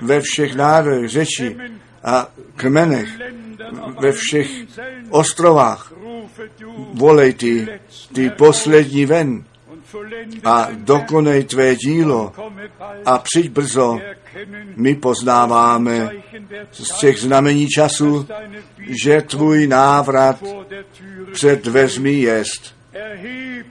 ve 0.00 0.20
všech 0.20 0.54
národech, 0.54 1.10
řeči 1.10 1.56
a 2.04 2.28
kmenech, 2.56 3.08
ve 4.00 4.12
všech 4.12 4.48
ostrovách. 5.10 5.92
Volej 6.94 7.32
ty, 7.34 7.68
ty 8.12 8.30
poslední 8.30 9.06
ven 9.06 9.44
a 10.44 10.68
dokonej 10.72 11.44
tvé 11.44 11.76
dílo 11.76 12.32
a 13.06 13.18
přijď 13.18 13.50
brzo. 13.50 13.98
My 14.76 14.94
poznáváme 14.94 16.10
z 16.72 16.98
těch 16.98 17.18
znamení 17.18 17.68
času, 17.68 18.26
že 19.04 19.22
tvůj 19.22 19.66
návrat 19.66 20.42
před 21.32 21.64
dveřmi 21.64 22.12
jest. 22.12 22.74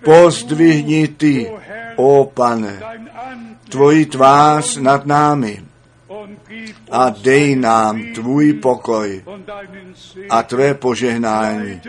Pozdvihni 0.03 1.07
ty, 1.07 1.51
o 1.95 2.31
pane, 2.33 2.79
tvoji 3.69 4.05
tvář 4.05 4.77
nad 4.77 5.05
námi 5.05 5.63
a 6.91 7.09
dej 7.09 7.55
nám 7.55 8.03
tvůj 8.13 8.53
pokoj 8.53 9.23
a 10.29 10.43
tvé 10.43 10.73
požehnání. 10.73 11.81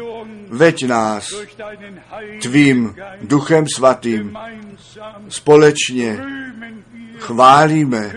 Veď 0.49 0.86
nás 0.86 1.35
tvým 2.43 2.95
duchem 3.23 3.65
svatým 3.77 4.36
společně 5.28 6.19
chválíme 7.24 8.12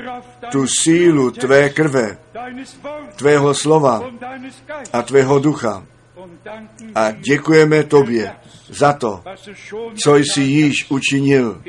tu 0.52 0.68
sílu 0.68 1.32
tvé 1.32 1.70
krve, 1.70 2.18
tvého 3.16 3.54
slova 3.54 4.04
a 4.94 5.02
tvého 5.02 5.40
ducha. 5.40 5.84
A 6.96 7.12
děkujeme 7.12 7.84
tobě 7.84 8.36
za 8.70 8.94
to, 8.94 9.24
co 10.04 10.16
jsi 10.16 10.42
již 10.42 10.74
učinil. 10.90 11.62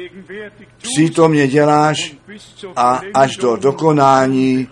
Přítomně 0.78 1.48
děláš 1.48 2.16
a 2.76 3.00
až 3.14 3.36
do 3.36 3.56
dokonání 3.56 4.68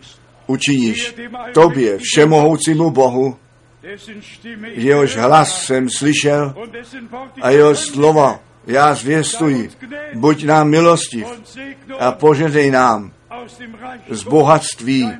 učiníš. 0.46 1.14
Tobě, 1.54 1.98
všemohoucímu 2.02 2.90
Bohu, 2.90 3.36
jehož 4.74 5.16
hlas 5.16 5.66
jsem 5.66 5.90
slyšel 5.90 6.54
a 7.42 7.50
jeho 7.50 7.74
slova 7.74 8.45
já 8.66 8.94
zvěstuji. 8.94 9.70
Buď 10.14 10.44
nám 10.44 10.68
milostiv 10.68 11.26
a 11.98 12.12
požehnej 12.12 12.70
nám 12.70 13.12
z 14.10 14.22
bohatství 14.22 15.12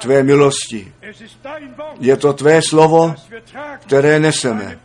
tvé 0.00 0.22
milosti. 0.22 0.92
Je 2.00 2.16
to 2.16 2.32
tvé 2.32 2.60
slovo, 2.68 3.14
které 3.80 4.20
neseme, 4.20 4.78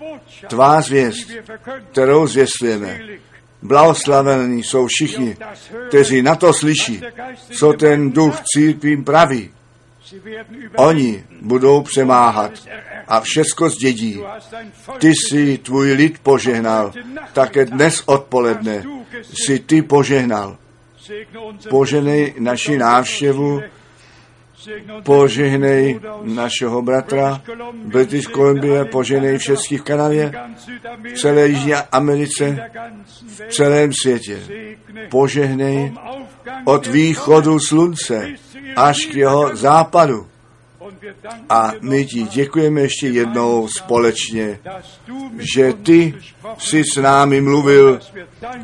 tvá 0.48 0.82
zvěst, 0.82 1.32
kterou 1.92 2.28
zvěstujeme. 2.28 3.00
Blahoslavení 3.62 4.64
jsou 4.64 4.88
všichni, 4.88 5.38
kteří 5.88 6.22
na 6.22 6.36
to 6.36 6.54
slyší, 6.54 7.02
co 7.52 7.74
ten 7.74 8.12
duch 8.12 8.42
církvím 8.54 9.04
praví. 9.04 9.52
Oni 10.76 11.24
budou 11.42 11.82
přemáhat 11.82 12.52
a 13.08 13.20
všecko 13.20 13.70
zdědí. 13.70 14.22
Ty 14.98 15.08
jsi 15.08 15.58
tvůj 15.58 15.92
lid 15.92 16.20
požehnal, 16.24 16.94
také 17.34 17.66
dnes 17.66 18.04
odpoledne 18.06 18.84
si 19.34 19.60
ty 19.60 19.82
požehnal. 19.82 20.58
Poženej 21.70 22.34
naši 22.40 22.78
návštěvu, 22.78 23.62
požehnej 25.04 26.00
našeho 26.24 26.82
bratra 26.82 27.42
British 27.74 28.28
Columbia, 28.28 28.86
poženej 28.86 29.38
všech 29.38 29.80
v 29.80 29.82
Kanadě, 29.82 30.32
v 31.14 31.14
celé 31.14 31.48
Jižní 31.48 31.74
Americe, 31.74 32.72
v 33.48 33.54
celém 33.54 33.94
světě. 33.94 34.40
Požehnej 35.10 35.94
od 36.66 36.88
východu 36.88 37.60
slunce 37.60 38.28
až 38.78 38.98
k 39.06 39.16
jeho 39.16 39.56
západu. 39.56 40.28
A 41.50 41.72
my 41.82 42.06
ti 42.06 42.24
děkujeme 42.24 42.82
ještě 42.82 43.08
jednou 43.08 43.68
společně, 43.68 44.60
že 45.56 45.74
ty 45.74 46.14
jsi 46.58 46.84
s 46.94 47.02
námi 47.02 47.42
mluvil 47.42 48.00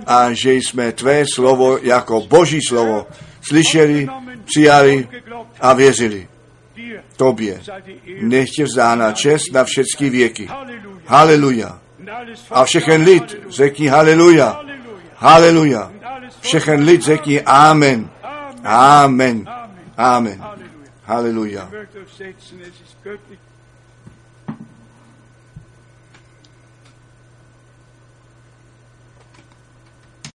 a 0.05 0.33
že 0.33 0.53
jsme 0.53 0.91
tvé 0.91 1.23
slovo 1.33 1.77
jako 1.77 2.21
boží 2.21 2.59
slovo 2.67 3.07
slyšeli, 3.41 4.07
přijali 4.45 5.07
a 5.59 5.73
věřili. 5.73 6.27
Tobě 7.17 7.61
nechtě 8.21 8.63
vzdána 8.63 9.11
čest 9.11 9.51
na 9.53 9.63
všechny 9.63 10.09
věky. 10.09 10.49
Haleluja. 11.05 11.79
A 12.51 12.65
všechen 12.65 13.01
lid 13.01 13.37
řekni 13.49 13.87
haleluja. 13.87 14.59
Haleluja. 15.15 15.91
Všechen 16.41 16.83
lid 16.83 17.01
řekni 17.01 17.41
amen. 17.41 18.09
Amen. 18.63 19.45
Amen. 20.03 20.39
Halleluja. 21.07 21.67